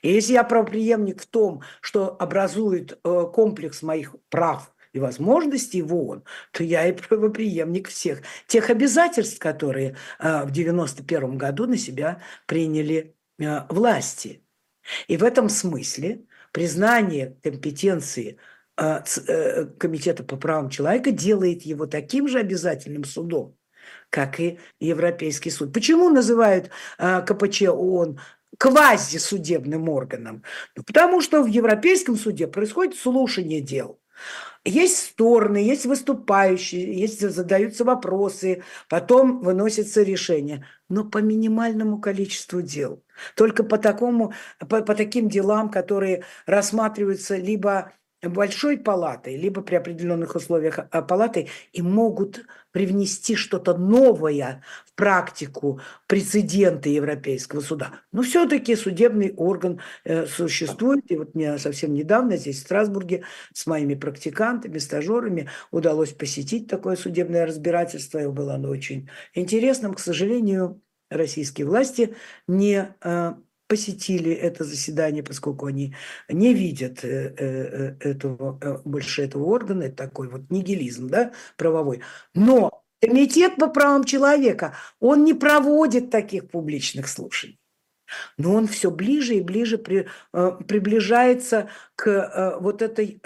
И 0.02 0.12
если 0.12 0.32
я 0.32 0.44
правоприемник 0.44 1.22
в 1.22 1.26
том, 1.26 1.62
что 1.80 2.16
образует 2.18 2.98
э, 3.04 3.24
комплекс 3.32 3.82
моих 3.82 4.16
прав 4.30 4.72
и 4.92 4.98
возможностей 4.98 5.82
в 5.82 5.94
ООН, 5.94 6.24
то 6.50 6.64
я 6.64 6.86
и 6.86 6.92
правоприемник 6.92 7.88
всех 7.88 8.22
тех 8.46 8.70
обязательств, 8.70 9.38
которые 9.38 9.96
э, 10.18 10.44
в 10.44 10.50
1991 10.50 11.38
году 11.38 11.66
на 11.66 11.76
себя 11.76 12.20
приняли 12.46 13.14
э, 13.38 13.60
власти. 13.68 14.42
И 15.08 15.16
в 15.16 15.24
этом 15.24 15.48
смысле 15.48 16.24
признание 16.52 17.36
компетенции– 17.42 18.38
Комитета 18.76 20.22
по 20.22 20.36
правам 20.36 20.68
человека 20.68 21.10
делает 21.10 21.62
его 21.62 21.86
таким 21.86 22.28
же 22.28 22.38
обязательным 22.38 23.04
судом, 23.04 23.56
как 24.10 24.38
и 24.38 24.58
Европейский 24.80 25.50
суд. 25.50 25.72
Почему 25.72 26.10
называют 26.10 26.70
э, 26.98 27.22
КПЧ 27.22 27.62
ООН 27.62 28.20
квазисудебным 28.58 29.88
органом? 29.88 30.42
Ну, 30.76 30.82
потому 30.84 31.22
что 31.22 31.42
в 31.42 31.46
Европейском 31.46 32.16
суде 32.16 32.46
происходит 32.46 32.96
слушание 32.96 33.62
дел. 33.62 33.98
Есть 34.64 35.10
стороны, 35.10 35.58
есть 35.58 35.86
выступающие, 35.86 36.92
есть 36.98 37.20
задаются 37.20 37.84
вопросы, 37.84 38.64
потом 38.88 39.40
выносится 39.40 40.02
решение, 40.02 40.66
но 40.88 41.04
по 41.04 41.18
минимальному 41.18 42.00
количеству 42.00 42.62
дел. 42.62 43.02
Только 43.36 43.62
по 43.62 43.78
такому, 43.78 44.32
по, 44.58 44.82
по 44.82 44.94
таким 44.94 45.28
делам, 45.28 45.70
которые 45.70 46.24
рассматриваются 46.46 47.36
либо 47.36 47.92
большой 48.22 48.78
палатой, 48.78 49.36
либо 49.36 49.62
при 49.62 49.76
определенных 49.76 50.34
условиях 50.34 50.80
а, 50.90 51.02
палатой 51.02 51.48
и 51.72 51.82
могут 51.82 52.44
привнести 52.72 53.36
что-то 53.36 53.76
новое 53.76 54.62
в 54.84 54.94
практику 54.94 55.80
прецеденты 56.06 56.90
Европейского 56.90 57.60
суда. 57.60 58.00
Но 58.12 58.22
все-таки 58.22 58.76
судебный 58.76 59.32
орган 59.34 59.80
э, 60.04 60.26
существует. 60.26 61.10
И 61.10 61.16
вот 61.16 61.34
мне 61.34 61.58
совсем 61.58 61.94
недавно 61.94 62.36
здесь, 62.36 62.58
в 62.58 62.60
Страсбурге, 62.60 63.24
с 63.54 63.66
моими 63.66 63.94
практикантами, 63.94 64.78
стажерами 64.78 65.48
удалось 65.70 66.12
посетить 66.12 66.68
такое 66.68 66.96
судебное 66.96 67.46
разбирательство. 67.46 68.18
И 68.18 68.26
было 68.26 68.54
оно 68.54 68.68
очень 68.68 69.08
интересным. 69.34 69.94
К 69.94 70.00
сожалению, 70.00 70.80
российские 71.10 71.66
власти 71.66 72.14
не 72.46 72.94
э, 73.02 73.34
посетили 73.68 74.32
это 74.32 74.64
заседание, 74.64 75.22
поскольку 75.22 75.66
они 75.66 75.94
не 76.28 76.54
видят 76.54 77.04
э, 77.04 77.34
э, 77.36 77.94
э, 78.00 78.10
этого, 78.10 78.82
больше 78.84 79.22
этого 79.22 79.44
органа, 79.44 79.84
это 79.84 79.96
такой 79.96 80.28
вот 80.28 80.50
нигилизм 80.50 81.08
да, 81.08 81.32
правовой. 81.56 82.02
Но 82.34 82.82
Комитет 83.02 83.56
по 83.56 83.68
правам 83.68 84.04
человека, 84.04 84.74
он 85.00 85.24
не 85.24 85.34
проводит 85.34 86.10
таких 86.10 86.48
публичных 86.48 87.08
слушаний. 87.08 87.60
Но 88.38 88.54
он 88.54 88.66
все 88.66 88.90
ближе 88.90 89.34
и 89.34 89.42
ближе 89.42 89.76
при, 89.76 90.08
приближается 90.32 91.68
к 91.94 92.56
вот 92.60 92.80
этой 92.80 93.20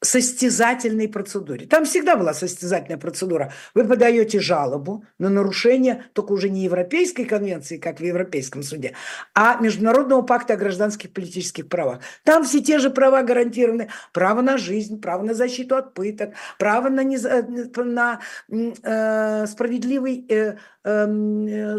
состязательной 0.00 1.08
процедуре. 1.08 1.66
Там 1.66 1.84
всегда 1.84 2.16
была 2.16 2.32
состязательная 2.32 2.98
процедура. 2.98 3.52
Вы 3.74 3.84
подаете 3.84 4.38
жалобу 4.38 5.04
на 5.18 5.28
нарушение 5.28 6.04
только 6.12 6.32
уже 6.32 6.50
не 6.50 6.62
Европейской 6.64 7.24
конвенции, 7.24 7.78
как 7.78 7.98
в 7.98 8.04
Европейском 8.04 8.62
суде, 8.62 8.94
а 9.34 9.60
Международного 9.60 10.22
пакта 10.22 10.54
о 10.54 10.56
гражданских 10.56 11.06
и 11.06 11.12
политических 11.12 11.68
правах. 11.68 12.00
Там 12.22 12.44
все 12.44 12.60
те 12.60 12.78
же 12.78 12.90
права 12.90 13.22
гарантированы. 13.22 13.88
Право 14.12 14.40
на 14.40 14.56
жизнь, 14.56 15.00
право 15.00 15.22
на 15.24 15.34
защиту 15.34 15.76
от 15.76 15.94
пыток, 15.94 16.34
право 16.58 16.88
на, 16.88 17.02
нез... 17.02 17.26
на 17.76 18.20
э, 18.48 19.46
справедливый 19.46 20.24
э, 20.28 20.56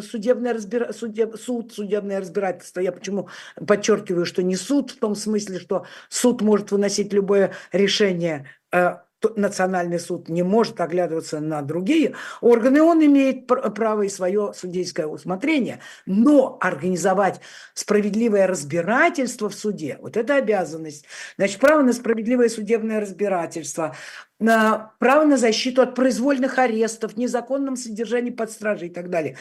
судебное 0.02 0.54
разбира... 0.54 0.94
судеб... 0.94 1.36
суд, 1.38 1.74
судебное 1.74 2.20
разбирательство. 2.20 2.80
Я 2.80 2.92
почему 2.92 3.30
подчеркиваю, 3.66 4.26
что 4.26 4.44
не 4.44 4.56
суд 4.56 4.92
в 4.92 5.00
том 5.00 5.16
смысле, 5.16 5.60
что 5.60 5.86
суд 6.10 6.42
может 6.42 6.72
выносить 6.72 7.14
любое 7.14 7.54
решение, 7.72 8.00
решение 8.10 8.46
э, 8.72 8.98
Национальный 9.36 10.00
суд 10.00 10.30
не 10.30 10.44
может 10.44 10.80
оглядываться 10.80 11.42
на 11.42 11.62
другие 11.62 12.16
органы, 12.40 12.82
он 12.82 13.04
имеет 13.04 13.48
право 13.48 14.04
и 14.04 14.10
свое 14.10 14.54
судейское 14.56 15.08
усмотрение. 15.08 15.80
Но 16.06 16.58
организовать 16.62 17.42
справедливое 17.74 18.48
разбирательство 18.48 19.50
в 19.50 19.56
суде, 19.56 19.98
вот 20.00 20.16
это 20.16 20.36
обязанность. 20.36 21.04
Значит, 21.38 21.60
право 21.60 21.82
на 21.82 21.92
справедливое 21.92 22.48
судебное 22.48 23.02
разбирательство, 23.02 23.94
на 24.40 24.94
право 25.00 25.26
на 25.26 25.38
защиту 25.38 25.82
от 25.82 25.96
произвольных 25.96 26.58
арестов, 26.58 27.18
незаконном 27.18 27.76
содержании 27.76 28.32
под 28.32 28.52
стражей 28.52 28.90
и 28.90 28.92
так 28.92 29.10
далее. 29.10 29.38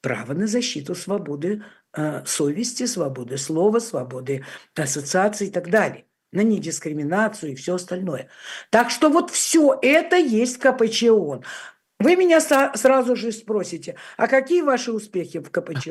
Право 0.00 0.34
на 0.34 0.46
защиту 0.46 0.94
свободы 0.94 1.64
э, 1.96 2.24
совести, 2.24 2.86
свободы 2.86 3.38
слова, 3.38 3.80
свободы 3.80 4.44
ассоциации 4.74 5.48
и 5.48 5.50
так 5.50 5.70
далее 5.70 6.06
на 6.32 6.42
недискриминацию 6.42 7.52
и 7.52 7.54
все 7.54 7.76
остальное. 7.76 8.28
Так 8.70 8.90
что 8.90 9.08
вот 9.08 9.30
все 9.30 9.78
это 9.80 10.16
есть 10.16 10.58
КПЧ. 10.58 11.04
Вы 11.98 12.16
меня 12.16 12.40
сразу 12.40 13.16
же 13.16 13.32
спросите, 13.32 13.96
а 14.16 14.28
какие 14.28 14.62
ваши 14.62 14.92
успехи 14.92 15.38
в 15.38 15.50
КПЧ? 15.50 15.88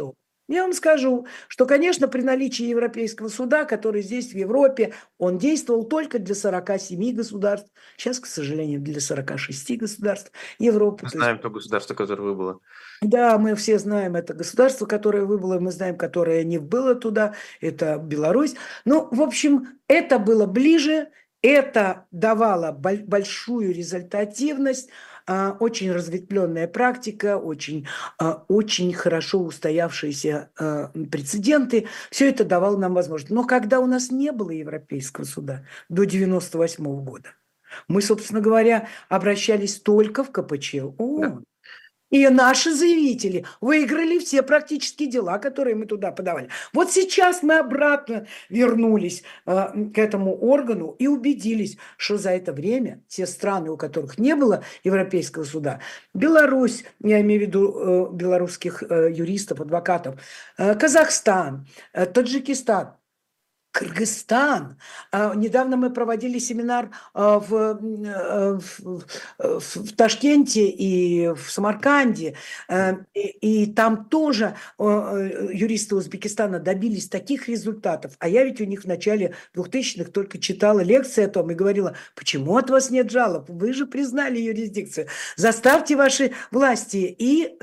Я 0.48 0.62
вам 0.62 0.74
скажу, 0.74 1.26
что, 1.48 1.66
конечно, 1.66 2.08
при 2.08 2.22
наличии 2.22 2.66
Европейского 2.66 3.30
суда, 3.30 3.66
который 3.66 4.02
здесь, 4.02 4.32
в 4.32 4.36
Европе, 4.36 4.93
он 5.18 5.38
действовал 5.38 5.86
только 5.86 6.20
для 6.20 6.36
47 6.36 7.16
государств. 7.16 7.72
Сейчас, 7.98 8.20
к 8.20 8.28
сожалению, 8.28 8.80
для 8.80 9.02
46 9.02 9.78
государств 9.78 10.32
Европы. 10.60 11.04
Мы 11.04 11.10
знаем 11.10 11.39
то, 11.39 11.50
государство, 11.50 11.96
которое 11.96 12.24
выбыло. 12.24 12.60
Да, 13.02 13.38
мы 13.39 13.56
все 13.56 13.80
знаем 13.80 14.16
это 14.16 14.34
государство, 14.34 14.86
которое 14.86 15.26
выбыло, 15.26 15.60
мы 15.60 15.72
знаем, 15.72 15.98
которое 15.98 16.43
не 16.43 16.60
вбыло 16.60 16.96
туда, 16.96 17.34
это 17.60 17.98
Беларусь. 17.98 18.56
Ну, 18.86 19.08
в 19.12 19.22
общем, 19.22 19.80
это 19.88 20.20
было 20.20 20.46
ближе, 20.46 21.10
это 21.41 22.06
давало 22.12 22.72
большую 22.72 23.74
результативность, 23.74 24.89
очень 25.59 25.91
разветвленная 25.91 26.67
практика, 26.67 27.38
очень, 27.38 27.88
а, 28.19 28.43
очень 28.47 28.93
хорошо 28.93 29.39
устоявшиеся 29.39 30.51
а, 30.57 30.91
прецеденты. 31.11 31.88
Все 32.11 32.30
это 32.30 32.45
давало 32.45 32.78
нам 32.78 32.93
возможность. 32.93 33.32
Но 33.32 33.43
когда 33.45 33.80
у 33.80 33.88
нас 33.88 34.11
не 34.11 34.32
было 34.32 34.51
Европейского 34.51 35.26
суда 35.26 35.65
до 35.89 36.03
1998 36.03 37.03
года, 37.03 37.30
мы, 37.88 38.01
собственно 38.01 38.41
говоря, 38.41 38.88
обращались 39.09 39.80
только 39.80 40.23
в 40.23 40.32
КПЧ 40.32 40.76
ООН. 40.97 41.45
И 42.16 42.30
наши 42.30 42.74
заявители 42.74 43.43
выиграли 43.59 44.20
все 44.20 44.41
практически 44.41 45.05
дела, 45.05 45.38
которые 45.38 45.76
мы 45.76 45.86
туда 45.86 46.13
подавали. 46.13 46.47
Вот 46.72 46.89
сейчас 46.89 47.43
мы 47.43 47.57
обратно 47.57 48.26
вернулись 48.47 49.24
э, 49.45 49.68
к 49.93 49.97
этому 49.97 50.34
органу 50.34 50.95
и 50.97 51.07
убедились, 51.07 51.78
что 51.97 52.18
за 52.18 52.30
это 52.30 52.53
время 52.53 53.01
те 53.09 53.28
страны, 53.28 53.70
у 53.70 53.76
которых 53.76 54.18
не 54.18 54.34
было 54.34 54.63
Европейского 54.86 55.43
суда, 55.43 55.82
Беларусь, 56.13 56.86
я 57.03 57.20
имею 57.20 57.41
в 57.41 57.43
виду 57.47 57.74
э, 57.76 58.16
белорусских 58.16 58.82
э, 58.89 59.11
юристов, 59.11 59.59
адвокатов, 59.59 60.16
э, 60.57 60.74
Казахстан, 60.76 61.68
э, 61.91 62.05
Таджикистан, 62.05 62.95
Кыргызстан. 63.76 64.78
А, 65.11 65.36
недавно 65.36 65.76
мы 65.76 65.89
проводили 65.89 66.39
семинар 66.39 66.91
а, 67.13 67.39
в, 67.39 67.53
э, 67.53 68.57
в, 68.80 69.59
в, 69.59 69.95
Ташкенте 69.97 70.69
и 70.69 71.28
в 71.28 71.51
Самарканде, 71.51 72.36
э, 72.69 72.93
и, 73.13 73.63
и 73.63 73.73
там 73.73 74.05
тоже 74.05 74.55
э, 74.80 75.49
юристы 75.51 75.97
Узбекистана 75.97 76.59
добились 76.59 77.09
таких 77.09 77.49
результатов. 77.49 78.13
А 78.19 78.30
я 78.30 78.45
ведь 78.45 78.61
у 78.61 78.63
них 78.63 78.84
в 78.84 78.88
начале 78.88 79.34
2000-х 79.53 80.09
только 80.09 80.38
читала 80.39 80.80
лекции 80.80 81.26
о 81.26 81.28
том 81.28 81.51
и 81.51 81.53
говорила, 81.53 81.97
почему 82.15 82.55
от 82.55 82.69
вас 82.69 82.91
нет 82.91 83.11
жалоб? 83.11 83.49
Вы 83.49 83.73
же 83.73 83.86
признали 83.86 84.39
юрисдикцию. 84.39 85.07
Заставьте 85.36 85.97
ваши 85.97 86.32
власти 86.49 87.13
и 87.17 87.57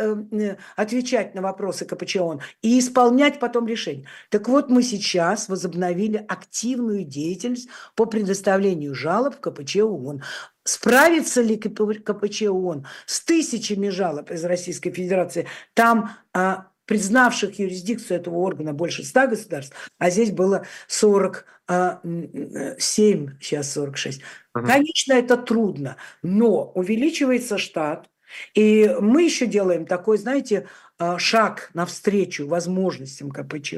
отвечать 0.76 1.34
на 1.34 1.40
вопросы 1.40 1.86
КПЧОН, 1.86 2.42
и 2.60 2.78
исполнять 2.78 3.40
потом 3.40 3.66
решения. 3.66 4.04
Так 4.28 4.48
вот, 4.48 4.68
мы 4.68 4.82
сейчас 4.82 5.48
возобновили 5.48 6.01
возобновили 6.02 6.24
активную 6.28 7.04
деятельность 7.04 7.68
по 7.94 8.06
предоставлению 8.06 8.94
жалоб 8.94 9.36
в 9.36 9.40
КПЧ 9.40 9.76
ООН. 9.76 10.22
Справится 10.64 11.42
ли 11.42 11.56
КПЧ 11.56 12.42
ООН 12.42 12.86
с 13.06 13.24
тысячами 13.24 13.88
жалоб 13.88 14.30
из 14.30 14.44
Российской 14.44 14.92
Федерации? 14.92 15.46
Там 15.74 16.10
а, 16.32 16.68
признавших 16.86 17.58
юрисдикцию 17.58 18.20
этого 18.20 18.36
органа 18.36 18.72
больше 18.72 19.04
100 19.04 19.28
государств, 19.28 19.76
а 19.98 20.10
здесь 20.10 20.30
было 20.30 20.66
47, 20.88 21.44
а, 21.68 22.00
сейчас 23.40 23.72
46. 23.72 24.22
Угу. 24.54 24.66
Конечно, 24.66 25.12
это 25.14 25.36
трудно, 25.36 25.96
но 26.22 26.70
увеличивается 26.74 27.58
штат, 27.58 28.08
и 28.54 28.94
мы 29.00 29.22
еще 29.24 29.46
делаем 29.46 29.86
такой, 29.86 30.18
знаете, 30.18 30.66
а, 30.98 31.18
шаг 31.18 31.70
навстречу 31.74 32.46
возможностям 32.46 33.30
КПЧ. 33.30 33.74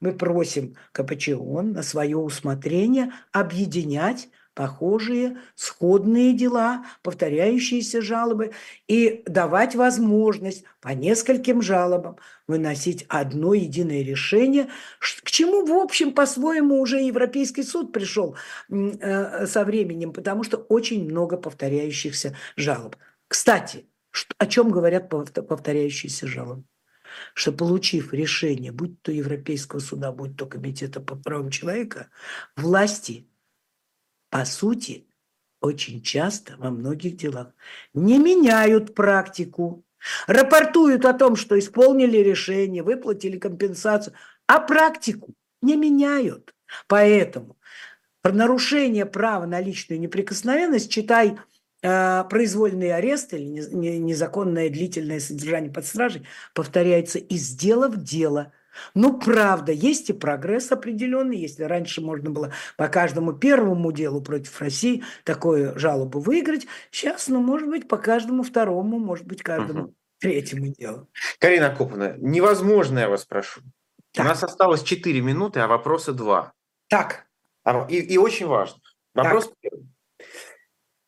Мы 0.00 0.12
просим 0.12 0.76
КПЧ 0.92 1.28
на 1.28 1.82
свое 1.82 2.16
усмотрение 2.16 3.12
объединять 3.32 4.28
похожие, 4.54 5.38
сходные 5.54 6.32
дела, 6.34 6.84
повторяющиеся 7.02 8.02
жалобы 8.02 8.52
и 8.88 9.22
давать 9.26 9.74
возможность 9.74 10.64
по 10.80 10.90
нескольким 10.90 11.62
жалобам 11.62 12.18
выносить 12.46 13.06
одно 13.08 13.54
единое 13.54 14.02
решение, 14.02 14.68
к 14.98 15.30
чему, 15.30 15.64
в 15.64 15.72
общем, 15.72 16.12
по-своему 16.12 16.80
уже 16.80 17.00
Европейский 17.00 17.62
суд 17.62 17.92
пришел 17.92 18.36
э, 18.68 19.46
со 19.46 19.64
временем, 19.64 20.12
потому 20.12 20.44
что 20.44 20.58
очень 20.58 21.04
много 21.04 21.36
повторяющихся 21.36 22.36
жалоб. 22.56 22.96
Кстати, 23.28 23.86
о 24.38 24.46
чем 24.46 24.70
говорят 24.70 25.08
повторяющиеся 25.08 26.26
жалобы? 26.26 26.64
Что 27.34 27.52
получив 27.52 28.12
решение, 28.12 28.72
будь 28.72 29.02
то 29.02 29.10
Европейского 29.10 29.80
суда, 29.80 30.12
будь 30.12 30.36
то 30.36 30.46
Комитета 30.46 31.00
по 31.00 31.16
правам 31.16 31.50
человека, 31.50 32.08
власти, 32.56 33.28
по 34.30 34.44
сути, 34.44 35.08
очень 35.60 36.02
часто 36.02 36.56
во 36.56 36.70
многих 36.70 37.16
делах 37.16 37.52
не 37.92 38.18
меняют 38.18 38.94
практику, 38.94 39.84
рапортуют 40.26 41.04
о 41.04 41.12
том, 41.12 41.36
что 41.36 41.58
исполнили 41.58 42.18
решение, 42.18 42.82
выплатили 42.82 43.38
компенсацию, 43.38 44.14
а 44.46 44.60
практику 44.60 45.34
не 45.62 45.76
меняют. 45.76 46.54
Поэтому 46.86 47.58
нарушение 48.24 49.06
права 49.06 49.46
на 49.46 49.60
личную 49.60 50.00
неприкосновенность, 50.00 50.90
читай 50.90 51.38
произвольный 51.80 52.94
арест 52.94 53.32
или 53.32 53.44
незаконное 53.44 54.68
длительное 54.68 55.20
содержание 55.20 55.72
под 55.72 55.86
стражей, 55.86 56.26
повторяется 56.54 57.18
из 57.18 57.50
дела 57.50 57.88
в 57.88 58.02
дело– 58.02 58.52
ну, 58.94 59.18
правда, 59.18 59.72
есть 59.72 60.10
и 60.10 60.12
прогресс 60.12 60.70
определенный. 60.72 61.36
Если 61.36 61.64
раньше 61.64 62.00
можно 62.00 62.30
было 62.30 62.52
по 62.76 62.88
каждому 62.88 63.32
первому 63.32 63.92
делу 63.92 64.20
против 64.20 64.60
России 64.60 65.04
такую 65.24 65.78
жалобу 65.78 66.20
выиграть, 66.20 66.66
сейчас, 66.90 67.28
ну, 67.28 67.40
может 67.40 67.68
быть, 67.68 67.88
по 67.88 67.96
каждому 67.96 68.42
второму, 68.42 68.98
может 68.98 69.26
быть, 69.26 69.42
каждому 69.42 69.84
угу. 69.84 69.94
третьему 70.18 70.68
делу. 70.68 71.08
Карина 71.38 71.74
Коповна, 71.74 72.14
невозможно, 72.18 73.00
я 73.00 73.08
вас 73.08 73.24
прошу. 73.24 73.60
Так. 74.12 74.24
У 74.24 74.28
нас 74.28 74.42
осталось 74.42 74.82
4 74.82 75.20
минуты, 75.20 75.60
а 75.60 75.68
вопросы 75.68 76.12
2. 76.12 76.52
Так. 76.88 77.26
А, 77.64 77.86
и, 77.88 78.00
и 78.00 78.18
очень 78.18 78.46
важно. 78.46 78.80
Вопрос 79.14 79.52
так. 79.62 79.72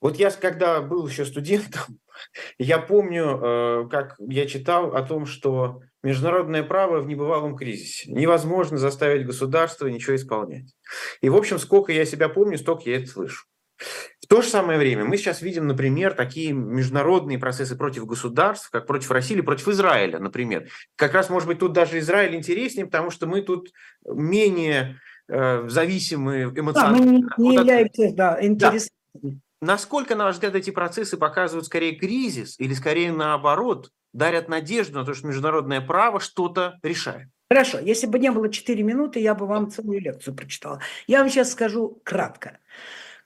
Вот 0.02 0.16
я, 0.16 0.30
когда 0.32 0.82
был 0.82 1.06
еще 1.06 1.24
студентом, 1.24 1.82
я 2.58 2.78
помню, 2.78 3.40
э, 3.40 3.88
как 3.88 4.16
я 4.18 4.46
читал 4.46 4.94
о 4.94 5.02
том, 5.02 5.24
что 5.24 5.80
международное 6.02 6.64
право 6.64 7.00
в 7.00 7.06
небывалом 7.06 7.56
кризисе. 7.56 8.10
Невозможно 8.12 8.76
заставить 8.76 9.24
государство 9.24 9.86
ничего 9.86 10.16
исполнять. 10.16 10.74
И, 11.20 11.28
в 11.28 11.36
общем, 11.36 11.60
сколько 11.60 11.92
я 11.92 12.04
себя 12.04 12.28
помню, 12.28 12.58
столько 12.58 12.90
я 12.90 12.96
это 12.96 13.06
слышу. 13.06 13.46
В 14.20 14.26
то 14.26 14.42
же 14.42 14.48
самое 14.48 14.78
время 14.78 15.04
мы 15.04 15.16
сейчас 15.16 15.40
видим, 15.40 15.66
например, 15.68 16.14
такие 16.14 16.52
международные 16.52 17.38
процессы 17.38 17.76
против 17.76 18.04
государств, 18.04 18.70
как 18.70 18.86
против 18.86 19.10
России 19.12 19.34
или 19.34 19.40
против 19.40 19.68
Израиля, 19.68 20.18
например. 20.18 20.68
Как 20.96 21.14
раз, 21.14 21.30
может 21.30 21.48
быть, 21.48 21.60
тут 21.60 21.72
даже 21.72 21.98
Израиль 21.98 22.34
интереснее, 22.34 22.86
потому 22.86 23.10
что 23.10 23.26
мы 23.26 23.42
тут 23.42 23.72
менее 24.04 24.98
э, 25.28 25.68
зависимы 25.68 26.44
эмоционально. 26.44 27.20
Да, 27.20 27.34
мы 27.36 27.44
не, 27.44 27.48
не 27.50 27.54
являемся, 27.56 28.12
да, 28.14 28.38
интересными. 28.44 28.90
Да. 29.14 29.30
Насколько, 29.62 30.16
на 30.16 30.24
ваш 30.24 30.34
взгляд, 30.34 30.56
эти 30.56 30.70
процессы 30.70 31.16
показывают 31.16 31.66
скорее 31.66 31.94
кризис 31.94 32.58
или 32.58 32.74
скорее 32.74 33.12
наоборот, 33.12 33.92
дарят 34.12 34.48
надежду 34.48 34.98
на 34.98 35.04
то, 35.04 35.14
что 35.14 35.28
международное 35.28 35.80
право 35.80 36.18
что-то 36.18 36.80
решает? 36.82 37.28
Хорошо, 37.48 37.78
если 37.78 38.08
бы 38.08 38.18
не 38.18 38.32
было 38.32 38.50
4 38.50 38.82
минуты, 38.82 39.20
я 39.20 39.36
бы 39.36 39.46
вам 39.46 39.70
целую 39.70 40.00
лекцию 40.00 40.34
прочитала. 40.34 40.80
Я 41.06 41.20
вам 41.20 41.30
сейчас 41.30 41.52
скажу 41.52 42.00
кратко. 42.02 42.58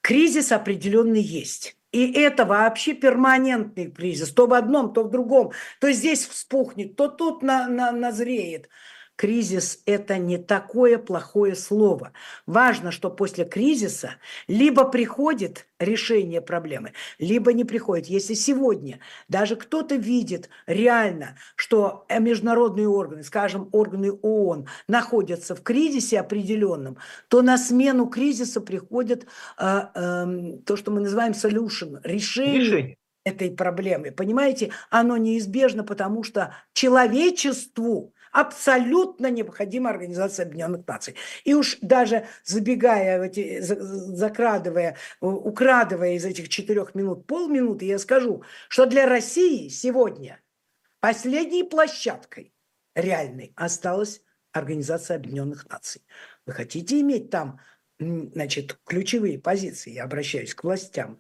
Кризис 0.03 0.53
определенный 0.53 1.23
есть. 1.23 1.79
И 1.91 2.13
это 2.13 2.45
вообще 2.45 2.93
перманентный 2.93 3.91
кризис. 3.91 4.31
То 4.31 4.47
в 4.47 4.53
одном, 4.53 4.93
то 4.93 5.05
в 5.05 5.11
другом. 5.11 5.53
То 5.81 5.91
здесь 5.91 6.27
вспухнет, 6.27 6.97
то 6.97 7.09
тут 7.09 7.43
на, 7.43 7.67
на, 7.67 7.93
назреет. 7.93 8.69
Кризис– 9.17 9.81
это 9.87 10.19
не 10.19 10.37
такое 10.37 10.99
плохое 10.99 11.57
слово. 11.57 12.13
Важно, 12.47 12.93
что 12.93 13.11
после 13.11 13.47
кризиса 13.47 14.17
либо 14.47 14.85
приходит 14.85 15.67
решение 15.79 16.43
проблемы, 16.43 16.93
либо 17.19 17.55
не 17.55 17.65
приходит. 17.65 18.07
Если 18.07 18.35
сегодня 18.35 19.01
даже 19.29 19.57
кто-то 19.57 19.97
видит 19.97 20.51
реально, 20.67 21.37
что 21.55 22.07
международные 22.11 22.89
органы, 22.89 23.23
скажем, 23.23 23.71
органы 23.73 24.13
ООН, 24.13 24.67
находятся 24.87 25.55
в 25.55 25.63
кризисе 25.63 26.21
определенном, 26.21 26.99
то 27.29 27.41
на 27.41 27.57
смену 27.57 28.07
кризиса 28.07 28.61
приходит 28.61 29.27
э, 29.59 29.81
э, 29.95 30.59
то, 30.67 30.77
что 30.77 30.91
мы 30.91 31.01
называем 31.01 31.33
solution, 31.33 32.01
решение. 32.05 32.61
решение 32.61 32.97
этой 33.27 33.51
проблемы. 33.51 34.13
Понимаете, 34.13 34.71
оно 34.89 35.17
неизбежно, 35.17 35.83
потому 35.83 36.23
что 36.23 36.55
человечеству 36.73 38.15
абсолютно 38.37 39.31
необходима 39.31 39.89
Организация 39.89 40.45
Объединенных 40.45 40.87
Наций. 40.87 41.15
И 41.45 41.55
уж 41.55 41.79
даже 41.81 42.27
забегая, 42.45 43.23
эти, 43.23 43.61
закрадывая, 43.61 44.99
украдывая 45.21 46.13
из 46.13 46.25
этих 46.27 46.51
четырех 46.51 46.95
минут 46.95 47.27
полминуты, 47.27 47.87
я 47.87 47.99
скажу, 47.99 48.43
что 48.69 48.85
для 48.85 49.07
России 49.07 49.69
сегодня 49.69 50.39
последней 51.01 51.65
площадкой 51.65 52.53
реальной 52.95 53.53
осталась 53.57 54.21
Организация 54.53 55.17
Объединенных 55.17 55.67
Наций. 55.71 56.03
Вы 56.45 56.53
хотите 56.53 57.01
иметь 57.01 57.31
там 57.31 57.59
значит, 57.99 58.79
ключевые 58.85 59.39
позиции, 59.39 59.93
я 59.93 60.05
обращаюсь 60.05 60.55
к 60.55 60.63
властям, 60.63 61.19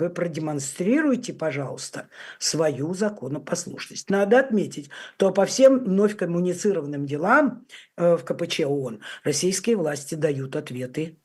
вы 0.00 0.10
продемонстрируйте, 0.10 1.32
пожалуйста, 1.32 2.08
свою 2.38 2.94
законопослушность. 2.94 4.10
Надо 4.10 4.40
отметить, 4.40 4.90
что 5.16 5.30
по 5.30 5.44
всем 5.46 5.84
вновь 5.84 6.16
коммуницированным 6.16 7.06
делам 7.06 7.66
э, 7.96 8.16
в 8.16 8.24
КПЧ 8.24 8.60
ООН 8.60 9.00
российские 9.22 9.76
власти 9.76 10.14
дают 10.14 10.56
ответы 10.56 11.18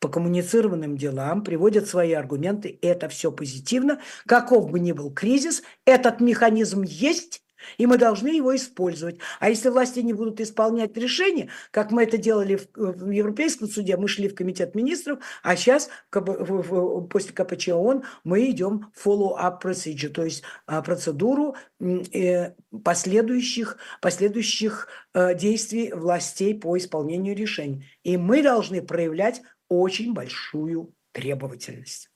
по 0.00 0.08
коммуницированным 0.08 0.96
делам, 0.96 1.42
приводят 1.42 1.88
свои 1.88 2.12
аргументы. 2.12 2.78
Это 2.82 3.08
все 3.08 3.32
позитивно. 3.32 4.00
Каков 4.26 4.70
бы 4.70 4.80
ни 4.80 4.92
был 4.92 5.12
кризис, 5.12 5.62
этот 5.84 6.20
механизм 6.20 6.82
есть, 6.82 7.41
и 7.78 7.86
мы 7.86 7.98
должны 7.98 8.28
его 8.28 8.54
использовать. 8.54 9.18
А 9.40 9.48
если 9.48 9.68
власти 9.68 10.00
не 10.00 10.12
будут 10.12 10.40
исполнять 10.40 10.96
решения, 10.96 11.48
как 11.70 11.90
мы 11.90 12.04
это 12.04 12.18
делали 12.18 12.56
в, 12.56 12.68
в 12.74 13.10
Европейском 13.10 13.68
суде, 13.68 13.96
мы 13.96 14.08
шли 14.08 14.28
в 14.28 14.34
комитет 14.34 14.74
министров, 14.74 15.18
а 15.42 15.56
сейчас 15.56 15.88
после 16.10 17.32
КПЧ 17.32 17.68
ООН 17.68 18.04
мы 18.24 18.50
идем 18.50 18.92
follow-up 19.02 19.62
procedure, 19.62 20.08
то 20.08 20.24
есть 20.24 20.42
а, 20.66 20.82
процедуру 20.82 21.56
э, 21.80 22.52
последующих, 22.84 23.78
последующих 24.00 24.88
э, 25.14 25.34
действий 25.34 25.92
властей 25.92 26.54
по 26.54 26.76
исполнению 26.76 27.36
решений. 27.36 27.86
И 28.02 28.16
мы 28.16 28.42
должны 28.42 28.82
проявлять 28.82 29.42
очень 29.68 30.12
большую 30.12 30.94
требовательность. 31.12 32.11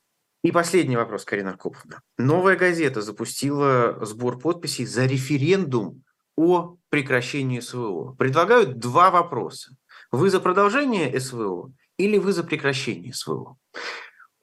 И 0.47 0.53
последний 0.53 0.97
вопрос, 0.97 1.25
Карина 1.25 1.57
Коповна. 1.57 2.01
Новая 2.19 2.55
газета 2.55 3.03
запустила 3.03 3.99
сбор 4.07 4.39
подписей 4.39 4.87
за 4.87 5.05
референдум 5.05 6.05
о 6.37 6.77
прекращении 6.89 7.59
СВО. 7.59 8.13
Предлагают 8.13 8.79
два 8.79 9.11
вопроса. 9.11 9.77
Вы 10.13 10.31
за 10.31 10.39
продолжение 10.39 11.19
СВО 11.19 11.73
или 11.97 12.17
вы 12.19 12.33
за 12.33 12.45
прекращение 12.45 13.13
СВО? 13.13 13.57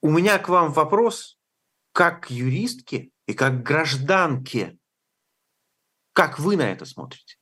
У 0.02 0.10
меня 0.10 0.38
к 0.38 0.50
вам 0.50 0.74
вопрос, 0.74 1.38
как 1.92 2.30
юристке 2.30 3.08
и 3.26 3.32
как 3.32 3.62
гражданке. 3.62 4.76
Как 6.12 6.38
вы 6.38 6.58
на 6.58 6.70
это 6.70 6.84
смотрите? 6.84 7.36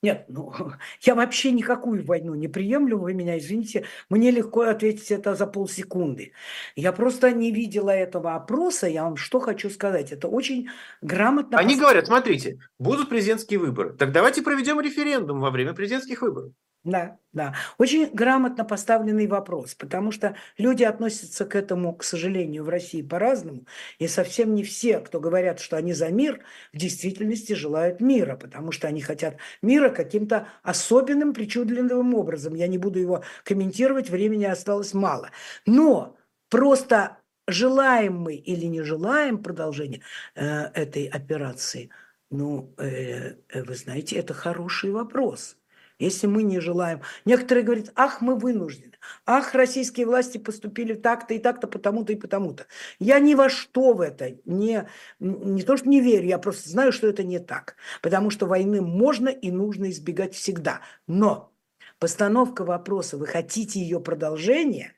Нет, 0.00 0.26
ну, 0.28 0.52
я 1.00 1.14
вообще 1.14 1.50
никакую 1.50 2.04
войну 2.04 2.34
не 2.34 2.48
приемлю, 2.48 2.98
вы 2.98 3.14
меня 3.14 3.38
извините, 3.38 3.84
мне 4.08 4.30
легко 4.30 4.62
ответить 4.62 5.10
это 5.10 5.34
за 5.34 5.46
полсекунды. 5.46 6.32
Я 6.76 6.92
просто 6.92 7.32
не 7.32 7.50
видела 7.50 7.90
этого 7.90 8.34
опроса, 8.34 8.86
я 8.86 9.04
вам 9.04 9.16
что 9.16 9.40
хочу 9.40 9.70
сказать, 9.70 10.12
это 10.12 10.28
очень 10.28 10.68
грамотно... 11.02 11.58
Они 11.58 11.76
говорят, 11.76 12.06
смотрите, 12.06 12.60
будут 12.78 13.08
президентские 13.08 13.58
выборы, 13.58 13.92
так 13.94 14.12
давайте 14.12 14.42
проведем 14.42 14.80
референдум 14.80 15.40
во 15.40 15.50
время 15.50 15.74
президентских 15.74 16.22
выборов. 16.22 16.52
Да, 16.84 17.18
да. 17.32 17.54
Очень 17.76 18.08
грамотно 18.14 18.64
поставленный 18.64 19.26
вопрос, 19.26 19.74
потому 19.74 20.12
что 20.12 20.36
люди 20.56 20.84
относятся 20.84 21.44
к 21.44 21.56
этому, 21.56 21.94
к 21.94 22.04
сожалению, 22.04 22.64
в 22.64 22.68
России 22.68 23.02
по-разному. 23.02 23.66
И 23.98 24.06
совсем 24.06 24.54
не 24.54 24.62
все, 24.62 25.00
кто 25.00 25.20
говорят, 25.20 25.60
что 25.60 25.76
они 25.76 25.92
за 25.92 26.08
мир, 26.08 26.44
в 26.72 26.78
действительности 26.78 27.52
желают 27.52 28.00
мира, 28.00 28.36
потому 28.36 28.72
что 28.72 28.88
они 28.88 29.02
хотят 29.02 29.36
мира 29.60 29.90
каким-то 29.90 30.48
особенным, 30.62 31.34
причудливым 31.34 32.14
образом. 32.14 32.54
Я 32.54 32.68
не 32.68 32.78
буду 32.78 33.00
его 33.00 33.22
комментировать, 33.44 34.08
времени 34.08 34.44
осталось 34.44 34.94
мало. 34.94 35.30
Но 35.66 36.16
просто 36.48 37.18
желаем 37.48 38.18
мы 38.18 38.36
или 38.36 38.66
не 38.66 38.82
желаем 38.82 39.42
продолжения 39.42 40.00
э, 40.36 40.46
этой 40.74 41.06
операции, 41.06 41.90
ну, 42.30 42.72
э, 42.78 43.34
э 43.48 43.62
вы 43.64 43.74
знаете, 43.74 44.16
это 44.16 44.32
хороший 44.32 44.90
вопрос 44.90 45.57
если 45.98 46.26
мы 46.26 46.42
не 46.42 46.60
желаем. 46.60 47.02
Некоторые 47.24 47.64
говорят, 47.64 47.92
ах, 47.94 48.20
мы 48.20 48.36
вынуждены, 48.36 48.92
ах, 49.26 49.54
российские 49.54 50.06
власти 50.06 50.38
поступили 50.38 50.94
так-то 50.94 51.34
и 51.34 51.38
так-то, 51.38 51.66
потому-то 51.66 52.12
и 52.12 52.16
потому-то. 52.16 52.66
Я 52.98 53.18
ни 53.18 53.34
во 53.34 53.48
что 53.48 53.92
в 53.94 54.00
это 54.00 54.36
не, 54.44 54.88
не 55.18 55.62
то, 55.62 55.76
что 55.76 55.88
не 55.88 56.00
верю, 56.00 56.26
я 56.26 56.38
просто 56.38 56.68
знаю, 56.70 56.92
что 56.92 57.08
это 57.08 57.22
не 57.24 57.38
так. 57.38 57.76
Потому 58.02 58.30
что 58.30 58.46
войны 58.46 58.80
можно 58.80 59.28
и 59.28 59.50
нужно 59.50 59.90
избегать 59.90 60.34
всегда. 60.34 60.82
Но 61.06 61.52
постановка 61.98 62.64
вопроса, 62.64 63.16
вы 63.16 63.26
хотите 63.26 63.80
ее 63.80 64.00
продолжения 64.00 64.94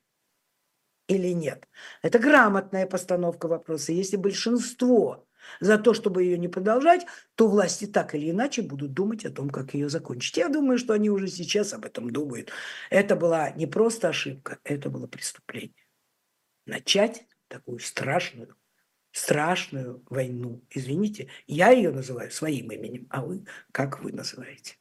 или 1.08 1.28
нет? 1.28 1.68
Это 2.02 2.18
грамотная 2.18 2.86
постановка 2.86 3.48
вопроса. 3.48 3.92
Если 3.92 4.16
большинство 4.16 5.26
за 5.60 5.78
то, 5.78 5.94
чтобы 5.94 6.22
ее 6.22 6.38
не 6.38 6.48
продолжать, 6.48 7.06
то 7.34 7.48
власти 7.48 7.86
так 7.86 8.14
или 8.14 8.30
иначе 8.30 8.62
будут 8.62 8.92
думать 8.92 9.24
о 9.24 9.30
том, 9.30 9.50
как 9.50 9.74
ее 9.74 9.88
закончить. 9.88 10.36
Я 10.36 10.48
думаю, 10.48 10.78
что 10.78 10.94
они 10.94 11.10
уже 11.10 11.28
сейчас 11.28 11.72
об 11.74 11.84
этом 11.84 12.10
думают. 12.10 12.50
Это 12.90 13.16
была 13.16 13.50
не 13.50 13.66
просто 13.66 14.08
ошибка, 14.08 14.58
это 14.64 14.90
было 14.90 15.06
преступление. 15.06 15.74
начать 16.66 17.26
такую 17.48 17.80
страшную, 17.80 18.56
страшную 19.12 20.02
войну. 20.08 20.62
Извините, 20.70 21.28
я 21.46 21.70
ее 21.70 21.90
называю 21.90 22.30
своим 22.30 22.70
именем, 22.70 23.06
а 23.10 23.24
вы 23.24 23.44
как 23.72 24.02
вы 24.02 24.12
называете? 24.12 24.76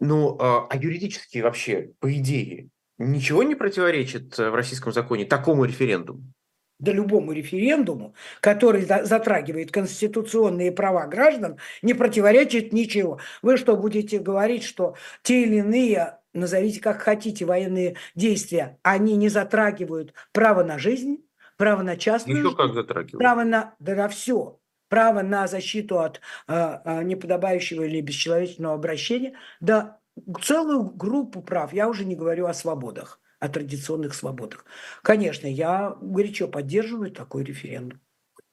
Ну, 0.00 0.36
а, 0.40 0.66
а 0.68 0.76
юридически 0.76 1.38
вообще, 1.38 1.92
по 2.00 2.12
идее, 2.12 2.70
ничего 2.98 3.42
не 3.42 3.54
противоречит 3.54 4.38
э, 4.38 4.50
в 4.50 4.54
российском 4.54 4.92
законе 4.92 5.24
такому 5.24 5.64
референдуму? 5.64 6.33
Да 6.80 6.92
любому 6.92 7.32
референдуму, 7.32 8.14
который 8.40 8.82
затрагивает 8.84 9.70
конституционные 9.70 10.72
права 10.72 11.06
граждан, 11.06 11.58
не 11.82 11.94
противоречит 11.94 12.72
ничего. 12.72 13.20
Вы 13.42 13.56
что, 13.56 13.76
будете 13.76 14.18
говорить, 14.18 14.64
что 14.64 14.96
те 15.22 15.42
или 15.44 15.56
иные, 15.56 16.18
назовите 16.32 16.80
как 16.80 17.00
хотите, 17.00 17.44
военные 17.44 17.96
действия, 18.14 18.78
они 18.82 19.16
не 19.16 19.28
затрагивают 19.28 20.14
право 20.32 20.64
на 20.64 20.78
жизнь, 20.78 21.24
право 21.56 21.82
на 21.82 21.96
частную 21.96 22.38
Еще 22.40 22.48
жизнь, 22.48 22.56
как 22.56 22.74
затрагивают. 22.74 23.18
право 23.18 23.44
на, 23.44 23.74
да 23.78 23.94
на 23.94 24.08
все, 24.08 24.60
право 24.88 25.22
на 25.22 25.46
защиту 25.46 26.00
от 26.00 26.20
а, 26.46 27.02
неподобающего 27.02 27.84
или 27.84 28.00
бесчеловечного 28.00 28.74
обращения, 28.74 29.34
да 29.60 30.00
целую 30.42 30.84
группу 30.84 31.42
прав, 31.42 31.72
я 31.72 31.88
уже 31.88 32.04
не 32.04 32.16
говорю 32.16 32.46
о 32.46 32.54
свободах, 32.54 33.20
о 33.44 33.48
традиционных 33.48 34.14
свободах. 34.14 34.64
Конечно, 35.02 35.46
я 35.46 35.96
горячо 36.00 36.48
поддерживаю 36.48 37.10
такой 37.10 37.44
референдум. 37.44 38.00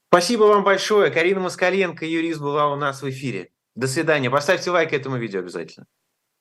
Спасибо 0.10 0.44
вам 0.44 0.66
большое. 0.66 1.10
Карина 1.12 1.40
Москаленко, 1.40 2.06
юрист, 2.06 2.42
была 2.42 2.72
у 2.72 2.76
нас 2.76 3.02
в 3.02 3.10
эфире. 3.10 3.52
До 3.76 3.88
свидания. 3.88 4.30
Поставьте 4.30 4.70
лайк 4.70 4.92
этому 4.92 5.16
видео 5.16 5.40
обязательно. 5.40 5.88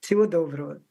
Всего 0.01 0.26
доброго. 0.26 0.82